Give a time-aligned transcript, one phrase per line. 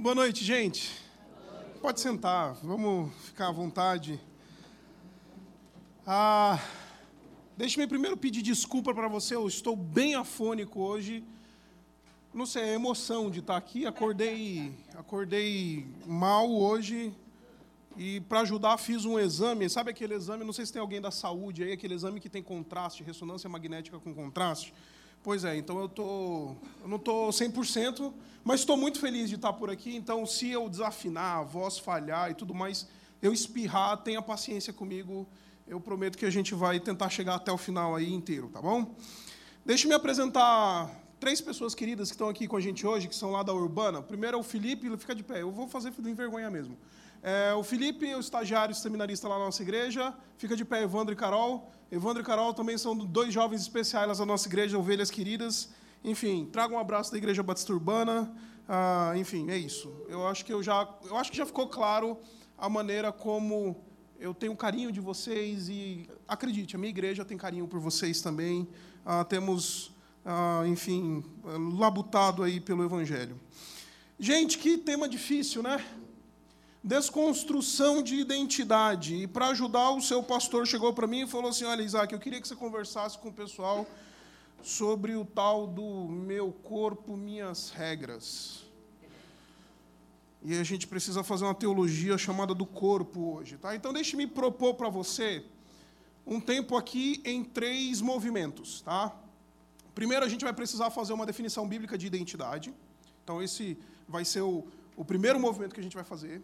[0.00, 0.92] Boa noite, gente.
[1.80, 4.20] Pode sentar, vamos ficar à vontade.
[6.06, 6.60] Ah,
[7.56, 11.24] Deixe-me primeiro pedir desculpa para você, eu estou bem afônico hoje.
[12.32, 13.86] Não sei, é emoção de estar aqui.
[13.86, 17.12] Acordei, acordei mal hoje
[17.96, 19.68] e para ajudar fiz um exame.
[19.68, 20.44] Sabe aquele exame?
[20.44, 23.98] Não sei se tem alguém da saúde aí, aquele exame que tem contraste, ressonância magnética
[23.98, 24.72] com contraste.
[25.22, 28.12] Pois é, então eu, tô, eu não estou 100%,
[28.44, 29.94] mas estou muito feliz de estar por aqui.
[29.94, 32.86] Então, se eu desafinar, a voz falhar e tudo mais,
[33.20, 35.26] eu espirrar, tenha paciência comigo.
[35.66, 38.94] Eu prometo que a gente vai tentar chegar até o final aí inteiro, tá bom?
[39.66, 40.90] Deixe-me apresentar
[41.20, 44.00] três pessoas queridas que estão aqui com a gente hoje, que são lá da Urbana.
[44.00, 45.42] Primeiro é o Felipe, ele fica de pé.
[45.42, 46.78] Eu vou fazer de envergonhar mesmo.
[47.22, 51.16] É, o Felipe, o estagiário seminarista lá na nossa igreja, fica de pé Evandro e
[51.16, 51.70] Carol.
[51.90, 55.70] Evandro e Carol também são dois jovens especiais da nossa igreja, ovelhas queridas.
[56.04, 58.32] Enfim, traga um abraço da Igreja Batista Urbana.
[58.68, 59.92] Ah, enfim, é isso.
[60.08, 62.18] Eu acho que eu já, eu acho que já ficou claro
[62.56, 63.76] a maneira como
[64.18, 68.68] eu tenho carinho de vocês e acredite, a minha igreja tem carinho por vocês também.
[69.04, 69.92] Ah, temos,
[70.24, 71.24] ah, enfim,
[71.76, 73.40] labutado aí pelo Evangelho.
[74.20, 75.84] Gente, que tema difícil, né?
[76.82, 79.14] Desconstrução de identidade.
[79.16, 82.20] E para ajudar, o seu pastor chegou para mim e falou assim: Olha, Isaac, eu
[82.20, 83.86] queria que você conversasse com o pessoal
[84.62, 88.64] sobre o tal do meu corpo, minhas regras.
[90.42, 93.74] E a gente precisa fazer uma teologia chamada do corpo hoje, tá?
[93.74, 95.44] Então deixe-me propor para você
[96.24, 99.16] um tempo aqui em três movimentos, tá?
[99.94, 102.72] Primeiro a gente vai precisar fazer uma definição bíblica de identidade.
[103.24, 103.76] Então esse
[104.06, 104.64] vai ser o,
[104.96, 106.40] o primeiro movimento que a gente vai fazer.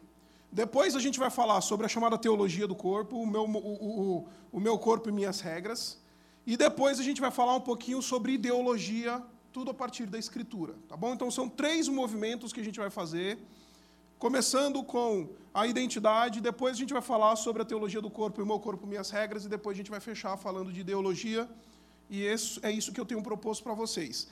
[0.54, 4.28] Depois a gente vai falar sobre a chamada teologia do corpo, o meu, o, o,
[4.52, 6.00] o meu corpo e minhas regras.
[6.46, 9.20] E depois a gente vai falar um pouquinho sobre ideologia,
[9.52, 10.76] tudo a partir da escritura.
[10.88, 11.12] Tá bom?
[11.12, 13.36] Então são três movimentos que a gente vai fazer.
[14.16, 18.46] Começando com a identidade, depois a gente vai falar sobre a teologia do corpo, o
[18.46, 21.50] meu corpo, minhas regras, e depois a gente vai fechar falando de ideologia.
[22.08, 24.28] E isso, é isso que eu tenho proposto para vocês.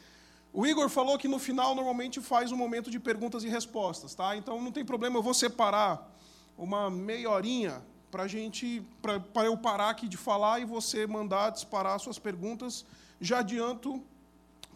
[0.53, 4.37] O Igor falou que no final normalmente faz um momento de perguntas e respostas, tá?
[4.37, 6.12] Então não tem problema, eu vou separar
[6.57, 11.99] uma meia horinha para gente, para eu parar aqui de falar e você mandar disparar
[11.99, 12.85] suas perguntas.
[13.21, 14.03] Já adianto,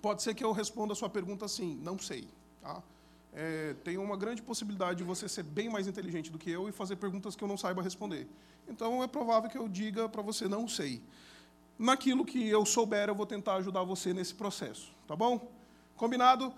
[0.01, 2.27] pode ser que eu responda a sua pergunta assim, não sei,
[2.63, 2.83] tá?
[3.35, 6.73] É, tem uma grande possibilidade de você ser bem mais inteligente do que eu e
[6.73, 8.27] fazer perguntas que eu não saiba responder.
[8.67, 11.03] Então é provável que eu diga para você não sei.
[11.79, 15.53] Naquilo que eu souber, eu vou tentar ajudar você nesse processo, tá bom?
[15.95, 16.55] Combinado?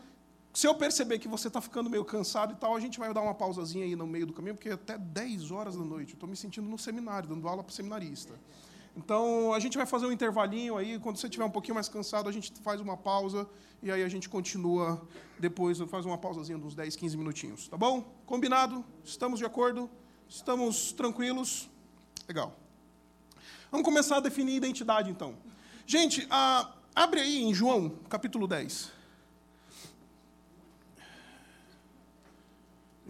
[0.59, 3.21] Se eu perceber que você está ficando meio cansado e tal, a gente vai dar
[3.21, 6.15] uma pausazinha aí no meio do caminho, porque é até 10 horas da noite.
[6.15, 8.35] Estou me sentindo no seminário, dando aula para seminarista.
[8.97, 10.99] Então, a gente vai fazer um intervalinho aí.
[10.99, 13.49] Quando você estiver um pouquinho mais cansado, a gente faz uma pausa
[13.81, 15.01] e aí a gente continua
[15.39, 17.69] depois, faz uma pausazinha de uns 10, 15 minutinhos.
[17.69, 18.03] Tá bom?
[18.27, 18.85] Combinado?
[19.05, 19.89] Estamos de acordo?
[20.29, 21.71] Estamos tranquilos?
[22.27, 22.59] Legal.
[23.71, 25.37] Vamos começar a definir identidade, então.
[25.87, 28.98] Gente, a, abre aí em João, capítulo 10.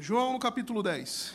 [0.01, 1.35] João no capítulo 10.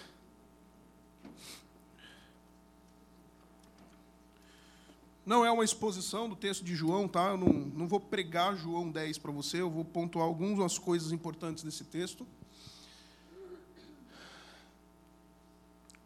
[5.26, 7.32] Não é uma exposição do texto de João, tá?
[7.32, 11.62] Eu não, não vou pregar João 10 para você, eu vou pontuar algumas coisas importantes
[11.62, 12.26] desse texto.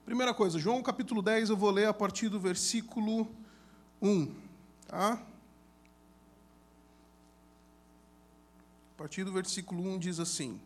[0.04, 3.28] Primeira coisa, João capítulo 10, eu vou ler a partir do versículo
[4.02, 4.34] 1.
[4.88, 5.14] Tá?
[8.94, 10.60] A partir do versículo 1 diz assim: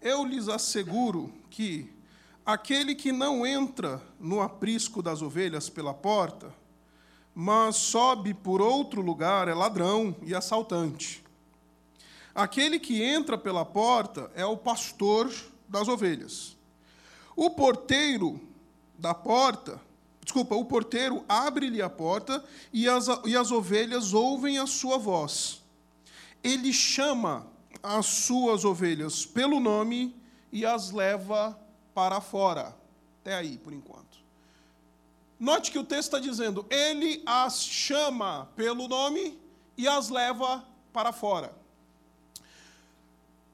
[0.00, 1.90] eu lhes asseguro que
[2.44, 6.52] aquele que não entra no aprisco das ovelhas pela porta,
[7.34, 11.22] mas sobe por outro lugar é ladrão e assaltante.
[12.34, 15.32] Aquele que entra pela porta é o pastor
[15.68, 16.56] das ovelhas.
[17.36, 18.40] O porteiro
[18.98, 19.80] da porta,
[20.22, 25.62] desculpa, o porteiro abre-lhe a porta e as, e as ovelhas ouvem a sua voz.
[26.42, 27.46] Ele chama
[27.82, 30.14] as suas ovelhas pelo nome
[30.52, 31.58] e as leva
[31.94, 32.76] para fora.
[33.20, 34.18] Até aí, por enquanto.
[35.38, 39.38] Note que o texto está dizendo: ele as chama pelo nome
[39.76, 41.59] e as leva para fora.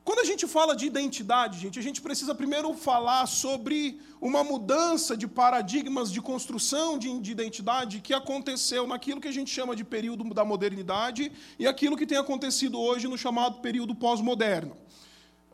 [0.07, 5.17] Quando a gente fala de identidade, gente, a gente precisa primeiro falar sobre uma mudança
[5.17, 9.83] de paradigmas de construção de, de, identidade que aconteceu naquilo que a gente chama de
[9.83, 14.77] período da modernidade e aquilo que tem acontecido hoje no chamado período pós-moderno.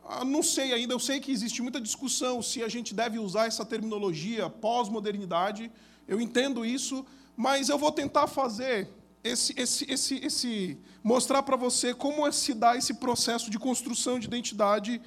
[0.07, 3.47] Ah, não sei ainda, eu sei que existe muita discussão se a gente deve usar
[3.47, 5.71] essa terminologia pós-modernidade,
[6.07, 7.03] eu entendo isso,
[7.35, 8.87] mas eu vou tentar fazer
[9.23, 14.19] esse, esse, esse, esse mostrar para você como é se dá esse processo de construção
[14.19, 15.01] de identidade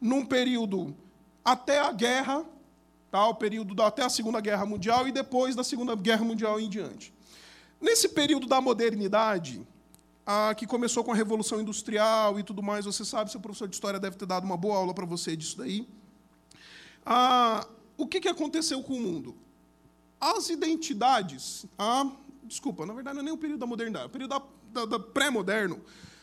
[0.00, 0.96] num período
[1.44, 2.44] até a guerra,
[3.10, 3.26] tá?
[3.28, 6.68] o período da, até a Segunda Guerra Mundial e depois da Segunda Guerra Mundial em
[6.68, 7.12] diante.
[7.80, 9.66] Nesse período da modernidade,
[10.26, 13.74] a, que começou com a Revolução Industrial e tudo mais, você sabe, seu professor de
[13.74, 15.88] História deve ter dado uma boa aula para você disso daí.
[17.06, 19.36] A, o que, que aconteceu com o mundo?
[20.20, 22.10] As identidades, a,
[22.44, 24.42] desculpa, na verdade não é nem o período da modernidade, é o período da,
[24.72, 25.80] da, da pré-moderno,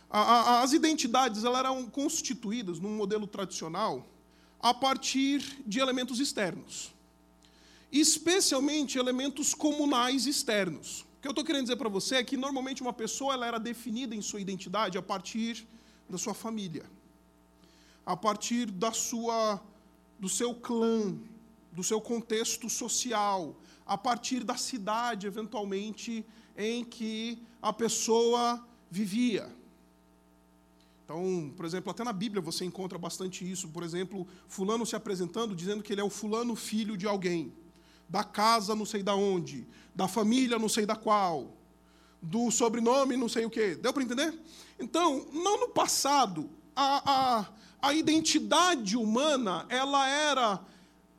[0.10, 4.08] as identidades elas eram constituídas num modelo tradicional
[4.60, 6.94] a partir de elementos externos,
[7.92, 11.02] especialmente elementos comunais externos.
[11.02, 13.60] O que eu estou querendo dizer para você é que normalmente uma pessoa ela era
[13.60, 15.68] definida em sua identidade a partir
[16.10, 16.86] da sua família,
[18.06, 19.62] a partir da sua,
[20.18, 21.18] do seu clã,
[21.72, 23.56] do seu contexto social,
[23.88, 26.26] a partir da cidade, eventualmente,
[26.58, 29.50] em que a pessoa vivia.
[31.06, 33.70] Então, por exemplo, até na Bíblia você encontra bastante isso.
[33.70, 37.54] Por exemplo, fulano se apresentando dizendo que ele é o fulano filho de alguém,
[38.10, 41.56] da casa não sei da onde, da família não sei da qual,
[42.22, 43.76] do sobrenome não sei o quê.
[43.76, 44.38] Deu para entender?
[44.78, 47.46] Então, não no passado, a, a,
[47.82, 50.60] a identidade humana ela era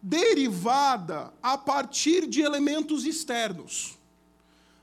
[0.08, 3.98] derivada a partir de elementos externos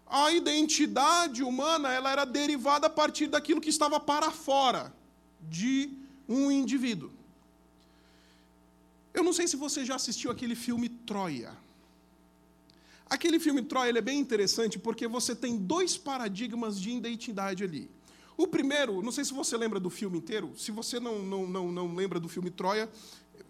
[0.06, 4.94] a identidade humana ela era derivada a partir daquilo que estava para fora
[5.42, 5.90] de
[6.28, 7.12] um indivíduo.
[9.14, 11.52] Eu não sei se você já assistiu aquele filme Troia.
[13.10, 17.90] Aquele filme Troia ele é bem interessante porque você tem dois paradigmas de identidade ali.
[18.38, 21.72] O primeiro, não sei se você lembra do filme inteiro, se você não, não, não,
[21.72, 22.90] não lembra do filme Troia,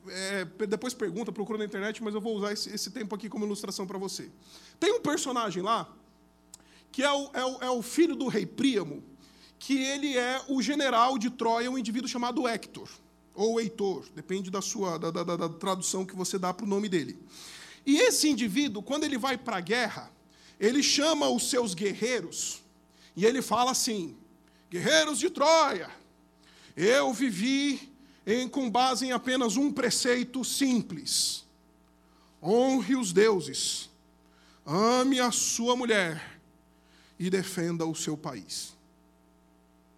[0.09, 3.45] é, depois pergunta, procura na internet, mas eu vou usar esse, esse tempo aqui como
[3.45, 4.29] ilustração para você.
[4.79, 5.91] Tem um personagem lá
[6.91, 9.03] que é o, é o, é o filho do rei Príamo,
[9.59, 12.89] que ele é o general de Troia, um indivíduo chamado Hector,
[13.33, 16.87] ou Heitor, depende da sua da, da, da tradução que você dá para o nome
[16.87, 17.19] dele.
[17.85, 20.09] E esse indivíduo, quando ele vai para a guerra,
[20.59, 22.63] ele chama os seus guerreiros
[23.15, 24.15] e ele fala assim:
[24.69, 25.89] Guerreiros de Troia,
[26.75, 27.93] eu vivi
[28.25, 31.45] em, com base em apenas um preceito simples:
[32.41, 33.89] honre os deuses,
[34.65, 36.39] ame a sua mulher
[37.19, 38.73] e defenda o seu país.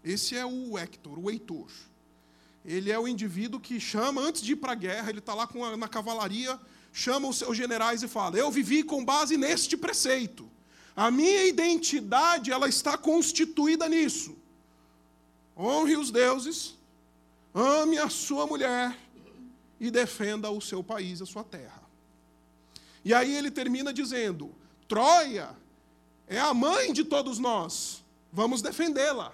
[0.04, 1.70] Esse é o Hector, o Heitor.
[2.64, 5.48] Ele é o indivíduo que chama, antes de ir para a guerra, ele está lá
[5.50, 6.60] a, na cavalaria,
[6.92, 10.50] chama os seus generais e fala: Eu vivi com base neste preceito.
[10.96, 14.36] A minha identidade ela está constituída nisso.
[15.56, 16.77] Honre os deuses,
[17.54, 18.98] ame a sua mulher
[19.80, 21.84] e defenda o seu país, a sua terra.
[23.04, 24.54] E aí ele termina dizendo:
[24.88, 25.56] Troia
[26.28, 28.04] é a mãe de todos nós.
[28.32, 29.34] Vamos defendê-la.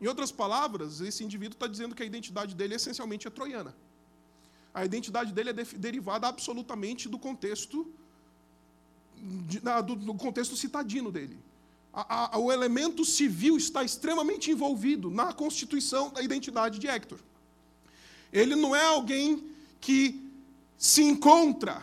[0.00, 3.74] Em outras palavras, esse indivíduo está dizendo que a identidade dele essencialmente é troiana.
[4.74, 7.86] A identidade dele é derivada absolutamente do contexto
[9.46, 11.38] de, do, do, contexto citadino dele.
[11.92, 17.18] A, a, o elemento civil está extremamente envolvido na constituição da identidade de Hector.
[18.32, 19.44] Ele não é alguém
[19.80, 20.22] que
[20.78, 21.82] se encontra,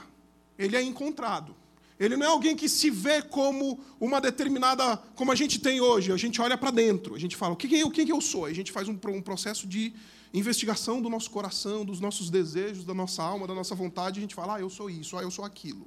[0.58, 1.56] ele é encontrado.
[2.00, 6.14] Ele não é alguém que se vê como uma determinada, como a gente tem hoje.
[6.14, 8.22] A gente olha para dentro, a gente fala, o que, que, o que, que eu
[8.22, 8.46] sou?
[8.46, 9.94] A gente faz um, um processo de
[10.34, 14.20] investigação do nosso coração, dos nossos desejos, da nossa alma, da nossa vontade.
[14.20, 15.86] A gente fala, ah, eu sou isso, ah, eu sou aquilo.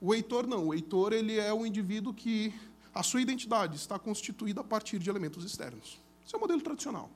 [0.00, 0.68] O Heitor não.
[0.68, 2.54] O Heitor ele é um indivíduo que
[2.94, 5.98] a sua identidade está constituída a partir de elementos externos.
[6.24, 7.10] Isso é o modelo tradicional.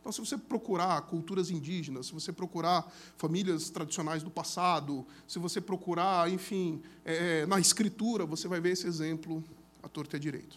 [0.00, 5.60] Então, se você procurar culturas indígenas, se você procurar famílias tradicionais do passado, se você
[5.60, 9.44] procurar, enfim, é, é na escritura, você vai ver esse exemplo
[9.82, 10.56] à torta e à direito.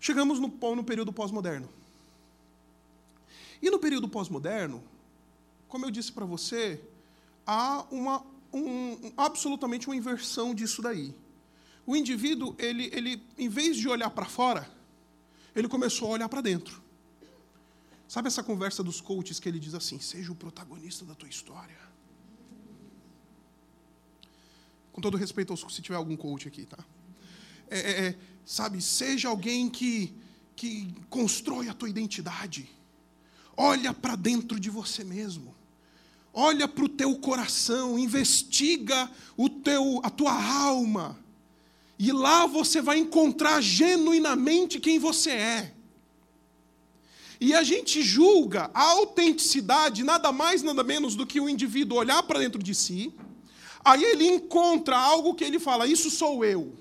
[0.00, 1.68] Chegamos no, no período pós-moderno.
[3.62, 4.82] E no período pós-moderno,
[5.68, 6.82] como eu disse para você,
[7.46, 11.14] há uma, um, absolutamente uma inversão disso daí.
[11.86, 14.70] O indivíduo, ele, ele em vez de olhar para fora,
[15.54, 16.82] ele começou a olhar para dentro.
[18.06, 21.78] Sabe essa conversa dos coaches que ele diz assim: seja o protagonista da tua história?
[24.92, 26.78] Com todo respeito se tiver algum coach aqui, tá?
[27.68, 30.12] É, é, é, sabe, seja alguém que,
[30.56, 32.68] que constrói a tua identidade.
[33.56, 35.54] Olha para dentro de você mesmo.
[36.32, 41.18] Olha para o teu coração, investiga o teu, a tua alma
[42.02, 45.74] e lá você vai encontrar genuinamente quem você é.
[47.38, 52.22] E a gente julga a autenticidade nada mais, nada menos do que o indivíduo olhar
[52.22, 53.12] para dentro de si,
[53.84, 56.72] aí ele encontra algo que ele fala: Isso sou eu.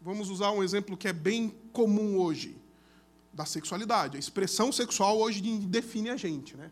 [0.00, 2.56] Vamos usar um exemplo que é bem comum hoje.
[3.32, 4.16] da sexualidade.
[4.16, 6.70] A expressão sexual hoje define a gente, né?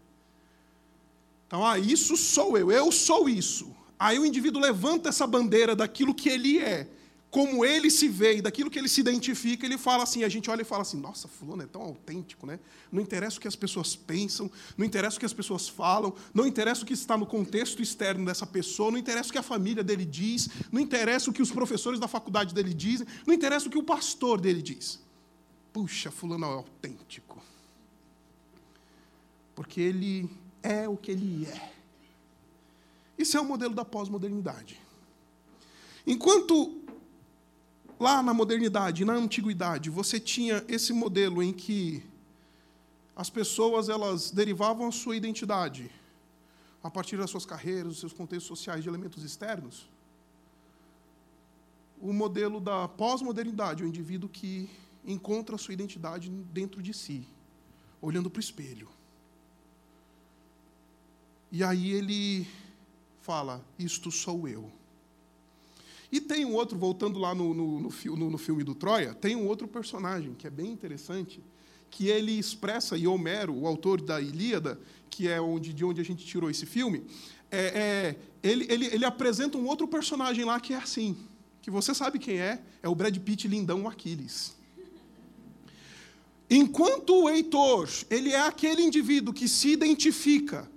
[1.46, 3.79] Então, ah, isso sou eu, eu sou isso.
[4.00, 6.88] Aí o indivíduo levanta essa bandeira daquilo que ele é,
[7.30, 10.50] como ele se vê e daquilo que ele se identifica, ele fala assim, a gente
[10.50, 12.58] olha e fala assim, nossa, fulano é tão autêntico, né?
[12.90, 16.46] Não interessa o que as pessoas pensam, não interessa o que as pessoas falam, não
[16.46, 19.84] interessa o que está no contexto externo dessa pessoa, não interessa o que a família
[19.84, 23.70] dele diz, não interessa o que os professores da faculdade dele dizem, não interessa o
[23.70, 24.98] que o pastor dele diz.
[25.74, 27.40] Puxa, fulano é autêntico.
[29.54, 30.28] Porque ele
[30.62, 31.79] é o que ele é.
[33.20, 34.80] Isso é o modelo da pós-modernidade.
[36.06, 36.54] Enquanto
[38.06, 42.02] lá na modernidade, na antiguidade, você tinha esse modelo em que
[43.14, 45.90] as pessoas elas derivavam a sua identidade
[46.82, 49.86] a partir das suas carreiras, dos seus contextos sociais de elementos externos.
[52.00, 54.70] O modelo da pós-modernidade, o indivíduo que
[55.04, 57.28] encontra a sua identidade dentro de si,
[58.00, 58.88] olhando para o espelho.
[61.52, 62.46] E aí ele
[63.30, 64.72] fala: Isto sou eu.
[66.10, 69.46] E tem um outro, voltando lá no, no, no, no, filme do Troia, tem um
[69.46, 71.40] outro personagem que é bem interessante,
[71.88, 76.04] que ele expressa, e Homero, o autor da Ilíada, que é onde, de onde a
[76.04, 77.04] gente tirou esse filme,
[77.52, 81.16] é, é, ele, ele, ele apresenta um outro personagem lá que é assim,
[81.62, 84.56] que você sabe quem é, é o Brad Pitt lindão Aquiles.
[86.50, 90.68] Enquanto o Heitor, ele é aquele indivíduo que se identifica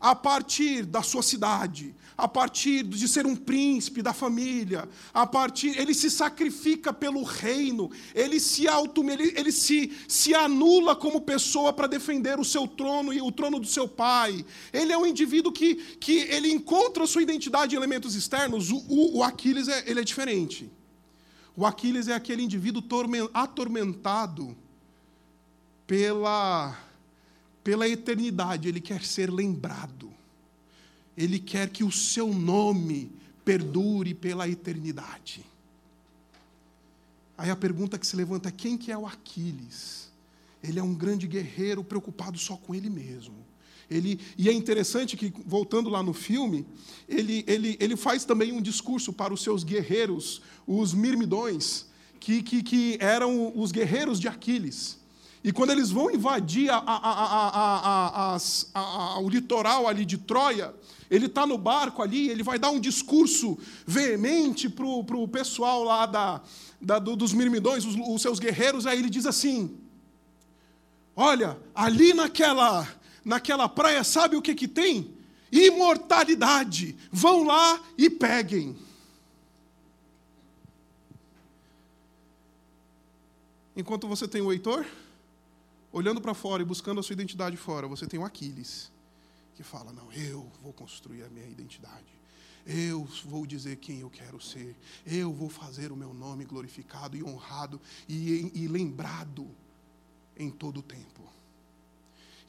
[0.00, 5.78] a partir da sua cidade, a partir de ser um príncipe da família, a partir
[5.78, 11.72] ele se sacrifica pelo reino, ele se auto, ele, ele se, se anula como pessoa
[11.72, 14.44] para defender o seu trono e o trono do seu pai.
[14.72, 18.70] Ele é um indivíduo que, que ele encontra sua identidade em elementos externos.
[18.70, 20.70] O, o, o Aquiles é, ele é diferente.
[21.56, 22.82] O Aquiles é aquele indivíduo
[23.32, 24.56] atormentado
[25.86, 26.76] pela
[27.64, 30.12] pela eternidade, ele quer ser lembrado.
[31.16, 33.10] Ele quer que o seu nome
[33.44, 35.44] perdure pela eternidade.
[37.36, 40.12] Aí a pergunta que se levanta é: quem que é o Aquiles?
[40.62, 43.34] Ele é um grande guerreiro preocupado só com ele mesmo.
[43.90, 46.66] Ele, e é interessante que, voltando lá no filme,
[47.08, 51.86] ele, ele, ele faz também um discurso para os seus guerreiros, os mirmidões,
[52.18, 54.98] que, que, que eram os guerreiros de Aquiles.
[55.44, 58.38] E quando eles vão invadir a, a,
[58.74, 60.74] a, o litoral ali de Troia,
[61.10, 66.06] ele está no barco ali, ele vai dar um discurso veemente para o pessoal lá
[66.06, 66.40] da,
[66.80, 69.78] da, dos mirmidões, os, os seus guerreiros, aí ele diz assim:
[71.14, 72.88] Olha, ali naquela,
[73.22, 75.14] naquela praia, sabe o que, que tem?
[75.52, 76.96] Imortalidade.
[77.12, 78.74] Vão lá e peguem.
[83.76, 84.86] Enquanto você tem o Heitor,
[85.94, 88.90] olhando para fora e buscando a sua identidade fora, você tem o Aquiles,
[89.54, 92.12] que fala: Não, eu vou construir a minha identidade.
[92.66, 94.74] Eu vou dizer quem eu quero ser.
[95.06, 99.46] Eu vou fazer o meu nome glorificado e honrado e, e lembrado
[100.36, 101.22] em todo o tempo.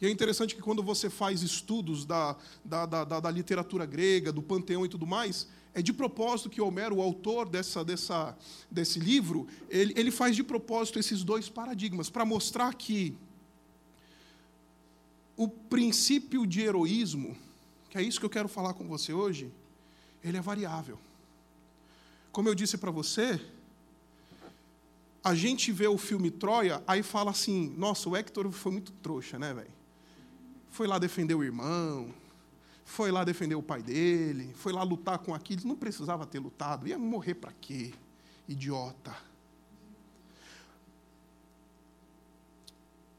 [0.02, 4.42] E é interessante que quando você faz estudos da, da, da, da, literatura grega, do
[4.42, 8.38] panteão e tudo mais, é de propósito que Homero, o autor dessa, dessa,
[8.72, 13.18] desse livro, ele, ele faz de propósito esses dois paradigmas, para mostrar que
[15.38, 17.36] o princípio de heroísmo,
[17.90, 19.52] que é isso que eu quero falar com você hoje,
[20.24, 20.98] ele é variável.
[22.32, 23.40] Como eu disse para você,
[25.24, 29.40] a gente vê o filme Troia, aí fala assim: nossa, o Hector foi muito trouxa,
[29.40, 29.72] né, velho?
[30.70, 32.14] Foi lá defender o irmão,
[32.84, 36.88] foi lá defender o pai dele, foi lá lutar com Aquiles, não precisava ter lutado,
[36.88, 37.94] ia morrer para quê?
[38.48, 39.16] Idiota.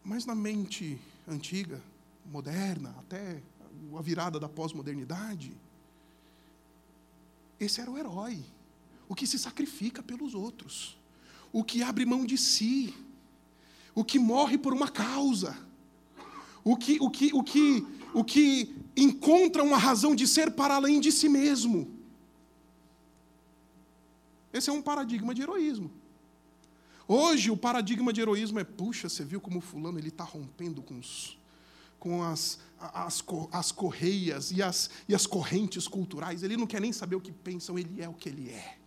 [0.05, 1.83] Mas na mente antiga,
[2.31, 3.43] moderna, até
[3.97, 5.57] a virada da pós-modernidade.
[7.59, 8.45] Esse era o herói,
[9.09, 10.99] o que se sacrifica pelos outros,
[11.53, 12.95] o que abre mão de si,
[13.95, 15.57] o que morre por uma causa,
[16.63, 21.01] o que, o que, o que, o que encontra uma razão de ser para além
[21.01, 21.95] de si mesmo.
[24.53, 25.91] Esse é um paradigma de heroísmo.
[27.09, 30.99] Hoje, o paradigma de heroísmo é: puxa, você viu como Fulano ele está rompendo com
[30.99, 31.39] os,
[31.99, 36.43] com as, as, as correias e as, e as correntes culturais.
[36.43, 38.79] Ele não quer nem saber o que pensam, ele é o que ele é.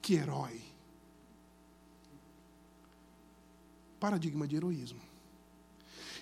[0.00, 0.60] Que herói.
[3.98, 5.00] Paradigma de heroísmo.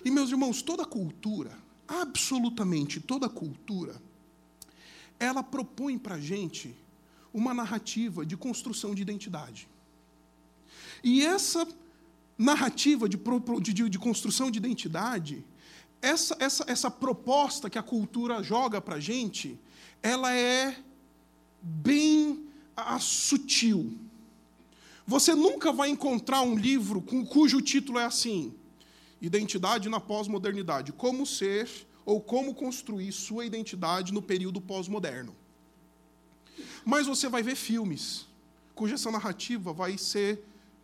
[0.03, 4.01] E, meus irmãos, toda cultura, absolutamente toda cultura,
[5.19, 6.75] ela propõe para a gente
[7.33, 9.67] uma narrativa de construção de identidade.
[11.03, 11.67] E essa
[12.37, 13.17] narrativa de,
[13.61, 15.43] de, de construção de identidade,
[16.01, 19.59] essa, essa, essa proposta que a cultura joga para a gente,
[20.01, 20.77] ela é
[21.61, 23.97] bem a, sutil.
[25.05, 28.53] Você nunca vai encontrar um livro com, cujo título é assim:
[29.21, 30.91] Identidade na pós-modernidade.
[30.91, 31.69] Como ser
[32.05, 35.35] ou como construir sua identidade no período pós-moderno.
[36.85, 38.25] Mas você vai ver filmes
[38.73, 40.43] cuja essa narrativa vai ser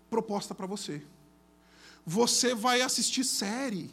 [0.10, 1.02] proposta para você.
[2.06, 3.92] Você vai assistir série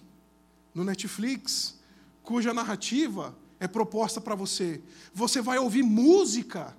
[0.74, 1.78] no Netflix
[2.22, 4.80] cuja narrativa é proposta para você.
[5.12, 6.76] Você vai ouvir música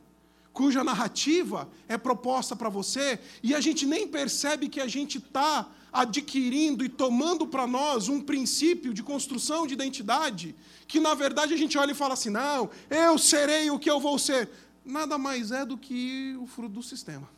[0.54, 5.70] cuja narrativa é proposta para você e a gente nem percebe que a gente está
[5.92, 10.56] adquirindo e tomando para nós um princípio de construção de identidade
[10.92, 13.98] que na verdade a gente olha e fala assim: não, eu serei o que eu
[13.98, 14.50] vou ser.
[14.84, 17.30] Nada mais é do que o fruto do sistema.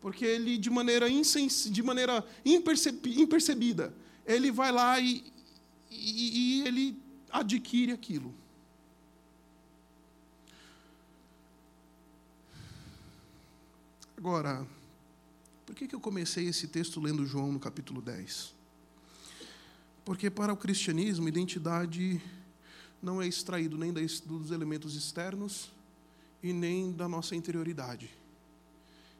[0.00, 1.68] Porque ele, de maneira, insens...
[1.68, 3.92] de maneira impercebida,
[4.24, 5.24] ele vai lá e,
[5.94, 8.34] e, e ele adquire aquilo.
[14.16, 14.66] Agora,
[15.66, 18.54] por que, que eu comecei esse texto lendo João no capítulo 10?
[20.04, 22.22] Porque para o cristianismo, identidade
[23.02, 25.70] não é extraído nem dos elementos externos
[26.42, 28.10] e nem da nossa interioridade.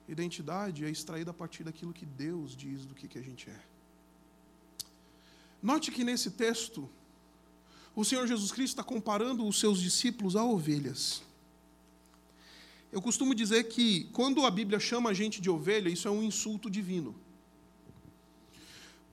[0.08, 3.73] Identidade é extraída a partir daquilo que Deus diz do que, que a gente é.
[5.64, 6.90] Note que nesse texto,
[7.96, 11.22] o Senhor Jesus Cristo está comparando os seus discípulos a ovelhas.
[12.92, 16.22] Eu costumo dizer que quando a Bíblia chama a gente de ovelha, isso é um
[16.22, 17.14] insulto divino.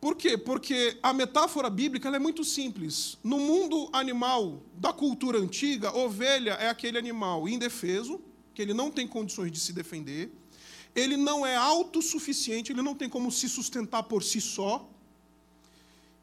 [0.02, 0.38] Por quê?
[0.38, 3.18] Porque a metáfora bíblica é muito simples.
[3.24, 8.20] No mundo animal da cultura antiga, ovelha é aquele animal indefeso,
[8.54, 10.30] que ele não tem condições de se defender,
[10.94, 14.92] ele não é autossuficiente, ele não tem como se sustentar por si só,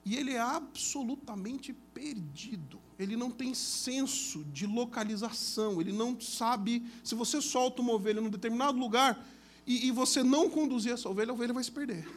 [0.05, 2.81] e ele é absolutamente perdido.
[2.99, 5.81] Ele não tem senso de localização.
[5.81, 6.85] Ele não sabe.
[7.05, 9.25] Se você solta uma ovelha num determinado lugar
[9.67, 12.09] e, e você não conduzir essa ovelha, a ovelha vai se perder.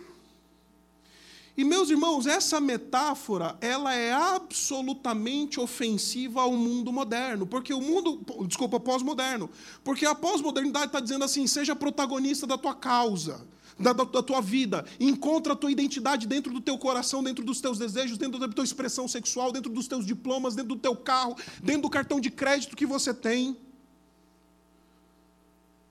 [1.55, 8.21] E meus irmãos, essa metáfora, ela é absolutamente ofensiva ao mundo moderno, porque o mundo,
[8.47, 9.49] desculpa, pós-moderno,
[9.83, 13.45] porque a pós-modernidade está dizendo assim: seja protagonista da tua causa,
[13.81, 14.85] da, da, tua vida.
[14.99, 18.63] Encontra a tua identidade dentro do teu coração, dentro dos teus desejos, dentro da tua
[18.63, 22.75] expressão sexual, dentro dos teus diplomas, dentro do teu carro, dentro do cartão de crédito
[22.75, 23.57] que você tem.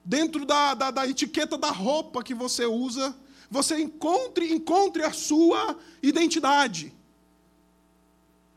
[0.05, 3.15] Dentro da, da, da etiqueta da roupa que você usa,
[3.51, 6.95] você encontre, encontre a sua identidade.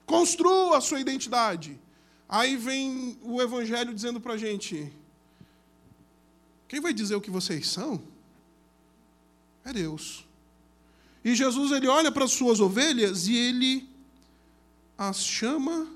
[0.06, 1.80] Construa a sua identidade.
[2.30, 4.92] Aí vem o Evangelho dizendo para a gente:
[6.68, 8.13] quem vai dizer o que vocês são?
[9.66, 10.26] É Deus.
[11.24, 13.90] E Jesus ele olha para as suas ovelhas e ele
[14.98, 15.88] as chama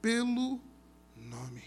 [0.00, 0.60] pelo
[1.16, 1.62] nome.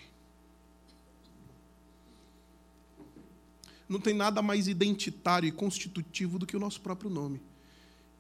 [3.88, 7.42] Não tem nada mais identitário e constitutivo do que o nosso próprio nome.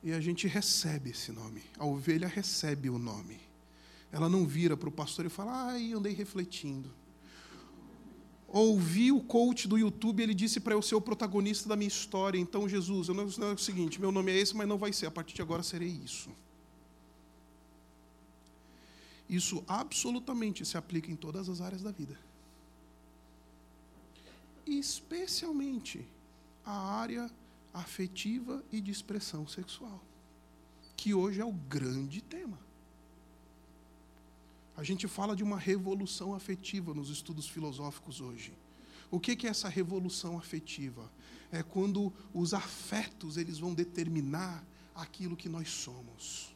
[0.03, 1.63] E a gente recebe esse nome.
[1.77, 3.39] A ovelha recebe o nome.
[4.11, 7.00] Ela não vira para o pastor e fala: ai, andei refletindo
[8.51, 12.37] ouvi o coach do YouTube, ele disse para eu ser o protagonista da minha história.
[12.37, 14.91] Então, Jesus, eu não, não é o seguinte, meu nome é esse, mas não vai
[14.91, 15.05] ser.
[15.05, 16.29] A partir de agora serei isso.
[19.29, 22.19] Isso absolutamente se aplica em todas as áreas da vida.
[24.67, 26.05] Especialmente
[26.65, 27.31] a área
[27.73, 30.03] afetiva e de expressão sexual,
[30.97, 32.59] que hoje é o grande tema.
[34.75, 38.53] A gente fala de uma revolução afetiva nos estudos filosóficos hoje.
[39.09, 41.11] O que é essa revolução afetiva?
[41.51, 46.55] É quando os afetos eles vão determinar aquilo que nós somos.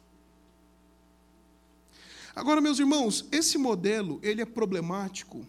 [2.34, 5.46] Agora, meus irmãos, esse modelo ele é problemático.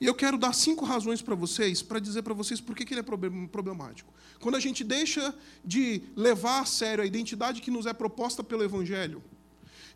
[0.00, 2.92] E eu quero dar cinco razões para vocês, para dizer para vocês por que, que
[2.92, 4.12] ele é problemático.
[4.40, 8.64] Quando a gente deixa de levar a sério a identidade que nos é proposta pelo
[8.64, 9.22] Evangelho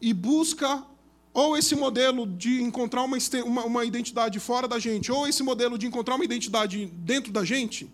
[0.00, 0.86] e busca
[1.36, 5.76] ou esse modelo de encontrar uma, uma, uma, identidade fora da gente, ou esse modelo
[5.76, 7.92] de encontrar uma identidade dentro da gente,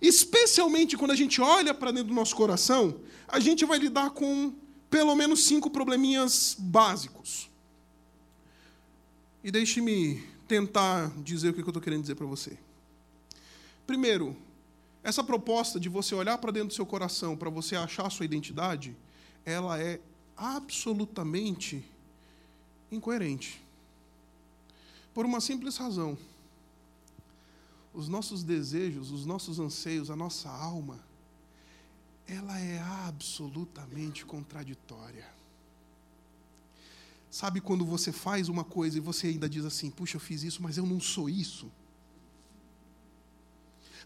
[0.00, 4.54] especialmente quando a gente olha para dentro do nosso coração, a gente vai lidar com
[4.88, 7.50] pelo menos cinco probleminhas básicos.
[9.44, 12.56] E deixe-me tentar dizer o que eu estou querendo dizer para você.
[13.86, 14.34] Primeiro,
[15.02, 18.24] essa proposta de você olhar para dentro do seu coração para você achar a sua
[18.24, 18.96] identidade,
[19.44, 20.00] ela é
[20.34, 21.84] absolutamente
[22.90, 23.62] incoerente.
[25.14, 26.16] Por uma simples razão.
[27.92, 31.00] Os nossos desejos, os nossos anseios, a nossa alma,
[32.26, 35.28] ela é absolutamente contraditória.
[37.30, 40.62] Sabe quando você faz uma coisa e você ainda diz assim: puxa, eu fiz isso,
[40.62, 41.70] mas eu não sou isso?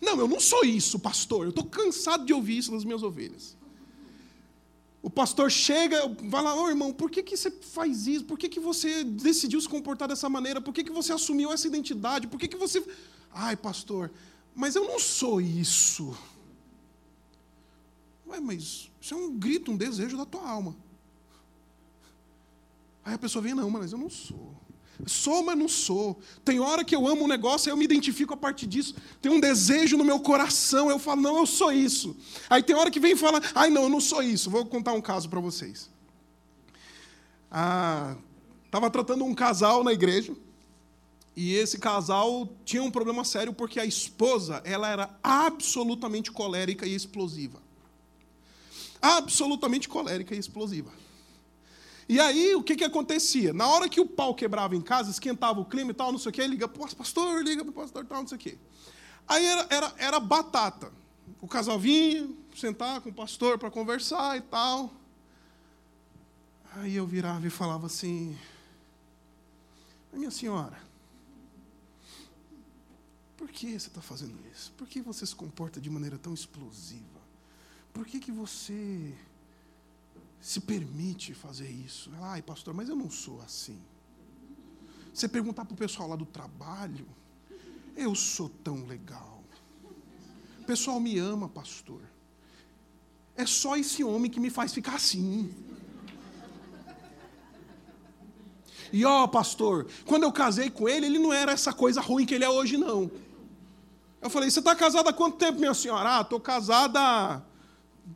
[0.00, 1.44] Não, eu não sou isso, pastor.
[1.44, 3.56] Eu estou cansado de ouvir isso nas minhas ovelhas.
[5.04, 8.24] O pastor chega, vai lá, oh, irmão, por que, que você faz isso?
[8.24, 10.62] Por que, que você decidiu se comportar dessa maneira?
[10.62, 12.26] Por que, que você assumiu essa identidade?
[12.26, 12.82] Por que, que você.
[13.30, 14.10] Ai, pastor,
[14.54, 16.16] mas eu não sou isso.
[18.26, 20.74] Ué, mas isso é um grito, um desejo da tua alma.
[23.04, 24.56] Aí a pessoa vem, não, mas eu não sou.
[25.06, 26.20] Sou, mas não sou.
[26.44, 28.94] Tem hora que eu amo um negócio, eu me identifico a partir disso.
[29.20, 32.16] Tem um desejo no meu coração, eu falo, não, eu sou isso.
[32.48, 34.50] Aí tem hora que vem e fala, ai, não, eu não sou isso.
[34.50, 35.90] Vou contar um caso para vocês.
[37.50, 38.16] Ah,
[38.66, 40.34] estava tratando um casal na igreja,
[41.36, 46.94] e esse casal tinha um problema sério porque a esposa, ela era absolutamente colérica e
[46.94, 47.60] explosiva.
[49.02, 50.92] Absolutamente colérica e explosiva.
[52.14, 53.52] E aí, o que, que acontecia?
[53.52, 56.30] Na hora que o pau quebrava em casa, esquentava o clima e tal, não sei
[56.30, 58.56] o quê, liga para o pastor, liga para o pastor tal, não sei o quê.
[59.26, 60.92] Aí era, era, era batata.
[61.40, 64.92] O casal vinha, sentar com o pastor para conversar e tal.
[66.76, 68.38] Aí eu virava e falava assim:
[70.12, 70.78] Minha senhora,
[73.36, 74.72] por que você está fazendo isso?
[74.76, 77.20] Por que você se comporta de maneira tão explosiva?
[77.92, 79.12] Por que, que você
[80.44, 82.10] se permite fazer isso.
[82.20, 83.80] Ai, pastor, mas eu não sou assim.
[85.10, 87.08] Você perguntar para o pessoal lá do trabalho,
[87.96, 89.42] eu sou tão legal.
[90.60, 92.02] O pessoal me ama, pastor.
[93.34, 95.50] É só esse homem que me faz ficar assim.
[98.92, 102.34] E ó, pastor, quando eu casei com ele, ele não era essa coisa ruim que
[102.34, 103.10] ele é hoje, não.
[104.20, 106.18] Eu falei, você está casada há quanto tempo, minha senhora?
[106.18, 107.42] Ah, estou casada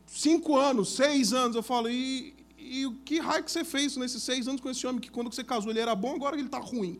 [0.07, 1.55] cinco anos, seis anos.
[1.55, 4.85] Eu falo, e, e o que raio que você fez nesses seis anos com esse
[4.85, 6.99] homem que quando você casou ele era bom, agora ele está ruim?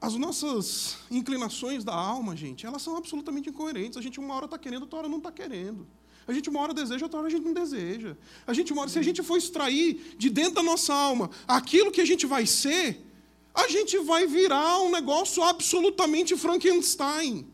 [0.00, 3.98] As nossas inclinações da alma, gente, elas são absolutamente incoerentes.
[3.98, 5.86] A gente uma hora está querendo, outra hora não está querendo.
[6.26, 8.16] A gente uma hora deseja, outra hora a gente não deseja.
[8.46, 11.90] A gente uma hora, se a gente for extrair de dentro da nossa alma aquilo
[11.90, 13.04] que a gente vai ser,
[13.54, 17.46] a gente vai virar um negócio absolutamente Frankenstein.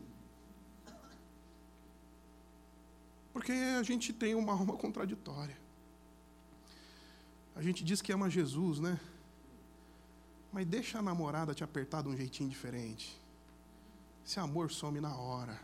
[3.45, 5.55] Porque a gente tem uma alma contraditória.
[7.55, 8.99] A gente diz que ama Jesus, né?
[10.51, 13.21] Mas deixa a namorada te apertar de um jeitinho diferente.
[14.25, 15.61] Esse amor some na hora.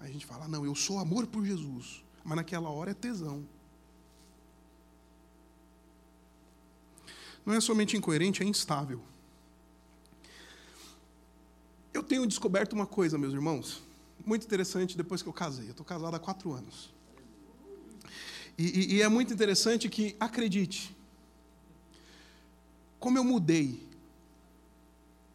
[0.00, 2.02] Aí a gente fala, não, eu sou amor por Jesus.
[2.24, 3.46] Mas naquela hora é tesão.
[7.44, 9.02] Não é somente incoerente, é instável.
[11.92, 13.86] Eu tenho descoberto uma coisa, meus irmãos
[14.28, 15.66] muito interessante depois que eu casei.
[15.66, 16.92] Eu estou casado há quatro anos.
[18.58, 20.94] E, e, e é muito interessante que, acredite,
[23.00, 23.82] como eu mudei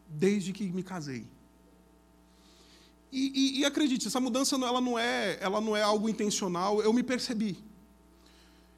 [0.08, 1.26] desde que me casei.
[3.12, 6.92] E, e, e, acredite, essa mudança ela não, é, ela não é algo intencional, eu
[6.94, 7.58] me percebi.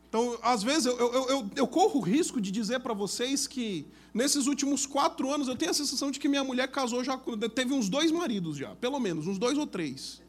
[0.07, 3.85] Então, às vezes, eu, eu, eu, eu corro o risco de dizer para vocês que,
[4.15, 7.19] nesses últimos quatro anos, eu tenho a sensação de que minha mulher casou já,
[7.53, 10.21] teve uns dois maridos já, pelo menos, uns dois ou três.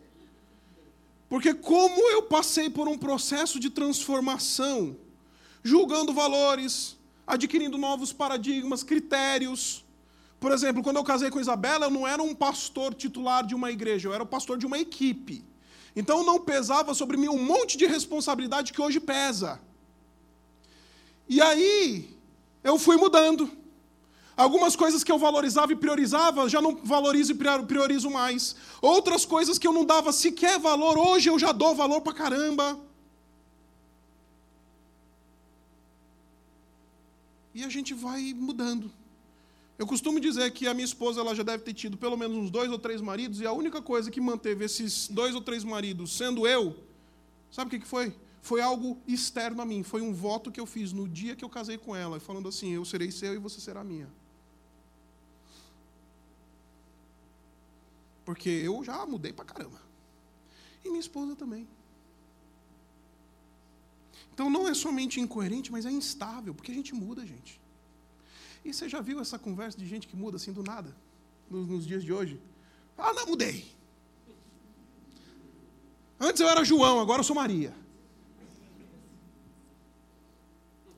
[1.29, 4.97] Porque, como eu passei por um processo de transformação,
[5.63, 6.97] julgando valores,
[7.27, 9.85] adquirindo novos paradigmas, critérios.
[10.39, 13.71] Por exemplo, quando eu casei com Isabela, eu não era um pastor titular de uma
[13.71, 15.45] igreja, eu era o pastor de uma equipe.
[15.95, 19.61] Então não pesava sobre mim um monte de responsabilidade que hoje pesa.
[21.29, 22.17] E aí,
[22.63, 23.51] eu fui mudando.
[24.37, 28.55] Algumas coisas que eu valorizava e priorizava, já não valorizo e priorizo mais.
[28.83, 32.79] Outras coisas que eu não dava sequer valor, hoje eu já dou valor pra caramba.
[37.55, 38.93] E a gente vai mudando.
[39.79, 42.51] Eu costumo dizer que a minha esposa ela já deve ter tido pelo menos uns
[42.51, 46.15] dois ou três maridos, e a única coisa que manteve esses dois ou três maridos
[46.15, 46.77] sendo eu,
[47.51, 48.15] sabe o que foi?
[48.47, 51.49] foi algo externo a mim, foi um voto que eu fiz no dia que eu
[51.49, 54.09] casei com ela, falando assim: eu serei seu e você será minha.
[58.27, 59.81] Porque eu já mudei pra caramba.
[60.85, 61.67] E minha esposa também.
[64.35, 67.59] Então não é somente incoerente, mas é instável, porque a gente muda, gente.
[68.63, 70.95] E você já viu essa conversa de gente que muda assim do nada,
[71.49, 72.39] nos, nos dias de hoje?
[72.99, 73.75] Ah, não, mudei.
[76.21, 77.75] Antes eu era João, agora eu sou Maria.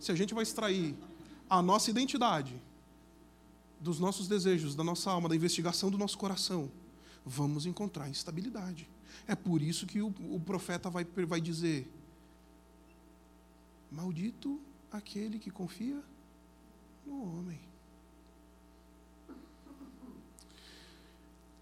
[0.08, 0.96] se a gente vai extrair
[1.50, 2.54] a nossa identidade
[3.80, 6.70] dos nossos desejos, da nossa alma, da investigação do nosso coração,
[7.28, 8.88] vamos encontrar instabilidade.
[9.26, 11.86] É por isso que o, o profeta vai, vai dizer:
[13.90, 14.60] Maldito
[14.90, 16.02] aquele que confia
[17.06, 17.60] no homem.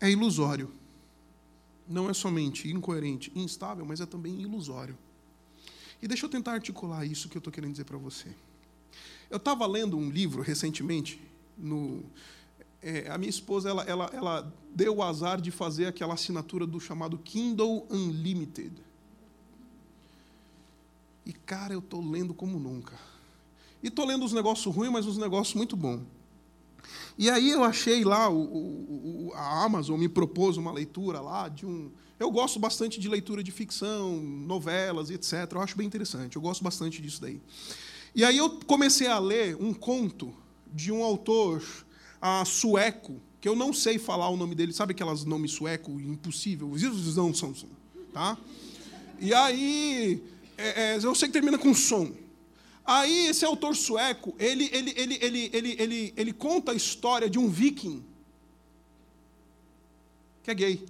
[0.01, 0.73] É ilusório.
[1.89, 4.97] Não é somente incoerente, instável, mas é também ilusório.
[6.03, 8.29] E deixa eu tentar articular isso que eu estou querendo dizer para você.
[9.31, 11.21] Eu estava lendo um livro recentemente.
[11.57, 12.05] No,
[12.83, 16.79] é, a minha esposa ela, ela, ela deu o azar de fazer aquela assinatura do
[16.79, 18.73] chamado Kindle Unlimited.
[21.25, 22.95] E, cara, eu estou lendo como nunca.
[23.83, 26.03] E estou lendo os negócios ruins, mas os negócios muito bons.
[27.19, 28.39] E aí eu achei lá, o,
[29.29, 31.91] o, a Amazon me propôs uma leitura lá de um.
[32.19, 35.51] Eu gosto bastante de leitura de ficção, novelas, etc.
[35.53, 36.37] Eu acho bem interessante.
[36.37, 37.41] Eu gosto bastante disso daí.
[38.15, 40.33] E aí eu comecei a ler um conto
[40.73, 41.63] de um autor
[42.27, 46.73] uh, sueco, que eu não sei falar o nome dele, sabe aquelas nomes sueco impossível?
[47.15, 47.55] Não são,
[48.13, 48.37] tá?
[49.21, 50.23] E aí
[50.57, 52.13] é, é, eu sei que termina com som.
[52.85, 57.39] Aí esse autor sueco, ele, ele, ele, ele, ele, ele, ele conta a história de
[57.39, 58.05] um viking
[60.43, 60.87] que é gay.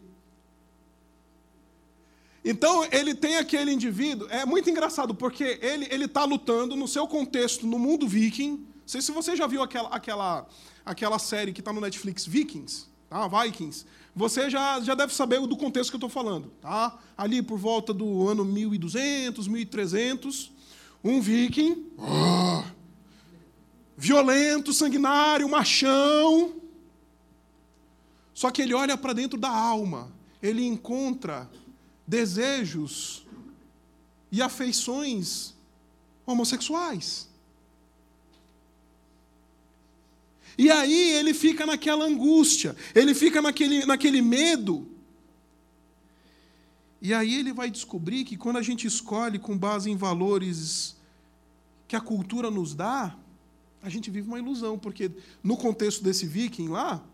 [2.44, 7.66] Então, ele tem aquele indivíduo, é muito engraçado, porque ele está lutando no seu contexto,
[7.66, 8.50] no mundo viking.
[8.50, 10.46] Não sei se você já viu aquela, aquela,
[10.86, 13.26] aquela série que está no Netflix, Vikings, tá?
[13.26, 13.84] Vikings.
[14.14, 16.50] Você já, já deve saber do contexto que eu estou falando.
[16.62, 16.96] Tá?
[17.18, 20.52] Ali por volta do ano 1200, 1300,
[21.04, 22.62] um viking, oh,
[23.96, 26.54] violento, sanguinário, machão.
[28.32, 31.50] Só que ele olha para dentro da alma, ele encontra
[32.06, 33.26] desejos
[34.30, 35.54] e afeições
[36.24, 37.28] homossexuais.
[40.58, 44.88] E aí ele fica naquela angústia, ele fica naquele, naquele medo.
[47.00, 50.96] E aí ele vai descobrir que quando a gente escolhe com base em valores
[51.86, 53.16] que a cultura nos dá,
[53.82, 55.10] a gente vive uma ilusão, porque
[55.42, 57.04] no contexto desse viking lá,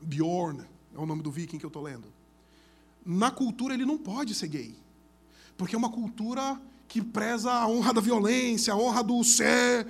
[0.00, 0.62] Bjorn
[0.94, 2.18] é o nome do viking que eu estou lendo
[3.10, 4.76] na cultura ele não pode ser gay.
[5.56, 9.86] Porque é uma cultura que preza a honra da violência, a honra do ser.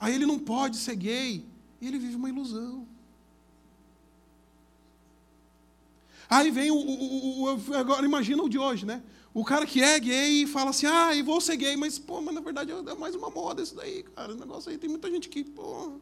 [0.00, 1.44] Aí ele não pode ser gay.
[1.80, 2.88] E ele vive uma ilusão.
[6.28, 9.02] Aí vem o, o, o, Agora imagina o de hoje, né?
[9.34, 12.20] O cara que é gay e fala assim, ah, e vou ser gay, mas, pô,
[12.20, 14.32] mas na verdade é mais uma moda isso daí, cara.
[14.32, 15.98] Esse negócio aí tem muita gente que, pô.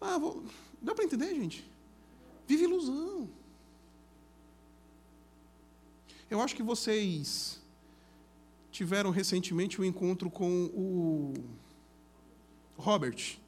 [0.00, 0.44] Ah, vou...
[0.80, 1.68] Dá para entender, gente?
[2.46, 3.28] Vive ilusão.
[6.30, 7.60] Eu acho que vocês
[8.70, 11.34] tiveram recentemente um encontro com o
[12.76, 13.38] Robert.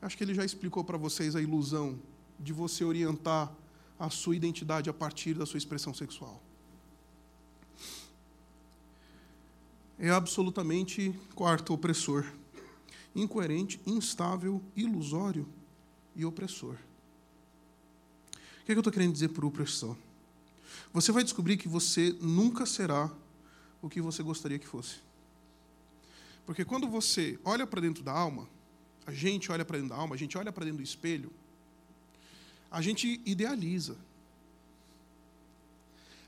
[0.00, 1.98] Acho que ele já explicou para vocês a ilusão
[2.38, 3.52] de você orientar
[3.98, 6.42] a sua identidade a partir da sua expressão sexual.
[9.98, 12.26] É absolutamente quarto opressor,
[13.14, 15.48] incoerente, instável, ilusório
[16.16, 16.74] e opressor.
[16.74, 19.96] O que, é que eu estou querendo dizer por opressão?
[20.92, 23.10] Você vai descobrir que você nunca será
[23.80, 24.96] o que você gostaria que fosse.
[26.46, 28.48] Porque quando você olha para dentro da alma,
[29.06, 31.32] a gente olha para dentro da alma, a gente olha para dentro do espelho,
[32.70, 33.96] a gente idealiza.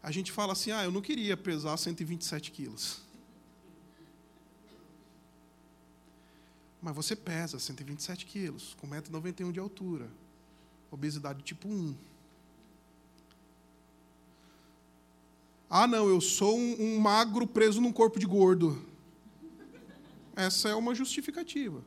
[0.03, 3.03] A gente fala assim: ah, eu não queria pesar 127 quilos.
[6.81, 10.09] Mas você pesa 127 quilos, com 1,91m de altura,
[10.91, 11.97] obesidade tipo 1.
[15.69, 18.81] Ah, não, eu sou um, um magro preso num corpo de gordo.
[20.37, 21.83] Essa é uma justificativa.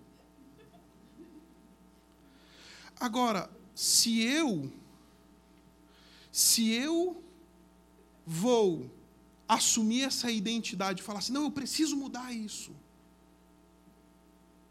[3.00, 4.72] Agora, se eu
[6.32, 7.24] se eu
[8.26, 8.90] vou
[9.48, 12.76] assumir essa identidade e falar assim, não, eu preciso mudar isso.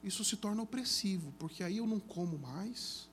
[0.02, 3.08] Isso se torna opressivo, porque aí eu não como mais.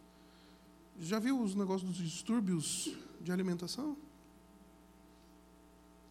[0.99, 3.97] Já viu os negócios dos distúrbios de alimentação?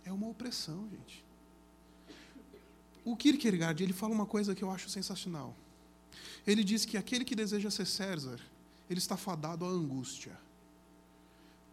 [0.05, 1.24] É uma opressão, gente.
[3.05, 5.55] O Kierkegaard, ele fala uma coisa que eu acho sensacional.
[6.47, 8.41] Ele diz que aquele que deseja ser César,
[8.89, 10.33] ele está fadado à angústia.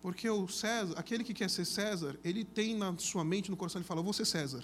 [0.02, 3.80] Porque o César, aquele que quer ser César, ele tem na sua mente, no coração,
[3.80, 4.64] ele fala: eu vou ser César.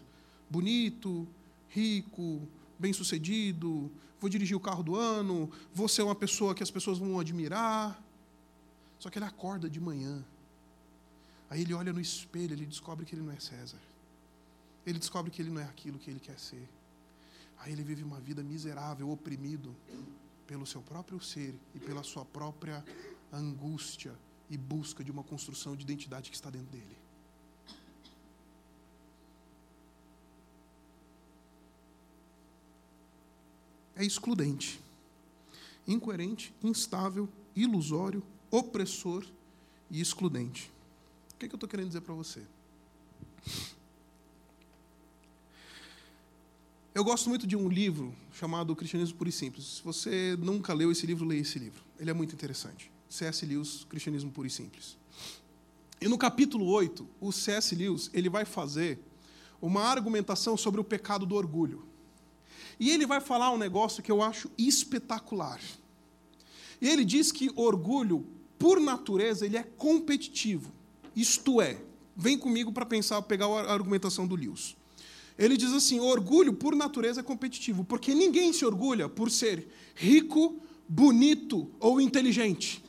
[0.49, 1.27] Bonito,
[1.69, 2.41] rico,
[2.80, 7.19] bem-sucedido, vou dirigir o carro do ano, vou ser uma pessoa que as pessoas vão
[7.19, 8.03] admirar.
[8.99, 10.25] Só que ele acorda de manhã
[11.49, 13.80] Aí ele olha no espelho, ele descobre que ele não é César.
[14.88, 16.65] Ele descobre que ele não é aquilo que ele quer ser.
[17.58, 19.76] Aí ele vive uma vida miserável, oprimido,
[20.47, 22.86] pelo seu próprio ser e pela sua própria
[23.32, 24.15] angústia
[24.50, 26.97] e busca de uma construção de identidade que está dentro dele.
[33.93, 34.80] É excludente,
[35.86, 39.26] incoerente, instável, ilusório, opressor
[39.91, 40.71] e excludente.
[41.34, 42.41] O que, é que eu estou querendo dizer para você?
[46.98, 49.66] Eu gosto muito de um livro chamado Cristianismo Puro e Simples.
[49.66, 51.84] Se você nunca leu esse livro, leia esse livro.
[52.00, 52.92] Ele é muito interessante.
[53.08, 53.46] C.S.
[53.46, 54.98] Lewis, Cristianismo Puro e Simples.
[56.02, 57.76] E no capítulo 8, o C.S.
[57.76, 58.98] Lewis ele vai fazer
[59.62, 61.84] uma argumentação sobre o pecado do orgulho.
[62.80, 65.62] E ele vai falar um negócio que eu acho espetacular.
[66.82, 68.26] E ele diz que orgulho,
[68.58, 70.72] por natureza, ele é competitivo.
[71.16, 71.80] Isto é,
[72.16, 74.76] vem comigo para pensar, pegar a argumentação do Lewis.
[75.38, 80.60] Ele diz assim: orgulho, por natureza, é competitivo, porque ninguém se orgulha por ser rico,
[80.88, 82.84] bonito ou inteligente.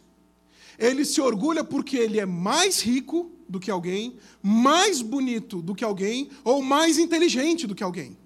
[0.78, 5.82] Ele se orgulha porque ele é mais rico do que alguém, mais bonito do que
[5.82, 8.16] alguém ou mais inteligente do que alguém.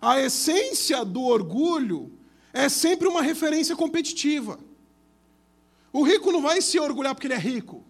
[0.00, 2.12] A essência do orgulho
[2.52, 4.58] é sempre uma referência competitiva.
[5.92, 7.84] O rico não vai se orgulhar porque ele é rico.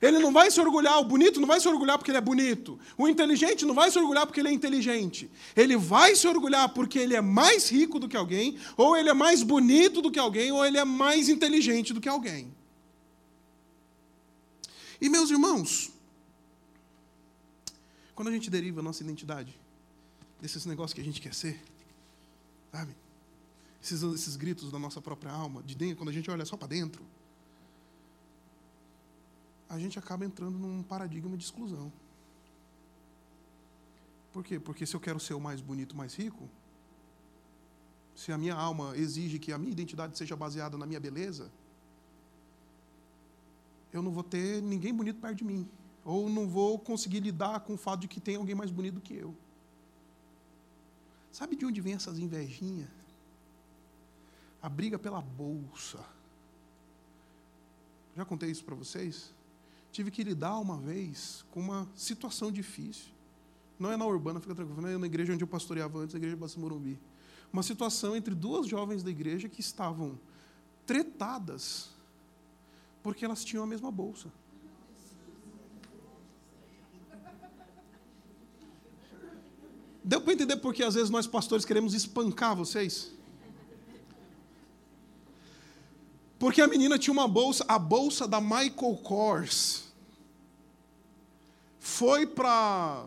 [0.00, 2.78] Ele não vai se orgulhar, o bonito não vai se orgulhar porque ele é bonito.
[2.98, 5.30] O inteligente não vai se orgulhar porque ele é inteligente.
[5.54, 9.14] Ele vai se orgulhar porque ele é mais rico do que alguém, ou ele é
[9.14, 12.54] mais bonito do que alguém, ou ele é mais inteligente do que alguém.
[15.00, 15.90] E meus irmãos,
[18.14, 19.58] quando a gente deriva a nossa identidade
[20.40, 21.60] desses negócios que a gente quer ser,
[22.72, 22.94] sabe?
[23.82, 26.68] Esses, esses gritos da nossa própria alma, de dentro, quando a gente olha só para
[26.68, 27.02] dentro,
[29.68, 31.92] a gente acaba entrando num paradigma de exclusão.
[34.32, 34.60] Por quê?
[34.60, 36.48] Porque se eu quero ser o mais bonito, mais rico,
[38.14, 41.50] se a minha alma exige que a minha identidade seja baseada na minha beleza,
[43.92, 45.68] eu não vou ter ninguém bonito perto de mim.
[46.04, 49.14] Ou não vou conseguir lidar com o fato de que tem alguém mais bonito que
[49.14, 49.34] eu.
[51.32, 52.88] Sabe de onde vem essas invejinhas?
[54.62, 56.02] A briga pela bolsa.
[58.16, 59.34] Já contei isso para vocês?
[59.96, 63.10] Tive que lidar uma vez com uma situação difícil.
[63.78, 66.18] Não é na urbana, fica tranquilo, não é na igreja onde eu pastoreava antes, na
[66.18, 67.00] igreja de Morumbi.
[67.50, 70.18] Uma situação entre duas jovens da igreja que estavam
[70.84, 71.88] tretadas
[73.02, 74.30] porque elas tinham a mesma bolsa.
[80.04, 83.12] Deu para entender porque às vezes nós pastores queremos espancar vocês?
[86.38, 89.85] Porque a menina tinha uma bolsa, a bolsa da Michael Kors
[91.86, 93.06] foi para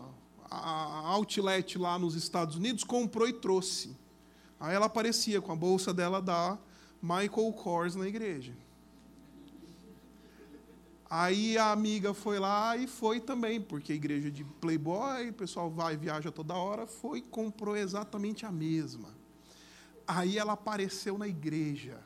[0.50, 3.94] a outlet lá nos Estados Unidos, comprou e trouxe.
[4.58, 6.58] Aí ela aparecia com a bolsa dela da
[7.00, 8.56] Michael Kors na igreja.
[11.08, 15.70] Aí a amiga foi lá e foi também, porque a igreja de Playboy, o pessoal
[15.70, 19.10] vai e viaja toda hora, foi e comprou exatamente a mesma.
[20.06, 22.00] Aí ela apareceu na igreja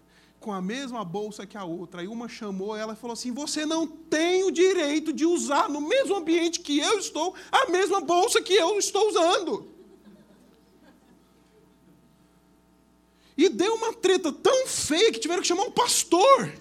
[0.44, 2.02] com a mesma bolsa que a outra.
[2.02, 5.80] Aí uma chamou ela e falou assim: Você não tem o direito de usar no
[5.80, 9.66] mesmo ambiente que eu estou a mesma bolsa que eu estou usando.
[13.38, 16.52] E deu uma treta tão feia que tiveram que chamar um pastor.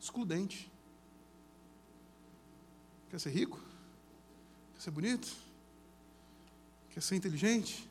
[0.00, 0.72] Excludente.
[3.10, 3.60] Quer ser rico?
[4.74, 5.28] Quer ser bonito?
[6.90, 7.87] Quer ser inteligente?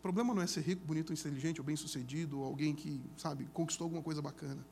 [0.00, 3.84] O problema não é ser rico, bonito, inteligente, ou bem-sucedido, ou alguém que, sabe, conquistou
[3.84, 4.66] alguma coisa bacana.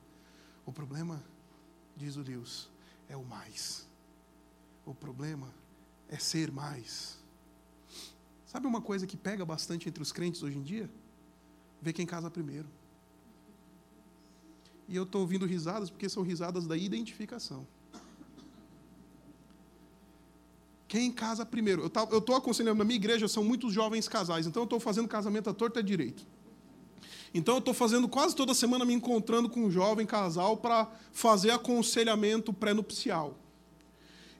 [0.65, 1.23] O problema,
[1.95, 2.71] diz o Deus,
[3.11, 3.87] é o mais.
[4.87, 5.53] O problema
[6.09, 7.19] é ser mais.
[8.47, 10.91] Sabe uma coisa que pega bastante entre os crentes hoje em dia?
[11.83, 12.67] Ver quem casa primeiro.
[14.89, 17.67] E eu estou ouvindo risadas porque são risadas da identificação.
[20.89, 21.83] Quem casa primeiro?
[22.11, 25.51] Eu estou aconselhando, na minha igreja são muitos jovens casais, então eu estou fazendo casamento
[25.51, 26.27] à torta e direito.
[27.35, 31.51] Então eu estou fazendo quase toda semana me encontrando com um jovem casal para fazer
[31.51, 33.39] aconselhamento pré-nupcial.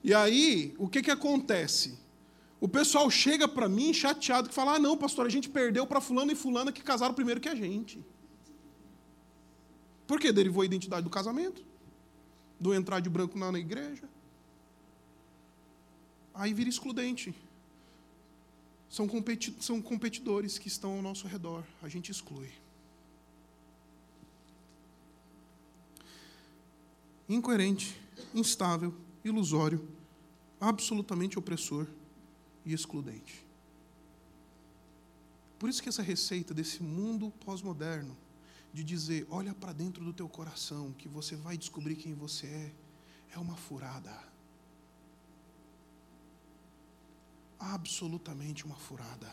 [0.03, 1.99] E aí, o que, que acontece?
[2.59, 6.01] O pessoal chega para mim chateado que fala: ah, não, pastor, a gente perdeu para
[6.01, 8.03] fulano e fulana que casaram primeiro que a gente.
[10.07, 10.31] Por quê?
[10.31, 11.63] Derivou a identidade do casamento,
[12.59, 14.09] do entrar de branco na igreja
[16.33, 17.33] aí vira excludente.
[18.89, 22.49] São, competi são competidores que estão ao nosso redor, a gente exclui.
[27.27, 27.95] Incoerente,
[28.33, 29.87] instável, ilusório,
[30.59, 31.85] absolutamente opressor
[32.65, 33.45] e excludente.
[35.59, 38.17] Por isso que essa receita desse mundo pós-moderno,
[38.73, 42.73] de dizer, olha para dentro do teu coração, que você vai descobrir quem você é,
[43.35, 44.28] é uma furada.
[47.59, 49.31] Absolutamente uma furada.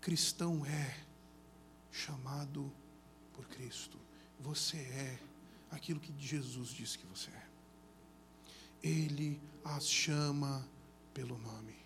[0.00, 1.04] Cristão é
[1.90, 2.70] chamado
[3.32, 3.98] por Cristo.
[4.38, 5.18] Você é
[5.70, 7.46] aquilo que Jesus disse que você é.
[8.82, 10.66] Ele as chama
[11.12, 11.76] pelo nome.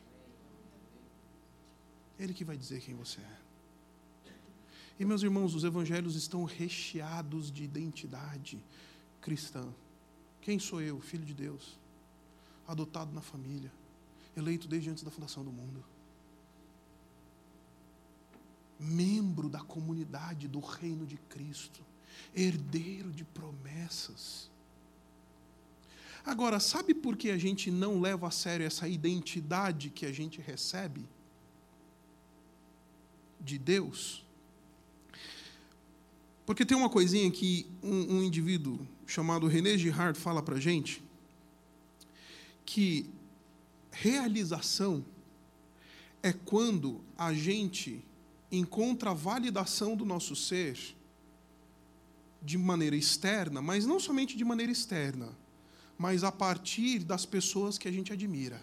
[2.18, 3.44] Ele que vai dizer quem você é.
[4.98, 8.64] E meus irmãos, os evangelhos estão recheados de identidade
[9.20, 9.74] cristã.
[10.40, 11.00] Quem sou eu?
[11.00, 11.78] Filho de Deus,
[12.66, 13.72] adotado na família,
[14.36, 15.84] eleito desde antes da fundação do mundo.
[18.78, 21.84] Membro da comunidade do reino de Cristo,
[22.34, 24.50] herdeiro de promessas.
[26.24, 30.40] Agora, sabe por que a gente não leva a sério essa identidade que a gente
[30.40, 31.06] recebe
[33.40, 34.24] de Deus?
[36.46, 41.02] Porque tem uma coisinha que um, um indivíduo chamado René Girard fala para gente,
[42.64, 43.08] que
[43.94, 45.04] realização
[46.22, 48.02] é quando a gente
[48.50, 50.78] encontra a validação do nosso ser
[52.42, 55.28] de maneira externa, mas não somente de maneira externa,
[55.96, 58.62] mas a partir das pessoas que a gente admira.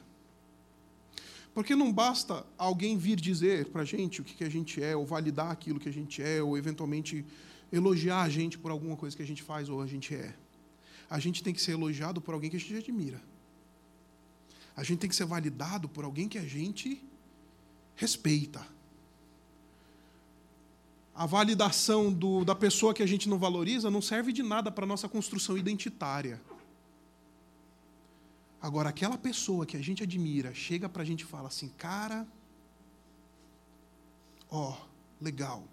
[1.53, 4.95] Porque não basta alguém vir dizer para a gente o que, que a gente é,
[4.95, 7.25] ou validar aquilo que a gente é, ou eventualmente
[7.71, 10.33] elogiar a gente por alguma coisa que a gente faz ou a gente é.
[11.09, 13.21] A gente tem que ser elogiado por alguém que a gente admira.
[14.75, 17.03] A gente tem que ser validado por alguém que a gente
[17.95, 18.65] respeita.
[21.13, 24.85] A validação do, da pessoa que a gente não valoriza não serve de nada para
[24.85, 26.41] a nossa construção identitária.
[28.61, 32.27] Agora, aquela pessoa que a gente admira chega para a gente e fala assim: cara,
[34.49, 34.77] ó,
[35.19, 35.67] legal,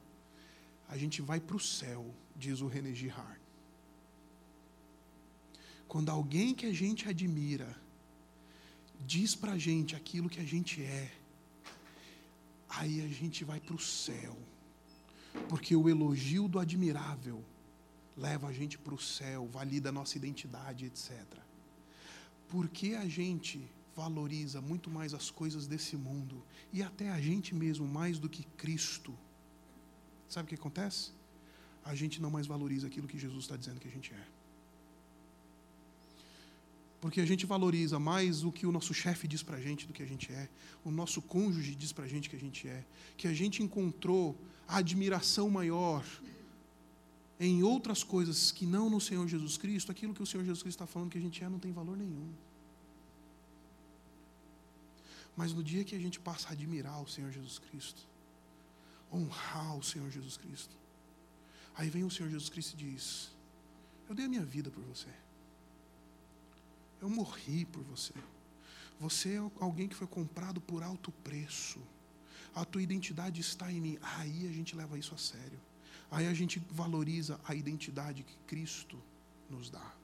[0.89, 3.41] a gente vai para o céu, diz o René Girard.
[5.87, 7.77] Quando alguém que a gente admira
[9.07, 11.13] diz para a gente aquilo que a gente é,
[12.69, 14.37] aí a gente vai para o céu.
[15.49, 17.45] Porque o elogio do admirável
[18.17, 21.13] leva a gente para o céu, valida a nossa identidade, etc.
[22.49, 26.43] Porque a gente valoriza muito mais as coisas desse mundo
[26.73, 29.17] e até a gente mesmo mais do que Cristo
[30.29, 31.13] Sabe o que acontece?
[31.85, 34.27] A gente não mais valoriza aquilo que Jesus está dizendo que a gente é.
[37.01, 39.93] Porque a gente valoriza mais o que o nosso chefe diz para a gente do
[39.93, 40.49] que a gente é,
[40.85, 42.85] o nosso cônjuge diz para a gente que a gente é,
[43.17, 44.37] que a gente encontrou
[44.67, 46.05] a admiração maior
[47.39, 50.83] em outras coisas que não no Senhor Jesus Cristo, aquilo que o Senhor Jesus Cristo
[50.83, 52.33] está falando que a gente é não tem valor nenhum.
[55.37, 58.03] Mas no dia que a gente passa a admirar o Senhor Jesus Cristo,
[59.13, 60.77] honrar o Senhor Jesus Cristo.
[61.77, 63.31] Aí vem o Senhor Jesus Cristo e diz:
[64.09, 65.09] Eu dei a minha vida por você.
[67.01, 68.13] Eu morri por você.
[69.01, 71.79] Você é alguém que foi comprado por alto preço.
[72.55, 73.99] A tua identidade está em mim.
[74.03, 75.61] Aí a gente leva isso a sério.
[76.11, 78.99] Aí a gente valoriza a identidade que Cristo
[79.49, 79.95] nos dá.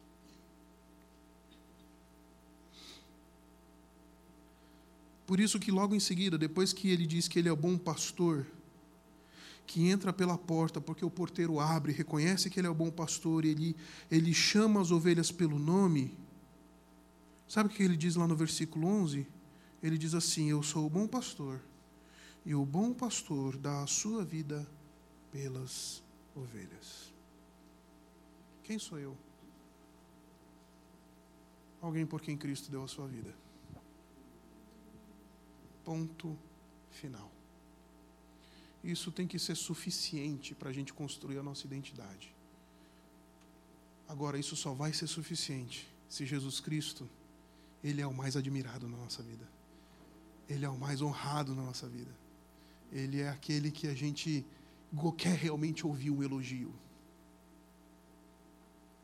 [5.26, 7.78] Por isso que logo em seguida, depois que ele diz que ele é o bom
[7.78, 8.46] pastor,
[9.66, 13.44] que entra pela porta, porque o porteiro abre, reconhece que ele é o bom pastor,
[13.44, 13.74] ele,
[14.10, 16.14] ele chama as ovelhas pelo nome.
[17.48, 19.26] Sabe o que ele diz lá no versículo 11?
[19.82, 21.60] Ele diz assim: Eu sou o bom pastor,
[22.44, 24.66] e o bom pastor dá a sua vida
[25.30, 26.02] pelas
[26.34, 27.12] ovelhas.
[28.62, 29.16] Quem sou eu?
[31.80, 33.34] Alguém por quem Cristo deu a sua vida.
[35.84, 36.36] Ponto
[36.90, 37.30] final.
[38.82, 42.34] Isso tem que ser suficiente para a gente construir a nossa identidade.
[44.08, 47.08] Agora, isso só vai ser suficiente se Jesus Cristo,
[47.84, 49.46] Ele é o mais admirado na nossa vida.
[50.48, 52.10] Ele é o mais honrado na nossa vida.
[52.90, 54.44] Ele é aquele que a gente
[55.18, 56.72] quer realmente ouvir um elogio.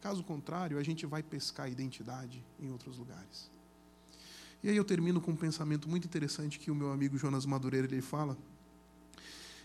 [0.01, 3.51] Caso contrário, a gente vai pescar a identidade em outros lugares.
[4.63, 7.87] E aí eu termino com um pensamento muito interessante que o meu amigo Jonas Madureira
[7.87, 8.37] ele fala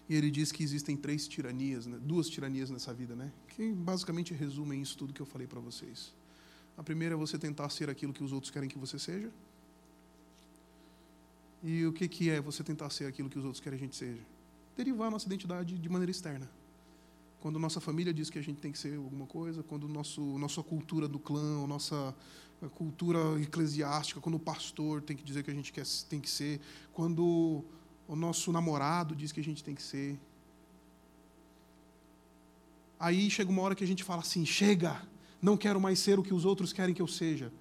[0.07, 1.97] e ele diz que existem três tiranias, né?
[2.01, 3.32] duas tiranias nessa vida, né?
[3.47, 6.13] que basicamente resumem isso tudo que eu falei para vocês.
[6.78, 9.32] A primeira é você tentar ser aquilo que os outros querem que você seja.
[11.63, 13.88] E o que, que é você tentar ser aquilo que os outros querem que a
[13.88, 14.21] gente seja?
[14.76, 16.49] Derivar nossa identidade de maneira externa.
[17.39, 20.61] Quando nossa família diz que a gente tem que ser alguma coisa, quando nosso, nossa
[20.61, 22.13] cultura do clã, nossa
[22.76, 26.59] cultura eclesiástica, quando o pastor tem que dizer que a gente quer, tem que ser,
[26.93, 27.63] quando
[28.07, 30.19] o nosso namorado diz que a gente tem que ser.
[32.99, 35.01] Aí chega uma hora que a gente fala assim: chega,
[35.46, 37.54] não quero mais ser o que os outros querem que eu seja.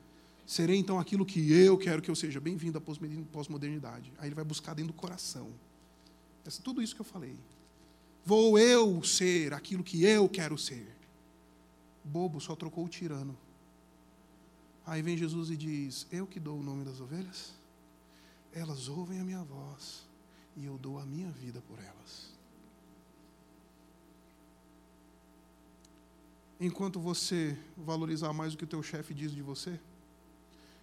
[0.47, 2.41] Serei então aquilo que eu quero que eu seja.
[2.41, 4.11] Bem-vindo à pós-modernidade.
[4.19, 5.51] Aí ele vai buscar dentro do coração.
[6.47, 7.37] É tudo isso que eu falei.
[8.25, 10.97] Vou eu ser aquilo que eu quero ser.
[12.03, 13.37] Bobo só trocou o tirano.
[14.87, 17.53] Aí vem Jesus e diz: Eu que dou o nome das ovelhas,
[18.53, 20.07] elas ouvem a minha voz
[20.57, 22.34] e eu dou a minha vida por elas.
[26.65, 29.79] Enquanto você valorizar mais o que o teu chefe diz de você,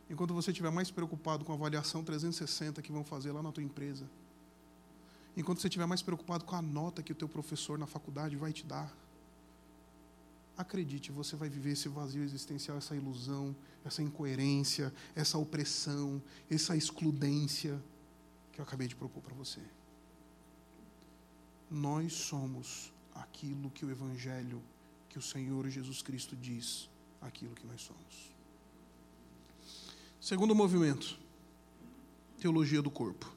[0.08, 3.64] enquanto você estiver mais preocupado com a avaliação 360 que vão fazer lá na tua
[3.64, 4.08] empresa,
[5.36, 8.54] enquanto você estiver mais preocupado com a nota que o teu professor na faculdade vai
[8.54, 8.96] te dar,
[10.56, 17.82] acredite, você vai viver esse vazio existencial, essa ilusão, essa incoerência, essa opressão, essa excludência
[18.54, 19.62] que eu acabei de propor para você.
[21.72, 24.62] Nós somos aquilo que o Evangelho,
[25.12, 26.90] que o Senhor Jesus Cristo diz,
[27.20, 28.32] aquilo que nós somos.
[30.22, 31.20] Segundo movimento,
[32.40, 33.30] teologia do corpo.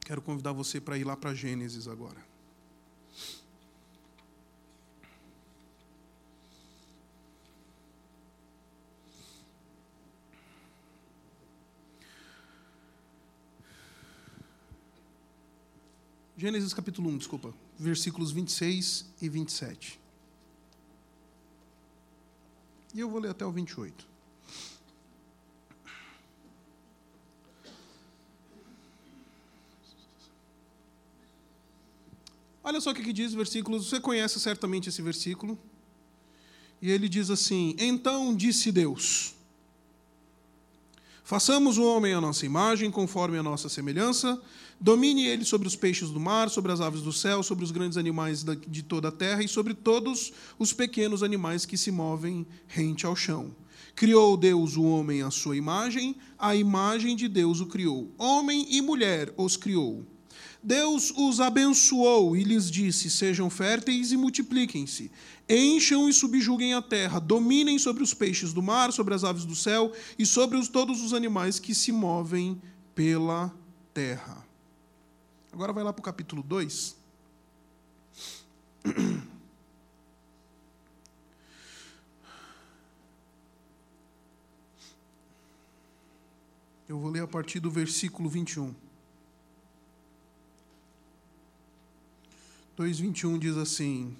[0.00, 2.24] Quero convidar você para ir lá para Gênesis agora.
[16.38, 19.98] Gênesis capítulo 1, desculpa, versículos 26 e 27.
[22.94, 24.06] E eu vou ler até o 28.
[32.62, 35.58] Olha só o que diz o versículo, você conhece certamente esse versículo.
[36.82, 39.35] E ele diz assim: Então disse Deus:
[41.26, 44.40] Façamos o homem à nossa imagem, conforme a nossa semelhança,
[44.80, 47.98] domine ele sobre os peixes do mar, sobre as aves do céu, sobre os grandes
[47.98, 53.06] animais de toda a terra e sobre todos os pequenos animais que se movem rente
[53.06, 53.52] ao chão.
[53.96, 58.14] Criou Deus o homem à sua imagem, a imagem de Deus o criou.
[58.16, 60.06] Homem e mulher os criou.
[60.66, 65.12] Deus os abençoou e lhes disse: Sejam férteis e multipliquem-se.
[65.48, 69.54] Encham e subjuguem a terra, dominem sobre os peixes do mar, sobre as aves do
[69.54, 72.60] céu e sobre os, todos os animais que se movem
[72.96, 73.54] pela
[73.94, 74.44] terra.
[75.52, 76.96] Agora vai lá para o capítulo 2.
[86.88, 88.85] Eu vou ler a partir do versículo 21.
[92.78, 94.14] 2,21 diz assim: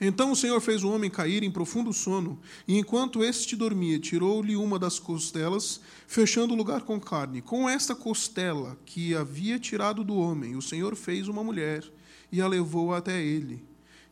[0.00, 4.56] Então o Senhor fez o homem cair em profundo sono, e enquanto este dormia, tirou-lhe
[4.56, 7.42] uma das costelas, fechando o lugar com carne.
[7.42, 11.84] Com esta costela que havia tirado do homem, o Senhor fez uma mulher
[12.32, 13.62] e a levou até ele.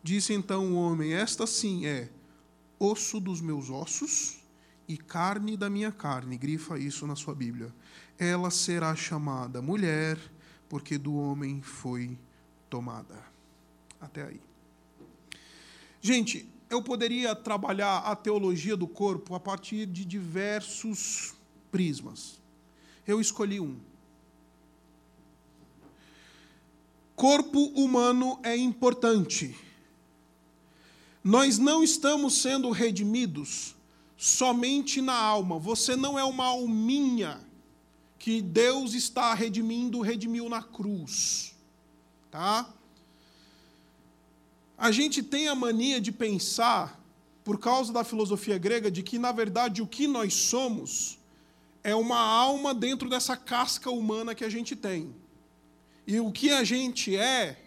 [0.02, 2.10] Disse então o homem: Esta sim é
[2.78, 4.38] osso dos meus ossos
[4.86, 6.36] e carne da minha carne.
[6.36, 7.74] Grifa isso na sua Bíblia.
[8.18, 10.18] Ela será chamada mulher,
[10.68, 12.18] porque do homem foi
[12.68, 13.24] tomada.
[14.00, 14.40] Até aí.
[16.00, 21.34] Gente, eu poderia trabalhar a teologia do corpo a partir de diversos
[21.70, 22.40] prismas.
[23.06, 23.78] Eu escolhi um.
[27.16, 29.56] Corpo humano é importante.
[31.24, 33.74] Nós não estamos sendo redimidos
[34.16, 35.58] somente na alma.
[35.58, 37.40] Você não é uma alminha
[38.18, 41.57] que Deus está redimindo, redimiu na cruz.
[42.30, 42.68] Tá?
[44.76, 47.02] A gente tem a mania de pensar,
[47.42, 51.18] por causa da filosofia grega, de que, na verdade, o que nós somos
[51.82, 55.14] é uma alma dentro dessa casca humana que a gente tem.
[56.06, 57.60] E o que a gente é,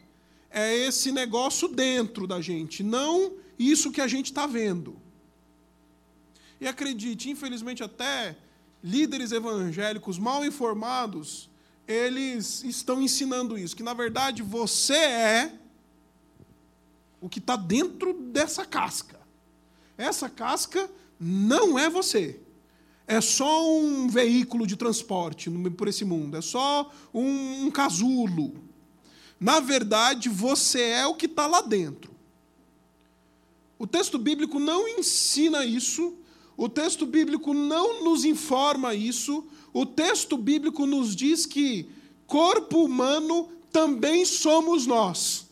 [0.49, 4.95] é esse negócio dentro da gente, não isso que a gente está vendo.
[6.59, 8.35] E acredite, infelizmente, até
[8.83, 11.50] líderes evangélicos mal informados
[11.91, 15.53] eles estão ensinando isso, que na verdade você é
[17.19, 19.19] o que está dentro dessa casca.
[19.97, 20.89] Essa casca
[21.19, 22.39] não é você.
[23.05, 28.53] É só um veículo de transporte por esse mundo, é só um, casulo.
[29.39, 32.11] Na verdade, você é o que está lá dentro.
[33.77, 36.15] O texto bíblico não ensina isso,
[36.55, 41.89] o texto bíblico não nos informa isso, o texto bíblico nos diz que
[42.27, 45.47] corpo humano também somos nós.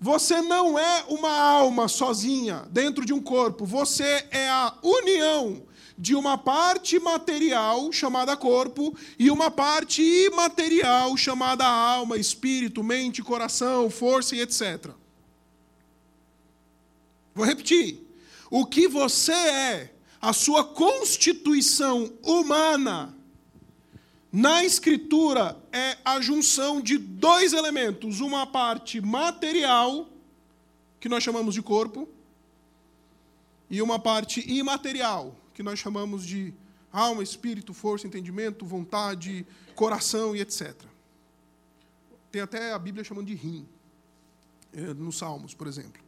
[0.00, 5.62] Você não é uma alma sozinha dentro de um corpo, você é a união
[5.98, 13.88] de uma parte material chamada corpo e uma parte imaterial chamada alma, espírito, mente, coração,
[13.88, 14.90] força e etc.
[17.34, 18.02] Vou repetir.
[18.50, 23.14] O que você é, a sua constituição humana,
[24.32, 30.08] na Escritura é a junção de dois elementos: uma parte material,
[31.00, 32.08] que nós chamamos de corpo,
[33.70, 36.52] e uma parte imaterial, que nós chamamos de
[36.92, 40.74] alma, espírito, força, entendimento, vontade, coração e etc.
[42.30, 43.66] Tem até a Bíblia chamando de rim,
[44.72, 46.02] eh, nos Salmos, por exemplo.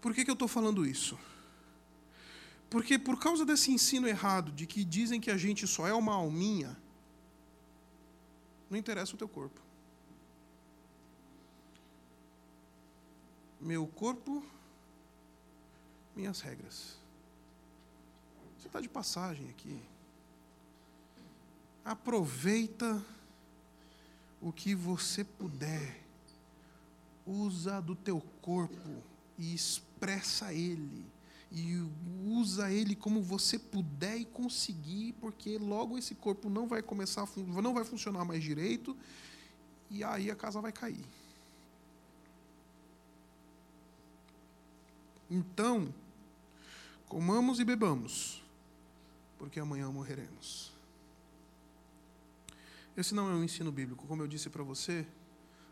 [0.00, 1.18] Por que, que eu estou falando isso?
[2.70, 6.14] Porque por causa desse ensino errado de que dizem que a gente só é uma
[6.14, 6.76] alminha,
[8.68, 9.60] não interessa o teu corpo.
[13.60, 14.44] Meu corpo,
[16.14, 16.96] minhas regras.
[18.58, 19.80] Você está de passagem aqui.
[21.84, 23.02] Aproveita
[24.40, 26.04] o que você puder.
[27.26, 29.02] Usa do teu corpo
[29.38, 31.17] e expressa ele
[31.50, 31.82] e
[32.24, 37.62] usa ele como você puder e conseguir, porque logo esse corpo não vai começar a
[37.62, 38.96] não vai funcionar mais direito
[39.90, 41.04] e aí a casa vai cair.
[45.30, 45.92] Então,
[47.06, 48.42] comamos e bebamos,
[49.38, 50.72] porque amanhã morreremos.
[52.96, 55.06] Esse não é um ensino bíblico, como eu disse para você,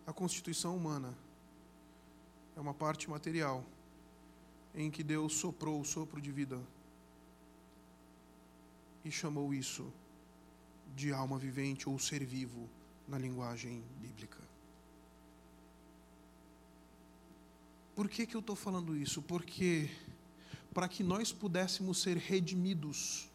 [0.07, 1.12] a constituição humana
[2.57, 3.64] é uma parte material
[4.77, 6.61] em que Deus soprou o sopro de vida
[9.05, 9.91] e chamou isso
[10.95, 12.68] de alma vivente ou ser vivo
[13.09, 14.39] na linguagem bíblica.
[17.95, 19.22] Por que, que eu estou falando isso?
[19.22, 19.89] Porque
[20.74, 23.27] para que nós pudéssemos ser redimidos,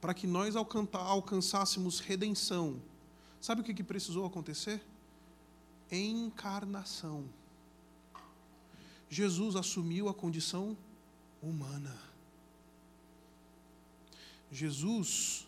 [0.00, 2.80] para que nós alcançássemos redenção,
[3.40, 4.80] sabe o que, que precisou acontecer?
[5.90, 7.28] Encarnação.
[9.08, 10.76] Jesus assumiu a condição
[11.42, 11.96] humana.
[14.52, 15.46] Jesus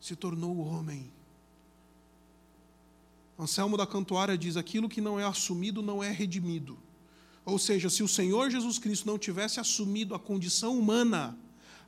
[0.00, 1.10] se tornou homem.
[3.38, 6.78] Anselmo da Cantuária diz: aquilo que não é assumido não é redimido.
[7.44, 11.38] Ou seja, se o Senhor Jesus Cristo não tivesse assumido a condição humana,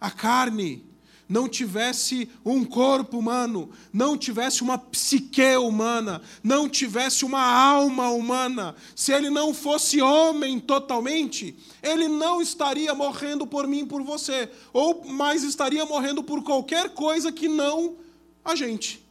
[0.01, 0.85] a carne,
[1.29, 8.75] não tivesse um corpo humano, não tivesse uma psique humana, não tivesse uma alma humana,
[8.97, 15.05] se ele não fosse homem totalmente, ele não estaria morrendo por mim por você, ou
[15.05, 17.97] mais estaria morrendo por qualquer coisa que não
[18.45, 19.05] a gente.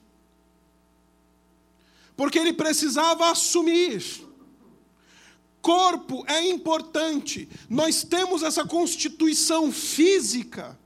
[2.15, 4.25] Porque ele precisava assumir
[5.67, 7.49] corpo é importante.
[7.69, 10.79] Nós temos essa constituição física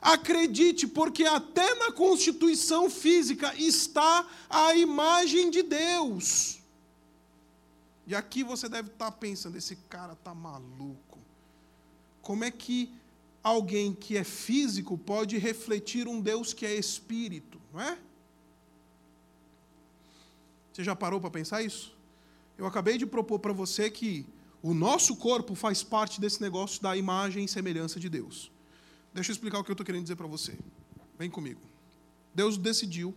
[0.00, 6.60] Acredite, porque até na constituição física está a imagem de Deus.
[8.06, 11.18] E aqui você deve estar pensando: esse cara está maluco.
[12.22, 12.92] Como é que
[13.42, 17.98] alguém que é físico pode refletir um Deus que é espírito, não é?
[20.72, 21.96] Você já parou para pensar isso?
[22.58, 24.26] Eu acabei de propor para você que
[24.62, 28.50] o nosso corpo faz parte desse negócio da imagem e semelhança de Deus.
[29.16, 30.58] Deixa eu explicar o que eu estou querendo dizer para você.
[31.18, 31.62] Vem comigo.
[32.34, 33.14] Deus decidiu,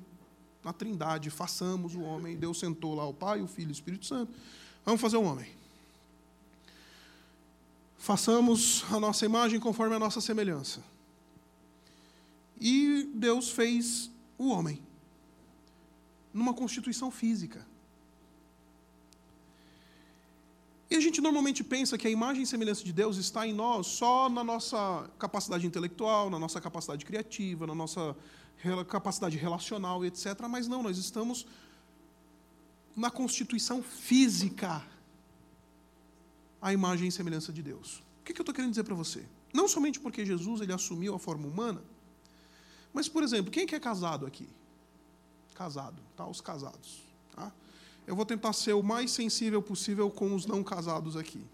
[0.64, 2.38] na trindade, façamos o homem.
[2.38, 4.34] Deus sentou lá o Pai, o Filho e o Espírito Santo.
[4.86, 5.52] Vamos fazer um homem.
[7.97, 10.82] Façamos a nossa imagem conforme a nossa semelhança.
[12.62, 14.82] E Deus fez o homem
[16.34, 17.68] numa constituição física.
[20.90, 23.86] E a gente normalmente pensa que a imagem e semelhança de Deus está em nós
[23.86, 28.16] só na nossa capacidade intelectual, na nossa capacidade criativa, na nossa
[28.88, 30.26] capacidade relacional, etc.
[30.50, 31.46] Mas não, nós estamos
[32.96, 34.84] na constituição física
[36.62, 38.04] a imagem e semelhança de Deus.
[38.22, 39.24] O que, eu estou querendo dizer para você?
[39.54, 41.82] Não somente porque Jesus ele assumiu a forma humana,
[42.94, 44.50] mas, por exemplo, quem que é casado aqui?
[45.54, 46.26] Casado, tá?
[46.28, 47.02] Os casados.
[47.36, 47.52] Tá?
[48.10, 51.45] Eu vou tentar ser o mais sensível possível com os não casados aqui.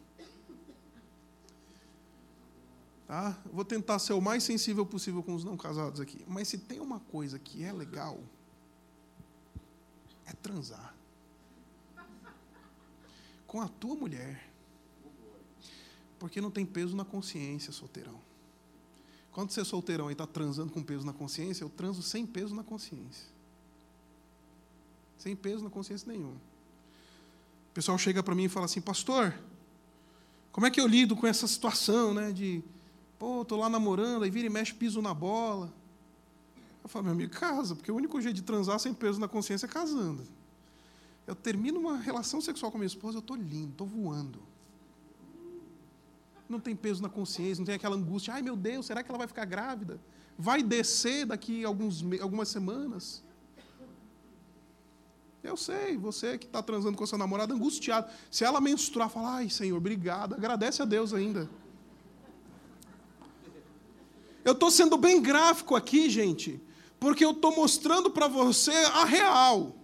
[3.06, 3.38] Tá?
[3.52, 6.24] Vou tentar ser o mais sensível possível com os não casados aqui.
[6.26, 8.22] Mas se tem uma coisa que é legal,
[10.26, 10.96] é transar.
[13.46, 14.50] Com a tua mulher.
[16.18, 18.22] Porque não tem peso na consciência, solteirão.
[19.34, 22.56] Quando você é solteirão e está transando com peso na consciência, eu transo sem peso
[22.56, 23.35] na consciência.
[25.26, 26.34] Sem peso na consciência nenhum.
[26.34, 29.34] O pessoal chega para mim e fala assim, pastor,
[30.52, 32.64] como é que eu lido com essa situação, né, de
[33.18, 35.74] Pô, tô lá namorando, aí vira e mexe, piso na bola.
[36.84, 39.66] Eu falo, meu amigo, casa, porque o único jeito de transar sem peso na consciência
[39.66, 40.22] é casando.
[41.26, 44.38] Eu termino uma relação sexual com minha esposa, eu estou lindo, estou voando.
[46.48, 49.18] Não tem peso na consciência, não tem aquela angústia, ai meu Deus, será que ela
[49.18, 50.00] vai ficar grávida?
[50.38, 53.25] Vai descer daqui alguns, algumas semanas?
[55.46, 58.10] Eu sei, você que está transando com a sua namorada, angustiado.
[58.32, 61.50] Se ela menstruar, fala, ai Senhor, obrigado, agradece a Deus ainda.
[64.44, 66.60] Eu estou sendo bem gráfico aqui, gente,
[67.00, 69.76] porque eu estou mostrando para você a real.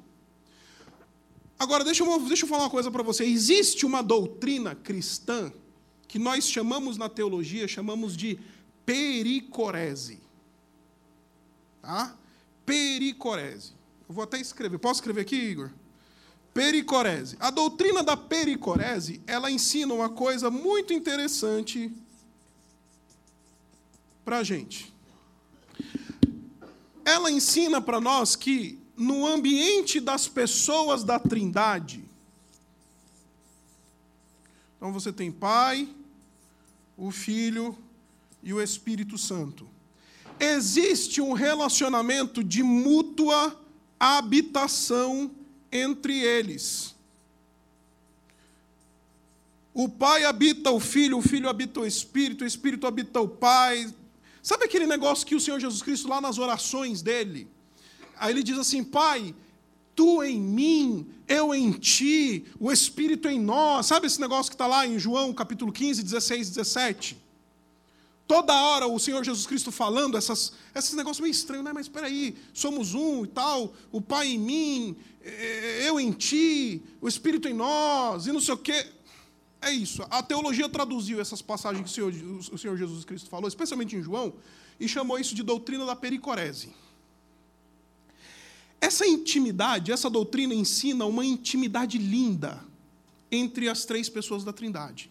[1.59, 3.23] Agora, deixa eu, deixa eu falar uma coisa para você.
[3.23, 5.51] Existe uma doutrina cristã
[6.07, 8.39] que nós chamamos na teologia, chamamos de
[8.83, 10.19] pericorese.
[11.81, 12.17] Tá?
[12.65, 13.73] Pericorese.
[14.11, 14.77] Eu vou até escrever.
[14.77, 15.69] Posso escrever aqui, Igor?
[16.53, 17.37] Pericorese.
[17.39, 21.89] A doutrina da pericorese, ela ensina uma coisa muito interessante
[24.25, 24.93] para a gente.
[27.05, 32.03] Ela ensina para nós que no ambiente das pessoas da Trindade,
[34.75, 35.87] então você tem Pai,
[36.97, 37.77] o Filho
[38.43, 39.69] e o Espírito Santo.
[40.37, 43.60] Existe um relacionamento de mútua
[44.01, 45.29] habitação
[45.71, 46.95] entre eles.
[49.73, 53.93] O Pai habita o Filho, o Filho habita o Espírito, o Espírito habita o Pai.
[54.41, 57.47] Sabe aquele negócio que o Senhor Jesus Cristo, lá nas orações dele,
[58.17, 59.35] aí ele diz assim: Pai,
[59.95, 63.85] tu em mim, eu em ti, o Espírito em nós.
[63.85, 67.20] Sabe esse negócio que está lá em João capítulo 15, 16, 17?
[68.31, 71.73] Toda hora o Senhor Jesus Cristo falando essas, esses negócios meio estranhos, né?
[71.73, 74.95] Mas espera aí, somos um e tal, o Pai em mim,
[75.85, 78.87] eu em ti, o Espírito em nós, e não sei o quê.
[79.61, 80.01] É isso.
[80.09, 84.01] A teologia traduziu essas passagens que o Senhor, o Senhor Jesus Cristo falou, especialmente em
[84.01, 84.31] João,
[84.79, 86.69] e chamou isso de doutrina da pericorese.
[88.79, 92.63] Essa intimidade, essa doutrina ensina uma intimidade linda
[93.29, 95.10] entre as três pessoas da Trindade.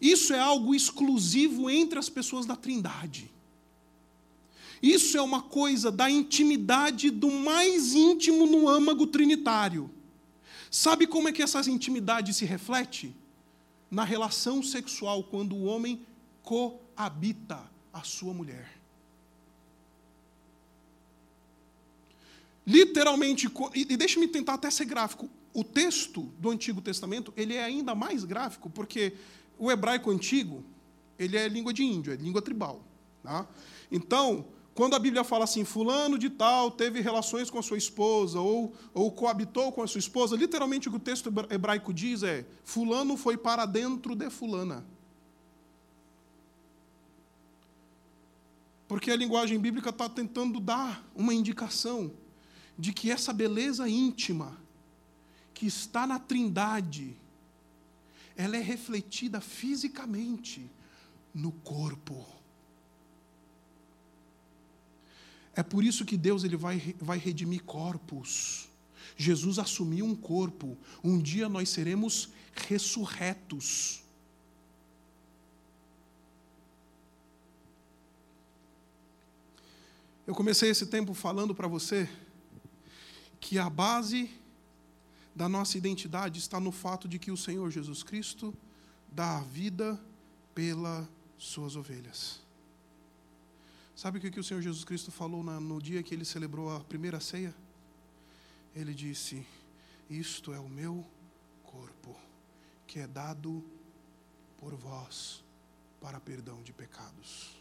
[0.00, 3.30] Isso é algo exclusivo entre as pessoas da Trindade.
[4.82, 9.90] Isso é uma coisa da intimidade do mais íntimo no âmago trinitário.
[10.70, 13.14] Sabe como é que essa intimidade se reflete?
[13.90, 16.00] Na relação sexual, quando o homem
[16.42, 17.60] coabita
[17.92, 18.80] a sua mulher.
[22.66, 25.28] Literalmente, e deixe-me tentar até ser gráfico.
[25.52, 29.14] O texto do Antigo Testamento, ele é ainda mais gráfico, porque
[29.60, 30.64] o hebraico antigo,
[31.18, 32.82] ele é língua de índio, é língua tribal.
[33.22, 33.46] Tá?
[33.92, 38.40] Então, quando a Bíblia fala assim, fulano de tal teve relações com a sua esposa,
[38.40, 42.46] ou, ou coabitou com a sua esposa, literalmente o que o texto hebraico diz é,
[42.64, 44.82] fulano foi para dentro de fulana.
[48.88, 52.10] Porque a linguagem bíblica está tentando dar uma indicação
[52.78, 54.58] de que essa beleza íntima
[55.52, 57.14] que está na trindade,
[58.36, 60.70] ela é refletida fisicamente
[61.34, 62.26] no corpo.
[65.54, 68.68] É por isso que Deus ele vai, vai redimir corpos.
[69.16, 70.78] Jesus assumiu um corpo.
[71.02, 74.02] Um dia nós seremos ressurretos.
[80.26, 82.08] Eu comecei esse tempo falando para você
[83.40, 84.30] que a base
[85.40, 88.54] da nossa identidade está no fato de que o Senhor Jesus Cristo
[89.10, 89.98] dá a vida
[90.54, 92.42] pelas suas ovelhas.
[93.96, 97.20] Sabe o que, o Senhor Jesus Cristo falou no dia que ele celebrou a primeira
[97.20, 97.54] ceia?
[98.76, 99.46] Ele disse:
[100.10, 101.06] Isto é o meu
[101.62, 102.14] corpo,
[102.86, 103.64] que é dado
[104.58, 105.42] por vós
[106.02, 107.56] para perdão de pecados.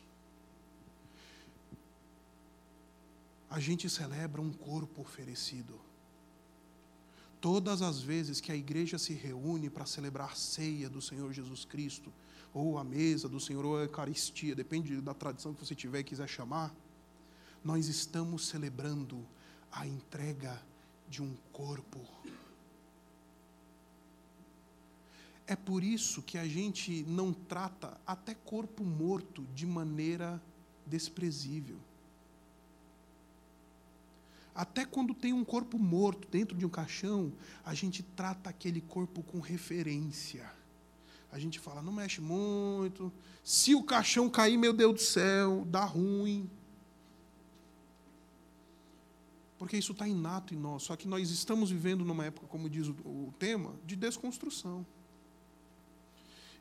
[3.50, 5.80] A gente celebra um corpo oferecido.
[7.42, 11.64] Todas as vezes que a igreja se reúne para celebrar a ceia do Senhor Jesus
[11.64, 12.12] Cristo,
[12.54, 16.04] ou a mesa do Senhor, ou a Eucaristia, depende da tradição que você tiver e
[16.04, 16.76] quiser chamar,
[17.64, 19.26] nós estamos celebrando
[19.72, 20.62] a entrega
[21.08, 22.00] de um corpo.
[25.48, 30.42] É por isso que a gente não trata até corpo morto de maneira
[30.86, 31.78] desprezível.
[34.60, 37.32] Até quando tem um corpo morto dentro de um caixão,
[37.64, 40.51] a gente trata aquele corpo com referência.
[41.32, 43.14] A gente fala, não mexe muito.
[43.43, 46.49] Se o caixão cair, meu Deus do céu, dá ruim.
[49.57, 50.84] Porque isso está inato em nós.
[50.84, 54.86] Só que nós estamos vivendo numa época, como diz o, o tema, de desconstrução.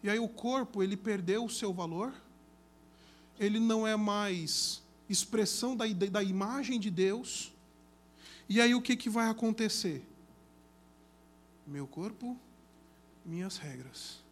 [0.03, 2.14] E aí o corpo, ele perdeu o seu valor
[3.38, 7.53] ele não é mais expressão da, da imagem de Deus.
[8.49, 10.03] E aí o que, que vai acontecer?
[11.66, 12.38] Meu corpo,
[13.24, 14.22] minhas regras.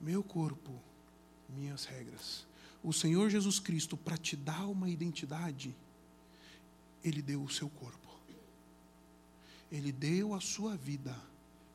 [0.00, 0.72] Meu corpo,
[1.48, 2.46] minhas regras.
[2.82, 5.74] O Senhor Jesus Cristo, para te dar uma identidade,
[7.04, 8.08] Ele deu o seu corpo.
[9.70, 11.14] Ele deu a sua vida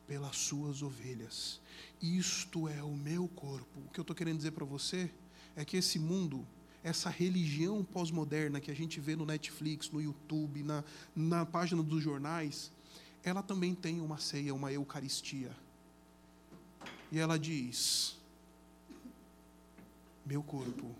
[0.08, 1.62] pelas suas ovelhas.
[2.02, 3.80] Isto é o meu corpo.
[3.86, 5.12] O que eu estou querendo dizer para você
[5.56, 6.46] é que esse mundo,
[6.84, 10.84] essa religião pós-moderna que a gente vê no Netflix, no YouTube, na,
[11.16, 12.72] na página dos jornais,
[13.24, 15.56] ela também tem uma ceia, uma eucaristia.
[17.10, 18.18] E ela diz:
[20.26, 20.94] Meu corpo,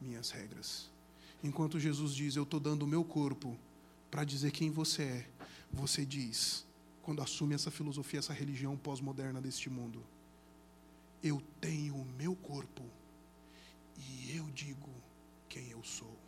[0.00, 0.90] minhas regras.
[1.42, 3.56] Enquanto Jesus diz: Eu estou dando o meu corpo
[4.10, 5.28] para dizer quem você é,
[5.72, 6.66] você diz,
[7.00, 10.02] quando assume essa filosofia, essa religião pós-moderna deste mundo:
[11.22, 12.82] Eu tenho o meu corpo
[13.96, 14.91] e eu digo
[15.52, 16.18] quem eu sou.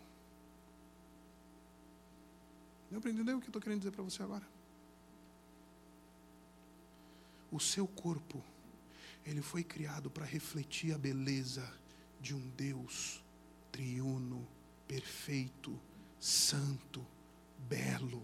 [2.90, 4.46] Deu para entender o que eu estou querendo dizer para você agora?
[7.50, 8.44] O seu corpo
[9.24, 11.66] ele foi criado para refletir a beleza
[12.20, 13.24] de um Deus
[13.72, 14.46] triuno,
[14.86, 15.80] perfeito,
[16.20, 17.04] santo,
[17.66, 18.22] belo.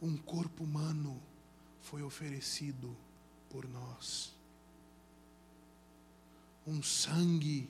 [0.00, 1.22] Um corpo humano
[1.82, 2.96] foi oferecido
[3.50, 4.33] por nós.
[6.66, 7.68] Um sangue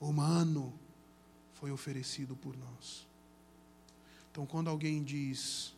[0.00, 0.72] humano
[1.54, 3.06] foi oferecido por nós.
[4.30, 5.74] Então, quando alguém diz,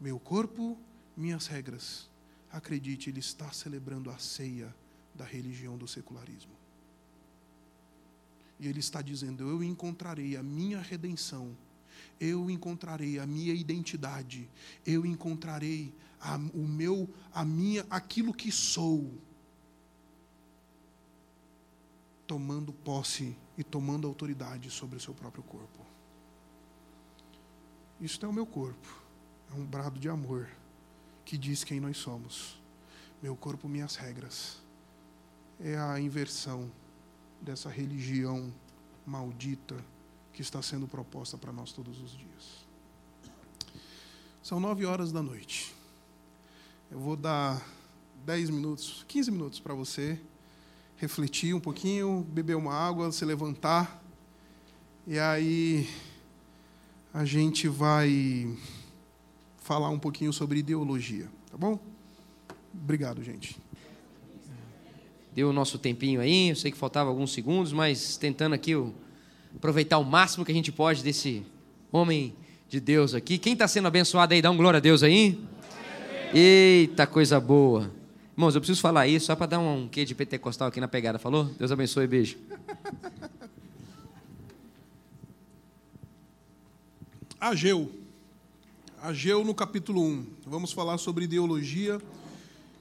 [0.00, 0.78] meu corpo,
[1.16, 2.08] minhas regras.
[2.50, 4.74] Acredite, ele está celebrando a ceia
[5.14, 6.52] da religião do secularismo.
[8.58, 11.56] E ele está dizendo: Eu encontrarei a minha redenção,
[12.18, 14.48] eu encontrarei a minha identidade,
[14.86, 19.12] eu encontrarei a, o meu, a minha, aquilo que sou,
[22.30, 25.84] tomando posse e tomando autoridade sobre o seu próprio corpo.
[28.00, 29.02] Isto é o meu corpo.
[29.50, 30.48] É um brado de amor
[31.24, 32.56] que diz quem nós somos.
[33.20, 34.62] Meu corpo, minhas regras.
[35.58, 36.70] É a inversão
[37.42, 38.54] dessa religião
[39.04, 39.84] maldita
[40.32, 42.64] que está sendo proposta para nós todos os dias.
[44.40, 45.74] São nove horas da noite.
[46.92, 47.60] Eu vou dar
[48.24, 50.16] dez minutos, quinze minutos para você
[51.00, 54.04] refletir um pouquinho, beber uma água, se levantar.
[55.06, 55.88] E aí
[57.12, 58.54] a gente vai
[59.56, 61.80] falar um pouquinho sobre ideologia, tá bom?
[62.74, 63.56] Obrigado, gente.
[65.34, 68.72] Deu o nosso tempinho aí, eu sei que faltava alguns segundos, mas tentando aqui
[69.56, 71.42] aproveitar o máximo que a gente pode desse
[71.90, 72.34] homem
[72.68, 73.38] de Deus aqui.
[73.38, 75.40] Quem está sendo abençoado aí, dá um glória a Deus aí.
[76.34, 77.99] Eita, coisa boa.
[78.40, 81.18] Irmãos, eu preciso falar isso só para dar um quê de pentecostal aqui na pegada,
[81.18, 81.44] falou?
[81.44, 82.38] Deus abençoe, beijo.
[87.38, 87.92] Ageu.
[89.02, 90.26] Ageu no capítulo 1.
[90.46, 92.00] Vamos falar sobre ideologia.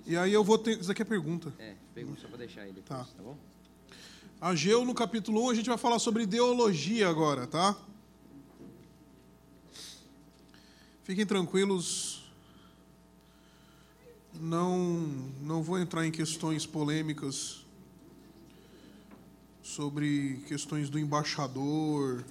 [0.07, 0.79] E aí eu vou ter.
[0.79, 1.51] Isso aqui é pergunta.
[1.59, 2.99] É, pergunta só para deixar ele tá.
[2.99, 3.35] tá bom?
[4.39, 7.75] Ageu no capítulo 1, a gente vai falar sobre ideologia agora, tá?
[11.03, 12.18] Fiquem tranquilos.
[14.39, 14.77] Não,
[15.41, 17.65] não vou entrar em questões polêmicas
[19.61, 22.23] sobre questões do embaixador,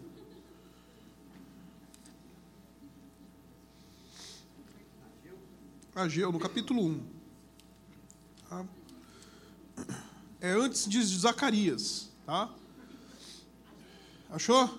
[5.99, 7.07] Ageu, no capítulo 1.
[8.49, 8.65] Tá?
[10.41, 12.09] É antes de Zacarias.
[12.25, 12.55] Tá?
[14.31, 14.79] Achou?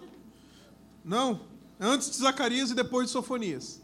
[1.04, 1.42] Não?
[1.78, 3.79] É antes de Zacarias e depois de Sofonias.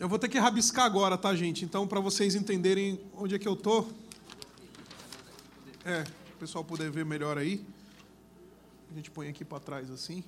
[0.00, 1.62] Eu vou ter que rabiscar agora, tá, gente?
[1.62, 3.84] Então, para vocês entenderem onde é que eu tô.
[5.84, 7.62] É, o pessoal poder ver melhor aí.
[8.90, 10.24] A gente põe aqui para trás assim.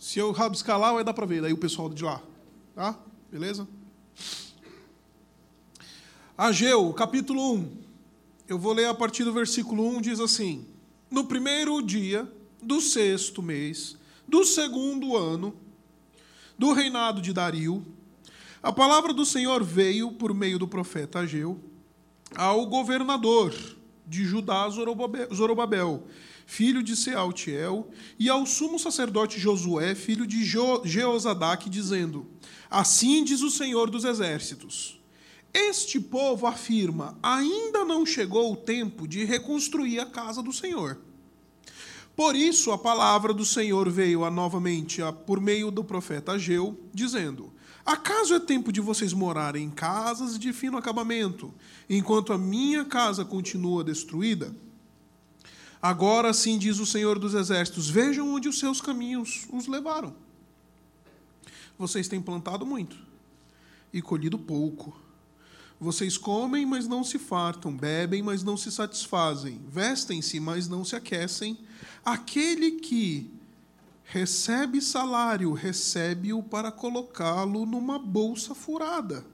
[0.00, 1.42] Se eu rabiscar lá, vai dar para ver.
[1.42, 2.20] Daí o pessoal de lá.
[2.74, 2.98] Tá?
[3.30, 3.68] Beleza?
[6.36, 7.76] Ageu, capítulo 1.
[8.48, 10.66] Eu vou ler a partir do versículo 1, diz assim:
[11.08, 12.28] No primeiro dia
[12.60, 15.54] do sexto mês, do segundo ano,
[16.58, 17.93] do reinado de Dario,
[18.64, 21.60] a palavra do Senhor veio por meio do profeta Ageu
[22.34, 23.54] ao governador
[24.06, 26.04] de Judá, Zorobabel,
[26.46, 30.82] filho de Sealtiel, e ao sumo sacerdote Josué, filho de jo
[31.68, 32.26] dizendo:
[32.70, 34.98] Assim diz o Senhor dos Exércitos:
[35.52, 40.98] Este povo afirma: ainda não chegou o tempo de reconstruir a casa do Senhor.
[42.16, 46.80] Por isso a palavra do Senhor veio a, novamente a, por meio do profeta Ageu,
[46.94, 47.52] dizendo:
[47.84, 51.52] Acaso é tempo de vocês morarem em casas de fino acabamento,
[51.88, 54.54] enquanto a minha casa continua destruída?
[55.82, 60.14] Agora sim diz o Senhor dos Exércitos: Vejam onde os seus caminhos os levaram.
[61.78, 62.96] Vocês têm plantado muito
[63.92, 64.96] e colhido pouco.
[65.78, 70.96] Vocês comem, mas não se fartam, bebem, mas não se satisfazem, vestem-se, mas não se
[70.96, 71.58] aquecem
[72.04, 73.30] Aquele que
[74.14, 79.26] recebe salário, recebe-o para colocá-lo numa bolsa furada.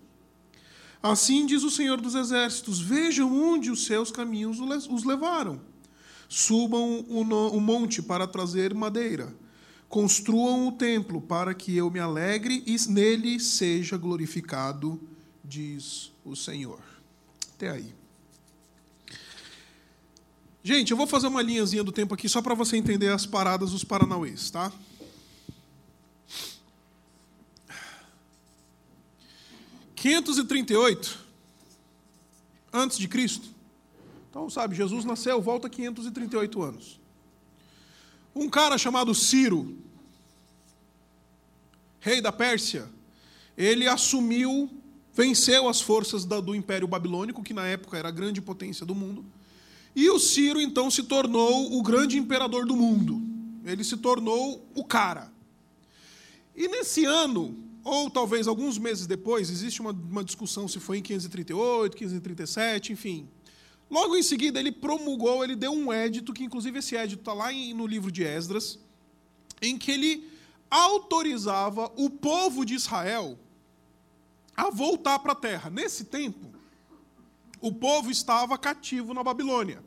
[1.02, 4.58] Assim diz o Senhor dos Exércitos: vejam onde os seus caminhos
[4.88, 5.60] os levaram.
[6.30, 9.36] Subam o monte para trazer madeira.
[9.86, 14.98] Construam o templo para que eu me alegre e nele seja glorificado,
[15.44, 16.80] diz o Senhor.
[17.54, 17.99] Até aí.
[20.62, 23.70] Gente, eu vou fazer uma linhazinha do tempo aqui só para você entender as paradas
[23.70, 24.70] dos Paranauês, tá?
[29.96, 31.18] Quinhentos e trinta e oito
[32.70, 33.48] antes de Cristo.
[34.28, 37.00] Então, sabe, Jesus nasceu, volta 538 anos.
[38.34, 39.78] Um cara chamado Ciro,
[42.00, 42.86] rei da Pérsia,
[43.56, 44.70] ele assumiu,
[45.14, 49.24] venceu as forças do Império Babilônico, que na época era a grande potência do mundo
[49.94, 53.20] e o Ciro então se tornou o grande imperador do mundo.
[53.64, 55.32] Ele se tornou o cara.
[56.54, 61.02] E nesse ano, ou talvez alguns meses depois, existe uma, uma discussão se foi em
[61.02, 63.28] 538, 537, enfim.
[63.90, 67.50] Logo em seguida, ele promulgou, ele deu um édito, que inclusive esse édito está lá
[67.74, 68.78] no livro de Esdras,
[69.60, 70.30] em que ele
[70.70, 73.36] autorizava o povo de Israel
[74.56, 75.68] a voltar para a terra.
[75.70, 76.59] Nesse tempo,
[77.60, 79.82] o povo estava cativo na Babilônia.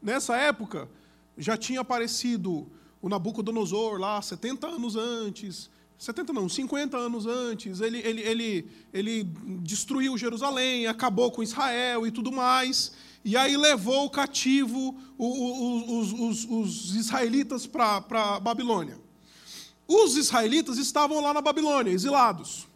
[0.00, 0.88] Nessa época,
[1.36, 7.98] já tinha aparecido o Nabucodonosor lá 70 anos antes, 70 não, 50 anos antes, ele,
[7.98, 9.24] ele, ele, ele
[9.60, 12.92] destruiu Jerusalém, acabou com Israel e tudo mais,
[13.24, 18.98] e aí levou cativo os, os, os israelitas para a Babilônia.
[19.86, 22.66] Os israelitas estavam lá na Babilônia, exilados.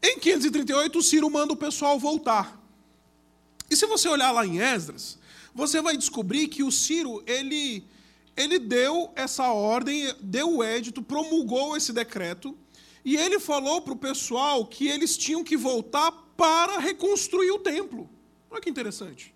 [0.00, 2.61] Em 538, o Ciro manda o pessoal voltar.
[3.72, 5.18] E se você olhar lá em Esdras,
[5.54, 7.82] você vai descobrir que o Ciro, ele,
[8.36, 12.54] ele deu essa ordem, deu o édito, promulgou esse decreto,
[13.02, 18.10] e ele falou para o pessoal que eles tinham que voltar para reconstruir o templo.
[18.50, 19.34] Olha que interessante.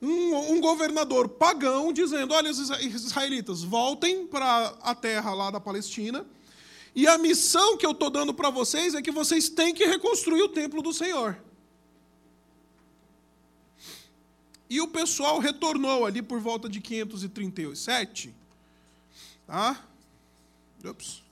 [0.00, 2.70] Um, um, governador pagão dizendo: olha, os
[3.04, 6.24] israelitas, voltem para a terra lá da Palestina,
[6.94, 10.42] e a missão que eu estou dando para vocês é que vocês têm que reconstruir
[10.42, 11.49] o templo do Senhor.
[14.70, 18.32] E o pessoal retornou ali por volta de 537,
[19.44, 19.84] tá?
[20.84, 21.24] Ups.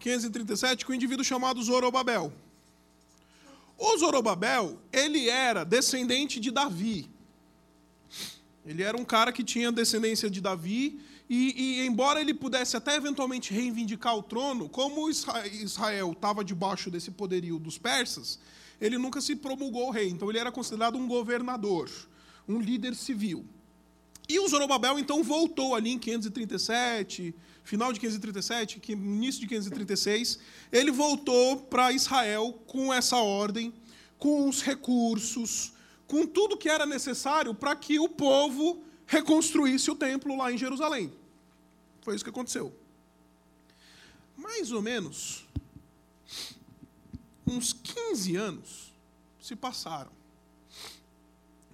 [0.00, 2.32] 537 com um indivíduo chamado Zorobabel.
[3.78, 7.08] O Zorobabel, ele era descendente de Davi.
[8.66, 11.00] Ele era um cara que tinha descendência de Davi,
[11.30, 17.12] e, e embora ele pudesse até eventualmente reivindicar o trono, como Israel estava debaixo desse
[17.12, 18.40] poderio dos persas,
[18.80, 21.88] ele nunca se promulgou rei, então ele era considerado um governador
[22.48, 23.44] um líder civil.
[24.28, 30.38] E o Zorobabel, então, voltou ali em 537, final de 537, início de 536,
[30.72, 33.72] ele voltou para Israel com essa ordem,
[34.18, 35.72] com os recursos,
[36.06, 41.12] com tudo que era necessário para que o povo reconstruísse o templo lá em Jerusalém.
[42.02, 42.74] Foi isso que aconteceu.
[44.36, 45.44] Mais ou menos
[47.46, 48.92] uns 15 anos
[49.40, 50.15] se passaram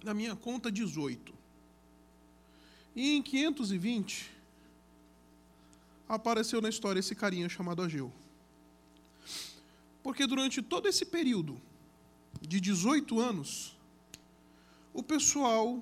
[0.03, 1.33] na minha conta 18.
[2.95, 4.29] E em 520
[6.07, 8.11] apareceu na história esse carinha chamado Ageu.
[10.03, 11.59] Porque durante todo esse período
[12.41, 13.75] de 18 anos,
[14.93, 15.81] o pessoal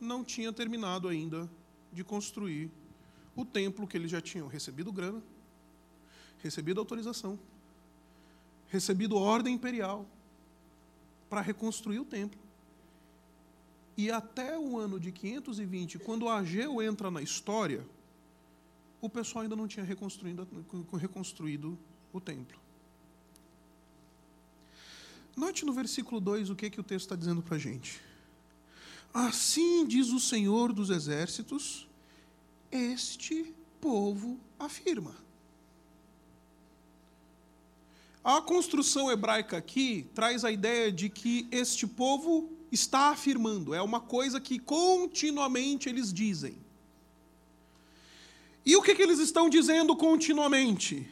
[0.00, 1.50] não tinha terminado ainda
[1.92, 2.70] de construir
[3.34, 5.22] o templo que eles já tinham recebido grana,
[6.40, 7.38] recebido autorização,
[8.68, 10.06] recebido ordem imperial
[11.28, 12.47] para reconstruir o templo.
[13.98, 17.84] E até o ano de 520, quando Ageu entra na história,
[19.00, 20.46] o pessoal ainda não tinha reconstruído,
[20.96, 21.76] reconstruído
[22.12, 22.60] o templo.
[25.36, 28.00] Note no versículo 2 o que, que o texto está dizendo para a gente.
[29.12, 31.88] Assim diz o Senhor dos Exércitos,
[32.70, 35.16] este povo afirma.
[38.22, 44.00] A construção hebraica aqui traz a ideia de que este povo está afirmando, é uma
[44.00, 46.56] coisa que continuamente eles dizem.
[48.64, 51.10] E o que, que eles estão dizendo continuamente?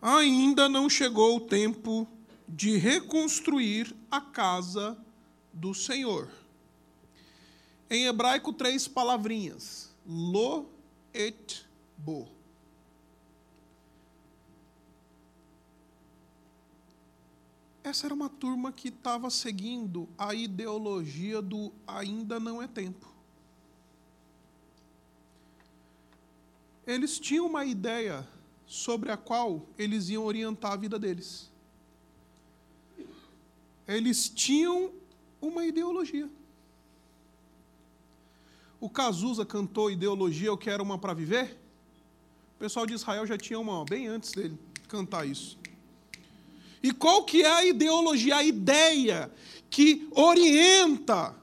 [0.00, 2.08] Ainda não chegou o tempo
[2.48, 4.96] de reconstruir a casa
[5.52, 6.30] do Senhor.
[7.90, 10.66] Em hebraico, três palavrinhas: lo
[11.12, 12.35] et bo.
[17.86, 23.06] Essa era uma turma que estava seguindo a ideologia do ainda não é tempo.
[26.84, 28.26] Eles tinham uma ideia
[28.66, 31.48] sobre a qual eles iam orientar a vida deles.
[33.86, 34.90] Eles tinham
[35.40, 36.28] uma ideologia.
[38.80, 41.56] O Cazuza cantou Ideologia, Eu Quero Uma para Viver.
[42.56, 44.58] O pessoal de Israel já tinha uma bem antes dele
[44.88, 45.56] cantar isso.
[46.82, 49.30] E qual que é a ideologia, a ideia
[49.70, 51.34] que orienta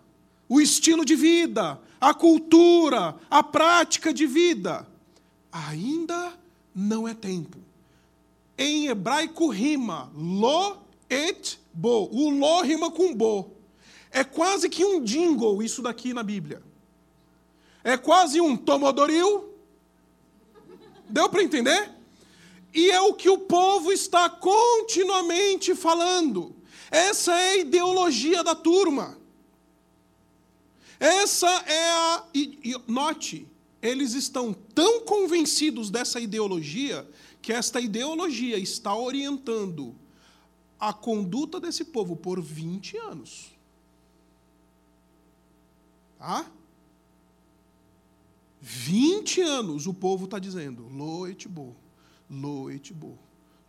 [0.47, 4.87] o estilo de vida, a cultura, a prática de vida?
[5.51, 6.37] Ainda
[6.73, 7.57] não é tempo.
[8.57, 10.77] Em hebraico rima lo
[11.09, 12.09] et bo.
[12.11, 13.51] O lo rima com bo.
[14.11, 16.61] É quase que um jingle isso daqui na Bíblia.
[17.83, 19.49] É quase um tomodoril.
[21.09, 21.92] Deu para entender?
[22.73, 26.55] E é o que o povo está continuamente falando.
[26.89, 29.17] Essa é a ideologia da turma.
[30.99, 32.25] Essa é a.
[32.33, 33.47] E, note,
[33.81, 37.07] eles estão tão convencidos dessa ideologia
[37.41, 39.95] que esta ideologia está orientando
[40.79, 43.51] a conduta desse povo por 20 anos.
[46.17, 46.49] Tá?
[48.61, 51.75] 20 anos o povo está dizendo: Loetbo,
[52.29, 53.17] Loetbo,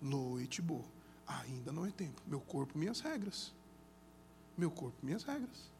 [0.00, 0.84] Loetbo.
[1.26, 2.20] Ainda não é tempo.
[2.26, 3.54] Meu corpo, minhas regras.
[4.56, 5.72] Meu corpo, minhas regras.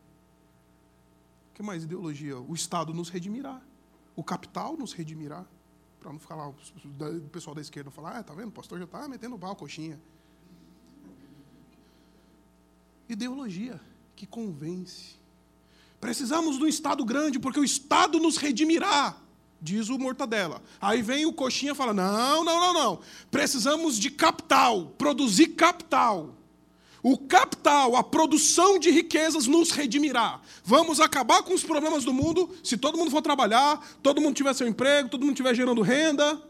[1.50, 2.38] O que mais ideologia?
[2.38, 3.60] O Estado nos redimirá.
[4.16, 5.44] O capital nos redimirá.
[6.00, 6.54] Para não ficar lá, o
[7.30, 8.48] pessoal da esquerda falar, ah, tá vendo?
[8.48, 10.00] O pastor já está metendo pau, coxinha.
[13.08, 13.80] Ideologia
[14.16, 15.16] que convence.
[16.00, 19.16] Precisamos de um Estado grande, porque o Estado nos redimirá,
[19.64, 20.62] diz o Mortadela.
[20.78, 22.98] Aí vem o Coxinha e fala: não, não, não, não.
[23.30, 26.34] Precisamos de capital, produzir capital.
[27.02, 30.40] O capital, a produção de riquezas nos redimirá.
[30.64, 34.54] Vamos acabar com os problemas do mundo se todo mundo for trabalhar, todo mundo tiver
[34.54, 36.40] seu emprego, todo mundo estiver gerando renda.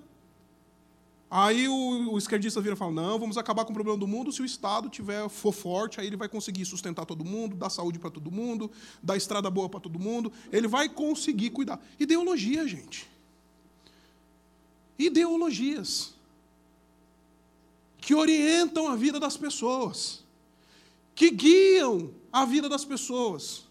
[1.36, 4.30] Aí o, o esquerdista vira e fala: não, vamos acabar com o problema do mundo
[4.30, 7.98] se o Estado tiver, for forte, aí ele vai conseguir sustentar todo mundo, dar saúde
[7.98, 8.70] para todo mundo,
[9.02, 10.32] dar estrada boa para todo mundo.
[10.52, 11.84] Ele vai conseguir cuidar.
[11.98, 13.10] Ideologia, gente.
[14.96, 16.14] Ideologias
[17.98, 20.22] que orientam a vida das pessoas,
[21.16, 23.64] que guiam a vida das pessoas.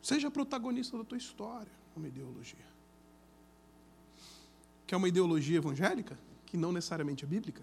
[0.00, 2.66] Seja protagonista da tua história uma ideologia.
[4.86, 7.62] Que é uma ideologia evangélica, que não necessariamente é bíblica.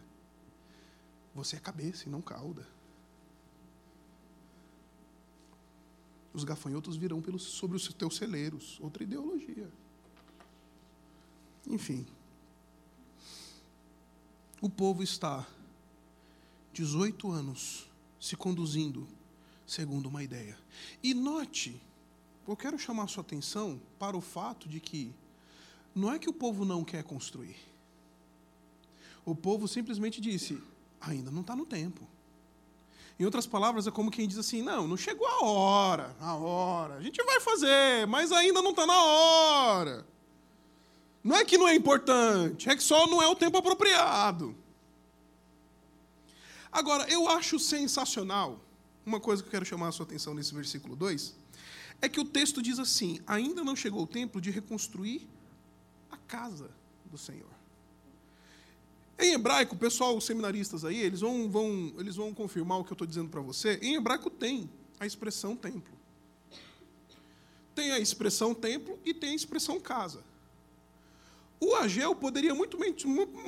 [1.36, 2.68] Você é cabeça e não cauda.
[6.34, 8.80] Os gafanhotos virão pelos, sobre os teus celeiros.
[8.80, 9.70] Outra ideologia.
[11.66, 12.06] Enfim.
[14.62, 15.48] O povo está
[16.74, 19.08] 18 anos se conduzindo
[19.66, 20.58] segundo uma ideia.
[21.04, 21.82] E note
[22.48, 25.14] eu quero chamar sua atenção para o fato de que
[25.94, 27.58] não é que o povo não quer construir.
[29.26, 30.62] O povo simplesmente disse:
[31.02, 32.08] ainda não está no tempo.
[33.20, 36.96] Em outras palavras, é como quem diz assim: não, não chegou a hora, a hora.
[36.96, 40.06] A gente vai fazer, mas ainda não está na hora.
[41.24, 44.56] Não é que não é importante, é que só não é o tempo apropriado.
[46.72, 48.60] Agora, eu acho sensacional,
[49.06, 51.36] uma coisa que eu quero chamar a sua atenção nesse versículo 2,
[52.02, 55.28] é que o texto diz assim: ainda não chegou o tempo de reconstruir
[56.12, 56.70] a casa
[57.06, 57.58] do Senhor.
[59.20, 62.92] Em hebraico, o pessoal, os seminaristas aí, eles vão, vão, eles vão confirmar o que
[62.92, 63.80] eu estou dizendo para você.
[63.82, 64.70] Em hebraico tem
[65.00, 65.98] a expressão templo.
[67.74, 70.24] Tem a expressão templo e tem a expressão casa.
[71.60, 72.96] O Ageu poderia muito bem,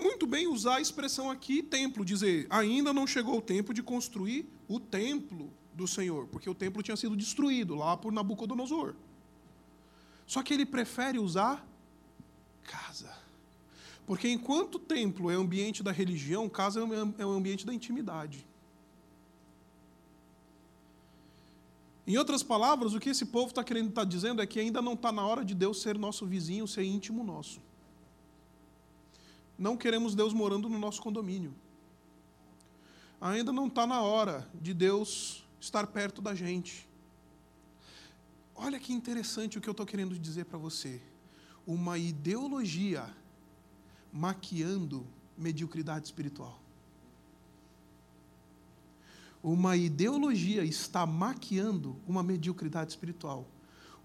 [0.02, 4.48] muito bem usar a expressão aqui, templo, dizer, ainda não chegou o tempo de construir
[4.68, 8.94] o templo do Senhor, porque o templo tinha sido destruído lá por Nabucodonosor.
[10.28, 11.66] Só que ele prefere usar
[12.64, 13.12] casa.
[14.06, 16.80] Porque enquanto o templo é ambiente da religião, casa
[17.18, 18.46] é o ambiente da intimidade.
[22.06, 24.82] Em outras palavras, o que esse povo está querendo estar tá dizendo é que ainda
[24.82, 27.62] não está na hora de Deus ser nosso vizinho, ser íntimo nosso.
[29.58, 31.54] Não queremos Deus morando no nosso condomínio.
[33.22, 36.88] Ainda não está na hora de Deus estar perto da gente.
[38.56, 41.02] Olha que interessante o que eu estou querendo dizer para você.
[41.66, 43.08] Uma ideologia
[44.12, 45.06] maquiando
[45.38, 46.60] mediocridade espiritual.
[49.42, 53.48] Uma ideologia está maquiando uma mediocridade espiritual,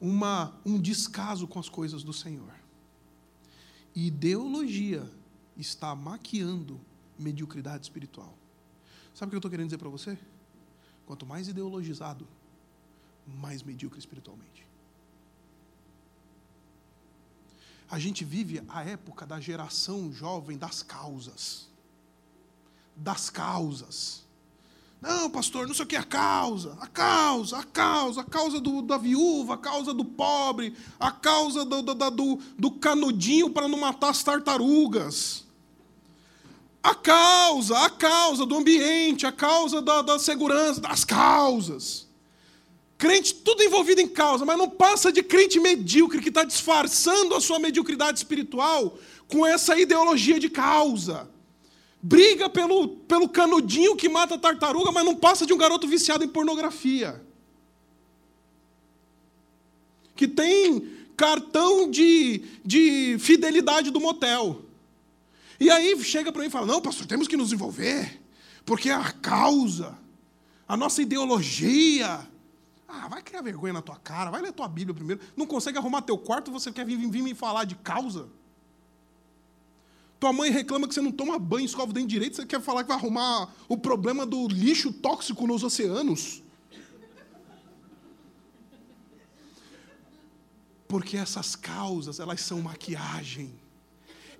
[0.01, 2.55] uma, um descaso com as coisas do Senhor.
[3.97, 5.10] Ideologia
[5.56, 6.81] está maquiando
[7.18, 8.36] mediocridade espiritual.
[9.12, 10.16] Sabe o que eu estou querendo dizer para você?
[11.06, 12.26] Quanto mais ideologizado,
[13.26, 14.66] mais medíocre espiritualmente.
[17.90, 21.68] A gente vive a época da geração jovem das causas.
[22.97, 24.24] Das causas.
[25.01, 26.78] Não, pastor, não sei o que é a causa.
[26.81, 31.64] A causa, a causa, a causa do, da viúva, a causa do pobre, a causa
[31.64, 35.44] do, do, do, do canudinho para não matar as tartarugas.
[36.85, 42.06] A causa, a causa do ambiente, a causa da, da segurança, das causas.
[42.98, 47.40] Crente tudo envolvido em causa, mas não passa de crente medíocre que está disfarçando a
[47.40, 51.27] sua mediocridade espiritual com essa ideologia de causa.
[52.02, 56.23] Briga pelo, pelo canudinho que mata a tartaruga, mas não passa de um garoto viciado
[56.23, 57.24] em pornografia.
[60.15, 60.86] Que tem
[61.16, 64.61] cartão de, de fidelidade do motel.
[65.59, 68.20] E aí chega para mim e fala: Não, pastor, temos que nos envolver,
[68.64, 69.97] porque a causa,
[70.66, 72.26] a nossa ideologia,
[72.89, 75.20] ah, vai criar vergonha na tua cara, vai ler tua Bíblia primeiro.
[75.36, 78.28] Não consegue arrumar teu quarto, você quer vir, vir me falar de causa?
[80.20, 82.82] Tua mãe reclama que você não toma banho, escova o dente direito, você quer falar
[82.82, 86.43] que vai arrumar o problema do lixo tóxico nos oceanos?
[90.86, 93.52] Porque essas causas, elas são maquiagem.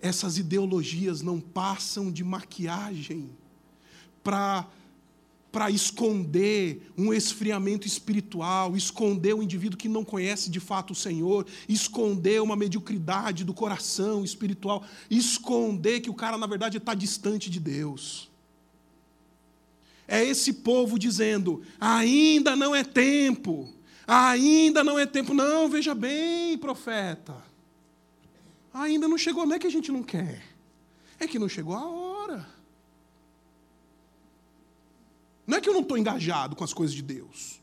[0.05, 3.31] Essas ideologias não passam de maquiagem
[4.23, 4.69] para
[5.51, 11.47] para esconder um esfriamento espiritual, esconder o indivíduo que não conhece de fato o Senhor,
[11.69, 17.61] esconder uma mediocridade do coração espiritual, esconder que o cara, na verdade, está distante de
[17.61, 18.29] Deus.
[20.09, 23.73] É esse povo dizendo: ainda não é tempo,
[24.07, 25.33] ainda não é tempo.
[25.33, 27.37] Não, veja bem, profeta,
[28.75, 30.43] ainda não chegou, não é que a gente não quer,
[31.19, 32.47] é que não chegou a hora.
[35.47, 37.61] Não é que eu não estou engajado com as coisas de Deus.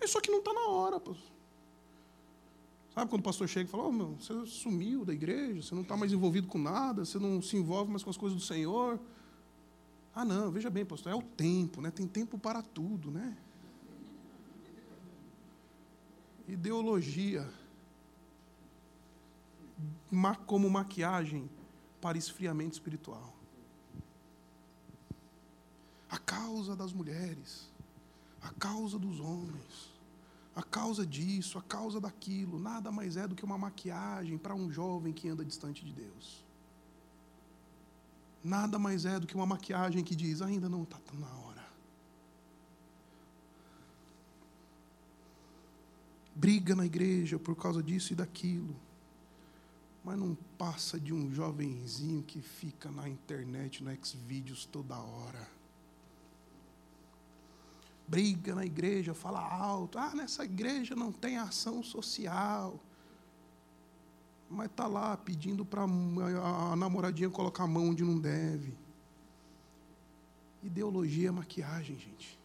[0.00, 1.02] É só que não está na hora.
[2.94, 5.82] Sabe quando o pastor chega e fala: oh, meu, você sumiu da igreja, você não
[5.82, 9.00] está mais envolvido com nada, você não se envolve mais com as coisas do Senhor.
[10.14, 11.90] Ah, não, veja bem, pastor, é o tempo, né?
[11.90, 13.10] tem tempo para tudo.
[13.10, 13.36] Né?
[16.46, 17.48] Ideologia
[20.46, 21.48] como maquiagem
[22.00, 23.38] para esfriamento espiritual
[26.10, 27.70] a causa das mulheres,
[28.40, 29.92] a causa dos homens,
[30.56, 34.70] a causa disso, a causa daquilo, nada mais é do que uma maquiagem para um
[34.70, 36.44] jovem que anda distante de Deus.
[38.42, 41.68] Nada mais é do que uma maquiagem que diz: ainda não está na hora.
[46.34, 48.74] Briga na igreja por causa disso e daquilo.
[50.08, 55.58] Mas não passa de um jovenzinho que fica na internet, no Xvideos toda hora
[58.08, 59.98] briga na igreja, fala alto.
[59.98, 62.80] Ah, nessa igreja não tem ação social.
[64.50, 68.74] Mas está lá pedindo para a namoradinha colocar a mão onde não deve.
[70.62, 72.38] Ideologia é maquiagem, gente.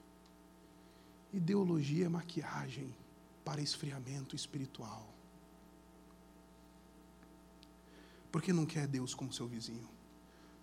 [1.32, 2.94] Ideologia é maquiagem
[3.46, 5.13] para esfriamento espiritual.
[8.34, 9.88] Porque não quer Deus como seu vizinho.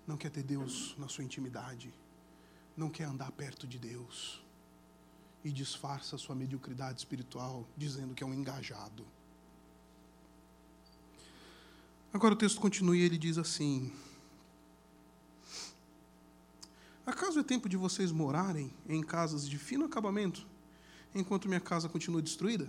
[0.04, 1.94] Não quer ter Deus na sua intimidade.
[2.76, 4.42] Não quer andar perto de Deus
[5.44, 9.06] e disfarça sua mediocridade espiritual dizendo que é um engajado.
[12.12, 13.92] Agora o texto continua e ele diz assim:
[17.06, 20.44] Acaso é tempo de vocês morarem em casas de fino acabamento,
[21.14, 22.68] enquanto minha casa continua destruída?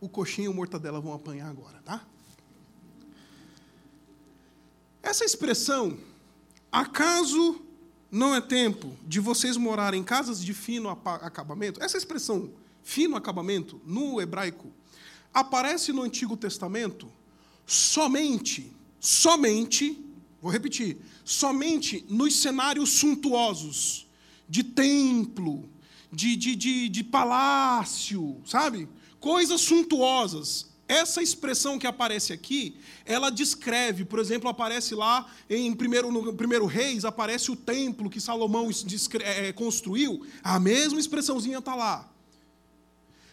[0.00, 2.06] O coxinha e o mortadela vão apanhar agora, tá?
[5.02, 5.98] Essa expressão,
[6.70, 7.60] acaso
[8.10, 11.82] não é tempo de vocês morarem em casas de fino acabamento?
[11.82, 12.50] Essa expressão,
[12.82, 14.72] fino acabamento, no hebraico,
[15.32, 17.10] aparece no Antigo Testamento
[17.66, 20.02] somente, somente,
[20.40, 24.06] vou repetir, somente nos cenários suntuosos
[24.48, 25.68] de templo,
[26.10, 28.88] de, de, de, de palácio, sabe?
[29.20, 36.10] Coisas suntuosas essa expressão que aparece aqui, ela descreve, por exemplo, aparece lá em primeiro,
[36.10, 38.70] no primeiro Reis, aparece o templo que Salomão
[39.22, 42.10] é, construiu, a mesma expressãozinha está lá.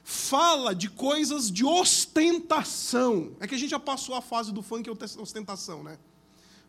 [0.04, 3.32] Fala de coisas de ostentação.
[3.40, 4.88] É que a gente já passou a fase do funk
[5.18, 5.98] ostentação, né?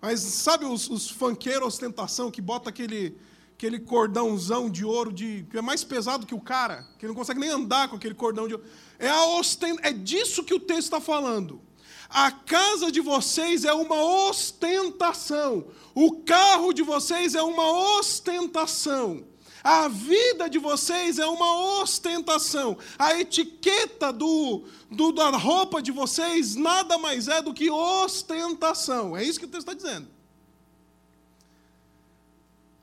[0.01, 3.19] Mas sabe os, os funkeiros ostentação que bota aquele,
[3.57, 7.41] aquele cordãozão de ouro de, que é mais pesado que o cara, que não consegue
[7.41, 8.67] nem andar com aquele cordão de ouro.
[8.99, 9.79] É, a ostent...
[9.83, 11.63] é disso que o texto está falando.
[12.11, 13.97] A casa de vocês é uma
[14.29, 15.69] ostentação.
[15.95, 19.25] O carro de vocês é uma ostentação.
[19.65, 22.77] A vida de vocês é uma ostentação.
[22.99, 29.17] A etiqueta do, do, da roupa de vocês nada mais é do que ostentação.
[29.17, 30.16] É isso que o texto está dizendo.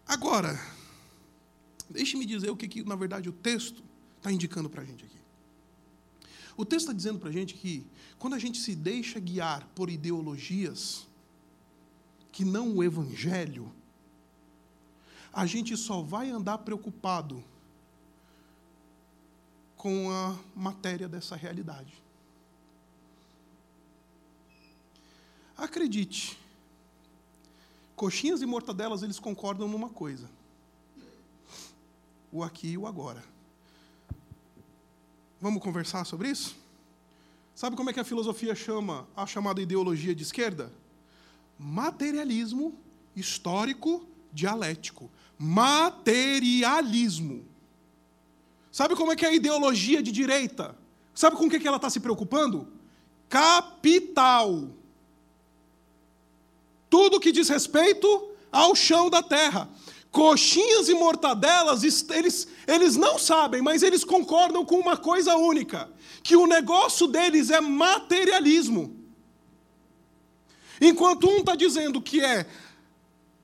[0.08, 0.60] Agora,
[1.90, 3.84] deixe-me dizer o que, que, na verdade, o texto
[4.18, 5.20] está indicando para a gente aqui.
[6.56, 7.86] O texto está dizendo para a gente que,
[8.20, 11.08] quando a gente se deixa guiar por ideologias
[12.32, 13.72] que não o Evangelho,
[15.32, 17.44] a gente só vai andar preocupado
[19.76, 21.94] com a matéria dessa realidade.
[25.58, 26.38] Acredite,
[27.96, 30.30] coxinhas e mortadelas eles concordam numa coisa:
[32.32, 33.24] o aqui e o agora.
[35.40, 36.56] Vamos conversar sobre isso?
[37.54, 40.72] Sabe como é que a filosofia chama a chamada ideologia de esquerda?
[41.60, 42.78] Materialismo
[43.16, 45.12] histórico dialético.
[45.38, 47.46] Materialismo.
[48.72, 50.76] Sabe como é que é a ideologia de direita?
[51.14, 52.68] Sabe com o que ela está se preocupando?
[53.30, 54.70] Capital.
[56.94, 58.08] Tudo que diz respeito
[58.52, 59.68] ao chão da terra.
[60.12, 65.90] Coxinhas e mortadelas, eles, eles não sabem, mas eles concordam com uma coisa única:
[66.22, 68.96] que o negócio deles é materialismo.
[70.80, 72.46] Enquanto um está dizendo que é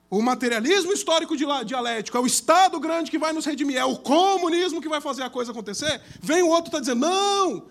[0.08, 4.80] o materialismo histórico dialético, é o Estado grande que vai nos redimir, é o comunismo
[4.80, 7.66] que vai fazer a coisa acontecer, vem o outro está dizendo: não,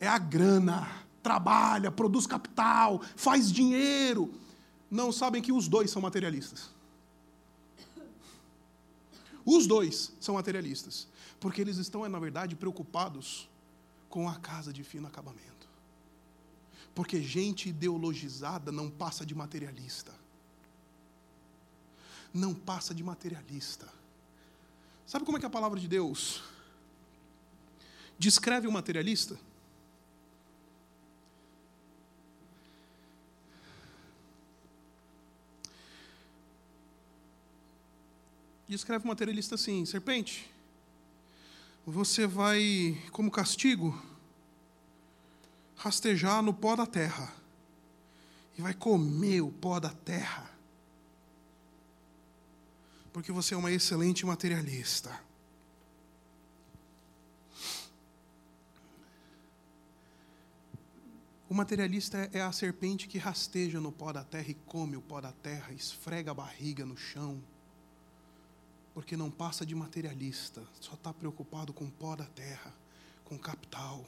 [0.00, 0.88] é a grana,
[1.22, 4.32] trabalha, produz capital, faz dinheiro.
[4.90, 6.70] Não sabem que os dois são materialistas.
[9.44, 11.08] Os dois são materialistas,
[11.40, 13.48] porque eles estão, na verdade, preocupados
[14.08, 15.68] com a casa de fino acabamento.
[16.94, 20.12] Porque gente ideologizada não passa de materialista.
[22.32, 23.88] Não passa de materialista.
[25.06, 26.42] Sabe como é que a palavra de Deus
[28.18, 29.38] descreve o materialista?
[38.68, 40.50] E escreve o materialista assim: serpente,
[41.86, 43.98] você vai, como castigo,
[45.74, 47.32] rastejar no pó da terra,
[48.58, 50.50] e vai comer o pó da terra,
[53.10, 55.18] porque você é uma excelente materialista.
[61.48, 65.18] O materialista é a serpente que rasteja no pó da terra e come o pó
[65.18, 67.42] da terra, esfrega a barriga no chão
[68.98, 72.74] porque não passa de materialista, só está preocupado com o pó da terra,
[73.24, 74.04] com capital,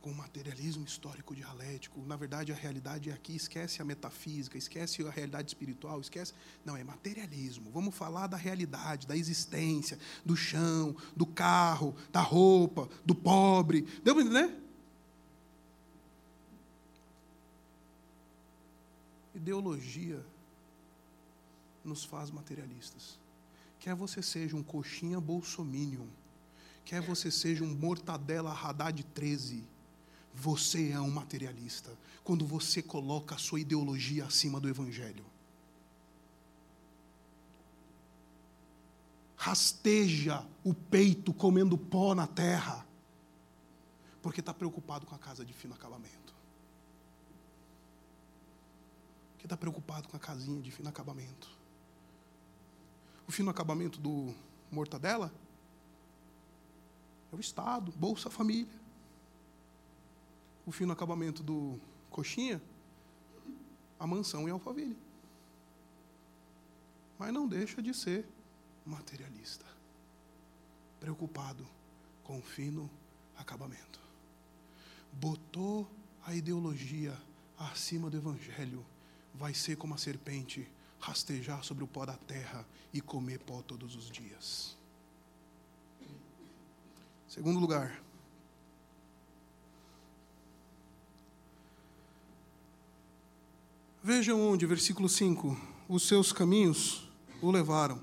[0.00, 2.00] com materialismo histórico dialético.
[2.06, 6.32] Na verdade, a realidade é aqui, esquece a metafísica, esquece a realidade espiritual, esquece.
[6.64, 7.70] Não, é materialismo.
[7.70, 13.82] Vamos falar da realidade, da existência, do chão, do carro, da roupa, do pobre.
[14.02, 14.62] Deu para entender?
[19.34, 20.24] Ideologia
[21.84, 23.19] nos faz materialistas.
[23.80, 26.06] Quer você seja um coxinha bolsominion,
[26.84, 29.64] quer você seja um mortadela Haddad 13,
[30.34, 31.90] você é um materialista
[32.22, 35.24] quando você coloca a sua ideologia acima do evangelho.
[39.34, 42.86] Rasteja o peito comendo pó na terra,
[44.20, 46.34] porque está preocupado com a casa de fino acabamento.
[49.32, 51.59] Porque está preocupado com a casinha de fino acabamento
[53.30, 54.34] o fino acabamento do
[54.72, 55.32] mortadela?
[57.32, 58.74] É o Estado, Bolsa Família.
[60.66, 61.78] O fino acabamento do
[62.10, 62.60] coxinha?
[64.00, 64.98] A mansão em Alphaville.
[67.20, 68.26] Mas não deixa de ser
[68.84, 69.64] materialista.
[70.98, 71.64] Preocupado
[72.24, 72.90] com o fino
[73.38, 74.00] acabamento.
[75.12, 75.88] Botou
[76.26, 77.16] a ideologia
[77.56, 78.84] acima do evangelho,
[79.32, 80.68] vai ser como a serpente
[81.00, 84.76] rastejar sobre o pó da terra e comer pó todos os dias.
[87.26, 88.02] Segundo lugar,
[94.02, 95.56] vejam onde, versículo 5:
[95.88, 97.08] os seus caminhos
[97.40, 98.02] o levaram.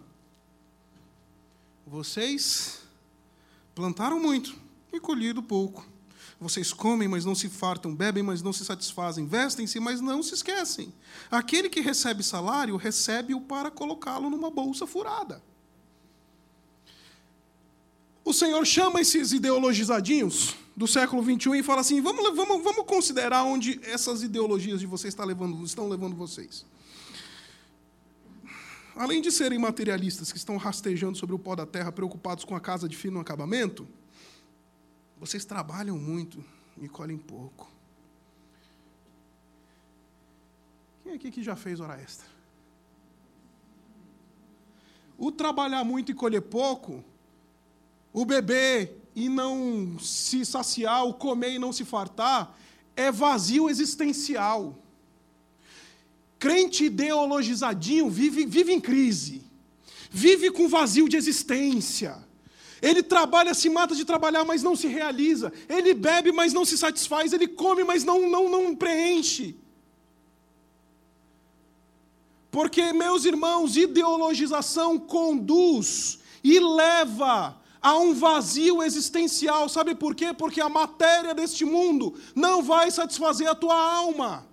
[1.86, 2.82] Vocês
[3.76, 4.57] plantaram muito
[4.91, 5.97] e colhido pouco.
[6.39, 10.35] Vocês comem, mas não se fartam, bebem, mas não se satisfazem, vestem-se, mas não se
[10.35, 10.93] esquecem.
[11.31, 15.41] Aquele que recebe salário, recebe-o para colocá-lo numa bolsa furada.
[18.23, 23.43] O Senhor chama esses ideologizadinhos do século 21 e fala assim: vamos, vamos, vamos considerar
[23.43, 26.65] onde essas ideologias de vocês estão levando, estão levando vocês.
[28.95, 32.59] Além de serem materialistas que estão rastejando sobre o pó da terra, preocupados com a
[32.59, 33.88] casa de fino acabamento,
[35.19, 36.44] vocês trabalham muito
[36.80, 37.69] e colhem pouco.
[41.03, 42.27] Quem aqui que já fez hora extra?
[45.18, 47.03] O trabalhar muito e colher pouco,
[48.14, 52.56] o beber e não se saciar, o comer e não se fartar,
[52.95, 54.77] é vazio existencial.
[56.38, 59.41] Crente ideologizadinho vive, vive em crise,
[60.11, 62.27] vive com vazio de existência.
[62.82, 65.52] Ele trabalha, se mata de trabalhar, mas não se realiza.
[65.68, 67.34] Ele bebe, mas não se satisfaz.
[67.34, 69.56] Ele come, mas não, não, não preenche.
[72.49, 79.68] Porque, meus irmãos, ideologização conduz e leva a um vazio existencial.
[79.70, 80.34] Sabe por quê?
[80.34, 84.47] Porque a matéria deste mundo não vai satisfazer a tua alma.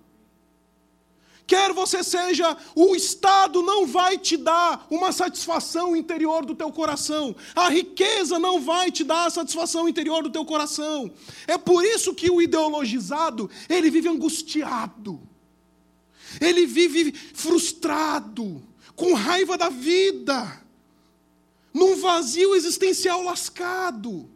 [1.47, 7.35] Quer você seja, o Estado não vai te dar uma satisfação interior do teu coração.
[7.55, 11.11] A riqueza não vai te dar a satisfação interior do teu coração.
[11.45, 15.21] É por isso que o ideologizado, ele vive angustiado.
[16.41, 18.63] Ele vive frustrado,
[18.95, 20.61] com raiva da vida,
[21.73, 24.29] num vazio existencial lascado,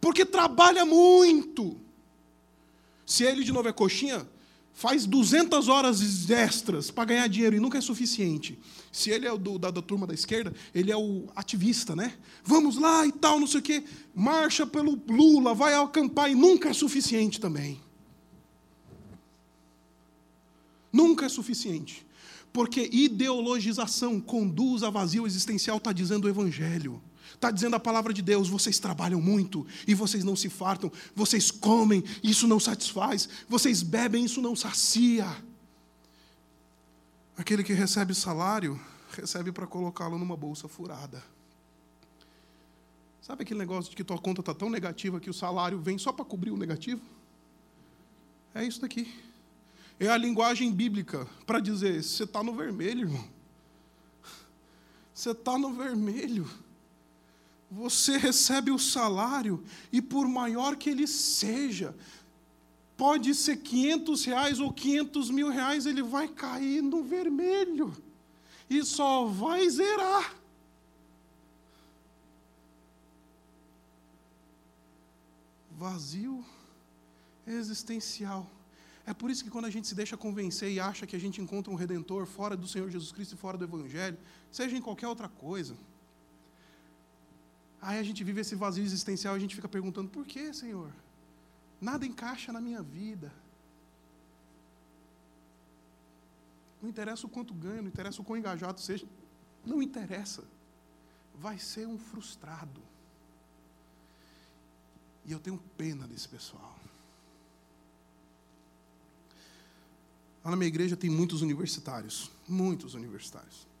[0.00, 1.76] porque trabalha muito.
[3.04, 4.26] Se ele de novo é coxinha,
[4.72, 8.58] faz 200 horas extras para ganhar dinheiro e nunca é suficiente.
[8.90, 12.14] Se ele é do, da, da, turma da esquerda, ele é o ativista, né?
[12.44, 13.84] Vamos lá e tal, não sei o quê.
[14.14, 17.80] Marcha pelo Lula, vai acampar e nunca é suficiente também.
[20.92, 22.06] Nunca é suficiente.
[22.52, 27.00] Porque ideologização conduz a vazio existencial, está dizendo o Evangelho.
[27.42, 31.50] Está dizendo a palavra de Deus: vocês trabalham muito e vocês não se fartam, vocês
[31.50, 35.26] comem, isso não satisfaz, vocês bebem, isso não sacia.
[37.36, 41.20] Aquele que recebe salário, recebe para colocá-lo numa bolsa furada.
[43.20, 46.12] Sabe aquele negócio de que tua conta está tão negativa que o salário vem só
[46.12, 47.02] para cobrir o negativo?
[48.54, 49.12] É isso daqui.
[49.98, 53.28] É a linguagem bíblica para dizer: você está no vermelho, irmão.
[55.12, 56.48] Você está no vermelho
[57.72, 61.96] você recebe o salário, e por maior que ele seja,
[62.98, 67.96] pode ser 500 reais ou 500 mil reais, ele vai cair no vermelho,
[68.68, 70.34] e só vai zerar.
[75.70, 76.44] Vazio
[77.46, 78.46] existencial.
[79.06, 81.40] É por isso que quando a gente se deixa convencer e acha que a gente
[81.40, 84.18] encontra um redentor fora do Senhor Jesus Cristo e fora do Evangelho,
[84.50, 85.74] seja em qualquer outra coisa,
[87.82, 90.92] Aí a gente vive esse vazio existencial e a gente fica perguntando: por que, Senhor?
[91.80, 93.32] Nada encaixa na minha vida.
[96.80, 99.04] Não interessa o quanto ganho, não interessa o quão engajado seja,
[99.66, 100.44] não interessa.
[101.34, 102.80] Vai ser um frustrado.
[105.24, 106.76] E eu tenho pena desse pessoal.
[110.44, 113.71] Lá na minha igreja tem muitos universitários, muitos universitários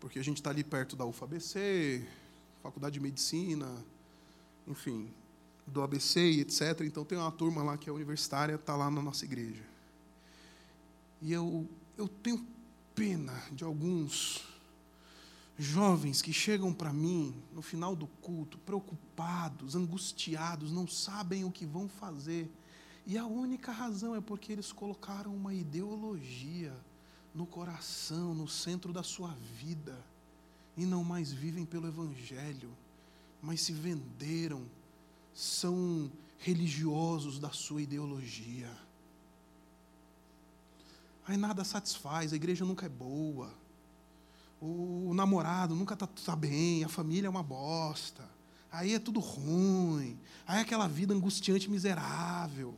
[0.00, 2.06] porque a gente está ali perto da UFABC,
[2.62, 3.84] Faculdade de Medicina,
[4.66, 5.10] enfim,
[5.66, 6.80] do ABC e etc.
[6.82, 9.64] Então tem uma turma lá que é universitária, está lá na nossa igreja.
[11.22, 12.44] E eu, eu tenho
[12.94, 14.44] pena de alguns
[15.58, 21.64] jovens que chegam para mim no final do culto, preocupados, angustiados, não sabem o que
[21.64, 22.50] vão fazer.
[23.06, 26.72] E a única razão é porque eles colocaram uma ideologia
[27.36, 30.02] no coração, no centro da sua vida,
[30.74, 32.74] e não mais vivem pelo Evangelho,
[33.42, 34.64] mas se venderam,
[35.34, 38.74] são religiosos da sua ideologia.
[41.28, 43.52] Aí nada satisfaz, a igreja nunca é boa,
[44.58, 48.26] o namorado nunca está tá bem, a família é uma bosta,
[48.72, 52.74] aí é tudo ruim, aí é aquela vida angustiante, miserável.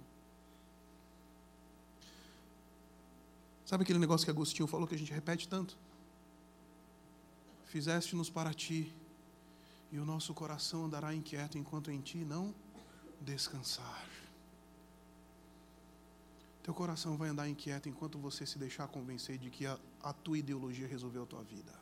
[3.69, 5.77] Sabe aquele negócio que Agostinho falou que a gente repete tanto?
[7.66, 8.95] Fizeste-nos para ti,
[9.93, 12.55] e o nosso coração andará inquieto enquanto em ti não
[13.20, 14.09] descansar.
[16.62, 20.39] Teu coração vai andar inquieto enquanto você se deixar convencer de que a, a tua
[20.39, 21.74] ideologia resolveu a tua vida.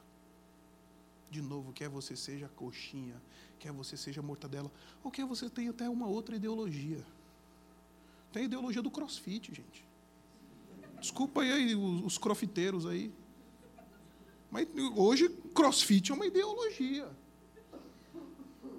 [1.31, 3.15] De novo, quer você seja coxinha,
[3.61, 4.73] quer você seja mortadela,
[5.05, 7.07] ou quer você tenha até uma outra ideologia.
[8.33, 9.87] Tem a ideologia do crossfit, gente.
[11.01, 13.13] Desculpa aí os, os crofiteiros aí.
[14.51, 17.09] Mas hoje crossfit é uma ideologia.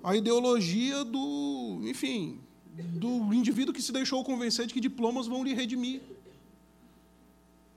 [0.04, 2.40] A ideologia do, enfim,
[2.74, 6.02] do indivíduo que se deixou convencer de que diplomas vão lhe redimir.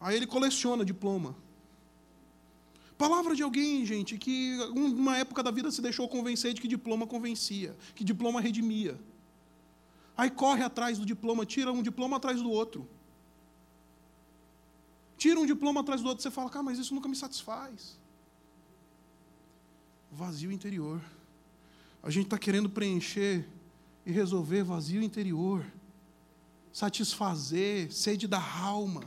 [0.00, 1.36] Aí ele coleciona diploma.
[2.96, 7.06] Palavra de alguém, gente, que uma época da vida se deixou convencer de que diploma
[7.06, 8.98] convencia, que diploma redimia.
[10.16, 12.86] Aí corre atrás do diploma, tira um diploma atrás do outro.
[15.20, 17.98] Tira um diploma atrás do outro, você fala, cara, mas isso nunca me satisfaz.
[20.10, 20.98] Vazio interior.
[22.02, 23.46] A gente está querendo preencher
[24.06, 25.62] e resolver vazio interior,
[26.72, 29.02] satisfazer sede da alma,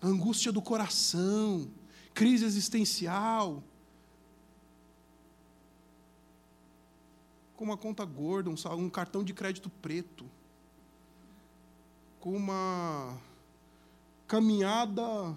[0.00, 1.70] angústia do coração,
[2.14, 3.62] crise existencial.
[7.54, 10.24] Com uma conta gorda, um, um cartão de crédito preto,
[12.20, 13.20] com uma
[14.32, 15.36] caminhada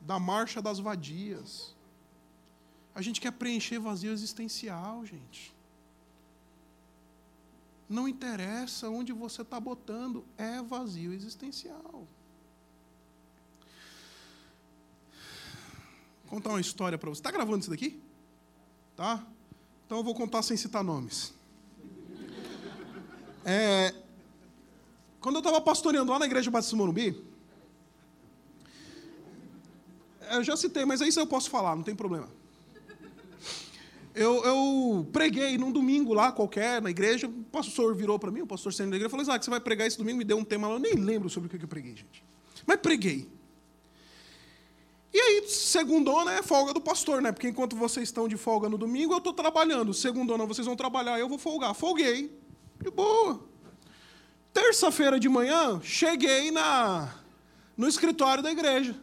[0.00, 1.76] da marcha das vadias.
[2.92, 5.54] A gente quer preencher vazio existencial, gente.
[7.88, 12.08] Não interessa onde você está botando, é vazio existencial.
[16.24, 17.20] Vou contar uma história para você.
[17.20, 18.02] Está gravando isso daqui?
[18.96, 19.24] Tá?
[19.86, 21.32] Então eu vou contar sem citar nomes.
[23.44, 23.94] É,
[25.20, 27.29] quando eu estava pastoreando lá na igreja Batista Morumbi,
[30.36, 32.28] eu já citei, mas aí isso eu posso falar, não tem problema.
[34.14, 38.46] Eu, eu, preguei num domingo lá qualquer, na igreja, o pastor virou para mim, o
[38.46, 40.18] pastor saindo da igreja, falou: que você vai pregar esse domingo?
[40.18, 42.24] Me deu um tema lá, eu nem lembro sobre o que eu preguei, gente.
[42.66, 43.28] Mas preguei.
[45.12, 47.32] E aí, segundona é folga do pastor, né?
[47.32, 49.92] Porque enquanto vocês estão de folga no domingo, eu estou trabalhando.
[49.92, 51.74] Segundona vocês vão trabalhar, eu vou folgar.
[51.74, 52.30] Folguei.
[52.80, 53.40] De boa.
[54.52, 57.14] Terça-feira de manhã, cheguei na,
[57.76, 58.96] no escritório da igreja.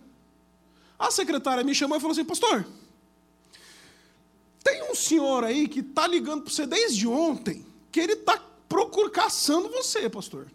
[0.97, 2.65] A secretária me chamou e falou assim: Pastor,
[4.63, 8.37] tem um senhor aí que está ligando para você desde ontem, que ele está
[8.67, 10.47] procurando, você, pastor.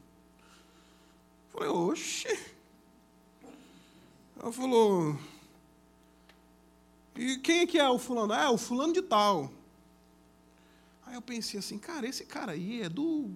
[1.53, 2.39] Eu falei, oxe.
[4.39, 5.19] Ela falou,
[7.15, 8.33] e quem é que é o fulano?
[8.33, 9.53] Ah, é o fulano de tal.
[11.07, 13.31] Aí eu pensei assim, cara, esse cara aí é do.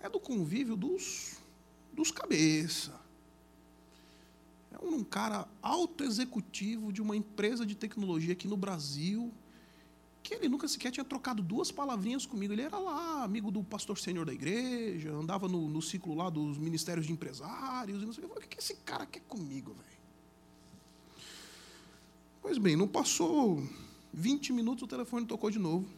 [0.00, 1.36] É do convívio dos,
[1.92, 3.05] dos cabeça.
[4.80, 9.32] É um cara alto executivo de uma empresa de tecnologia aqui no Brasil,
[10.22, 12.52] que ele nunca sequer tinha trocado duas palavrinhas comigo.
[12.52, 16.58] Ele era lá, amigo do pastor sênior da igreja, andava no, no ciclo lá dos
[16.58, 18.02] ministérios de empresários.
[18.02, 18.32] E não sei o que.
[18.32, 19.96] Eu falei, o que esse cara quer comigo, velho?
[22.42, 23.62] Pois bem, não passou
[24.12, 25.88] 20 minutos, o telefone tocou de novo.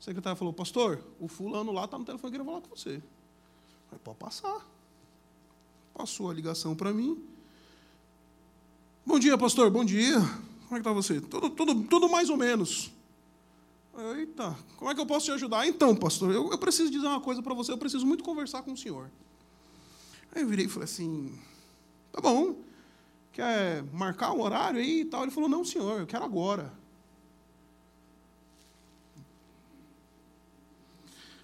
[0.00, 2.96] O secretário falou, pastor, o fulano lá está no telefone querendo falar com você.
[2.96, 3.02] Eu
[3.88, 4.66] falei, pode passar.
[5.92, 7.22] Passou a ligação para mim.
[9.04, 10.20] Bom dia, pastor, bom dia.
[10.20, 11.20] Como é que está você?
[11.20, 12.92] Tudo, tudo, tudo mais ou menos.
[14.16, 15.66] Eita, como é que eu posso te ajudar?
[15.66, 18.72] Então, pastor, eu, eu preciso dizer uma coisa para você, eu preciso muito conversar com
[18.72, 19.10] o senhor.
[20.34, 21.36] Aí eu virei e falei assim,
[22.12, 22.56] tá bom,
[23.32, 25.22] quer marcar um horário aí e tal?
[25.22, 26.72] Ele falou, não, senhor, eu quero agora.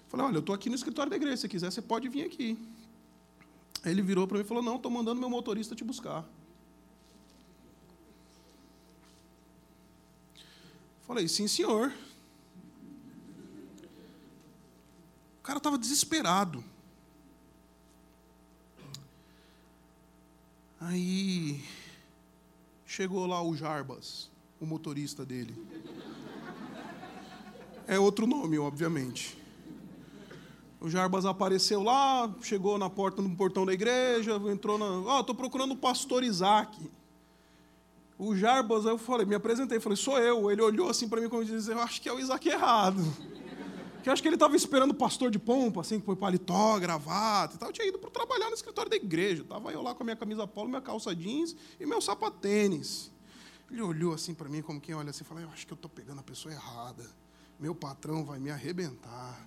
[0.07, 2.57] Falei, olha, eu estou aqui no escritório da igreja, se quiser, você pode vir aqui.
[3.83, 6.23] Aí ele virou para mim e falou, não, estou mandando meu motorista te buscar.
[11.07, 11.93] Falei, sim, senhor.
[15.39, 16.61] O cara estava desesperado.
[20.81, 21.63] Aí
[22.85, 24.29] chegou lá o Jarbas,
[24.59, 25.55] o motorista dele.
[27.87, 29.37] É outro nome, obviamente.
[30.79, 34.85] O Jarbas apareceu lá, chegou na porta, no portão da igreja, entrou na.
[34.85, 36.77] Ó, oh, estou procurando o pastor Isaac.
[38.17, 40.49] O Jarbas, eu falei, me apresentei, falei, sou eu.
[40.49, 43.01] Ele olhou assim para mim como diz, eu acho que é o Isaac errado.
[44.01, 46.79] Que eu acho que ele estava esperando o pastor de pompa, assim, que foi paletó,
[46.79, 47.67] gravata e tal.
[47.67, 49.41] Eu tinha ido para trabalhar no escritório da igreja.
[49.41, 53.11] Estava eu lá com a minha camisa polo, minha calça jeans e meu sapatênis.
[53.69, 55.89] Ele olhou assim para mim como quem olha assim falou, eu acho que eu estou
[55.89, 57.03] pegando a pessoa errada.
[57.59, 59.45] Meu patrão vai me arrebentar.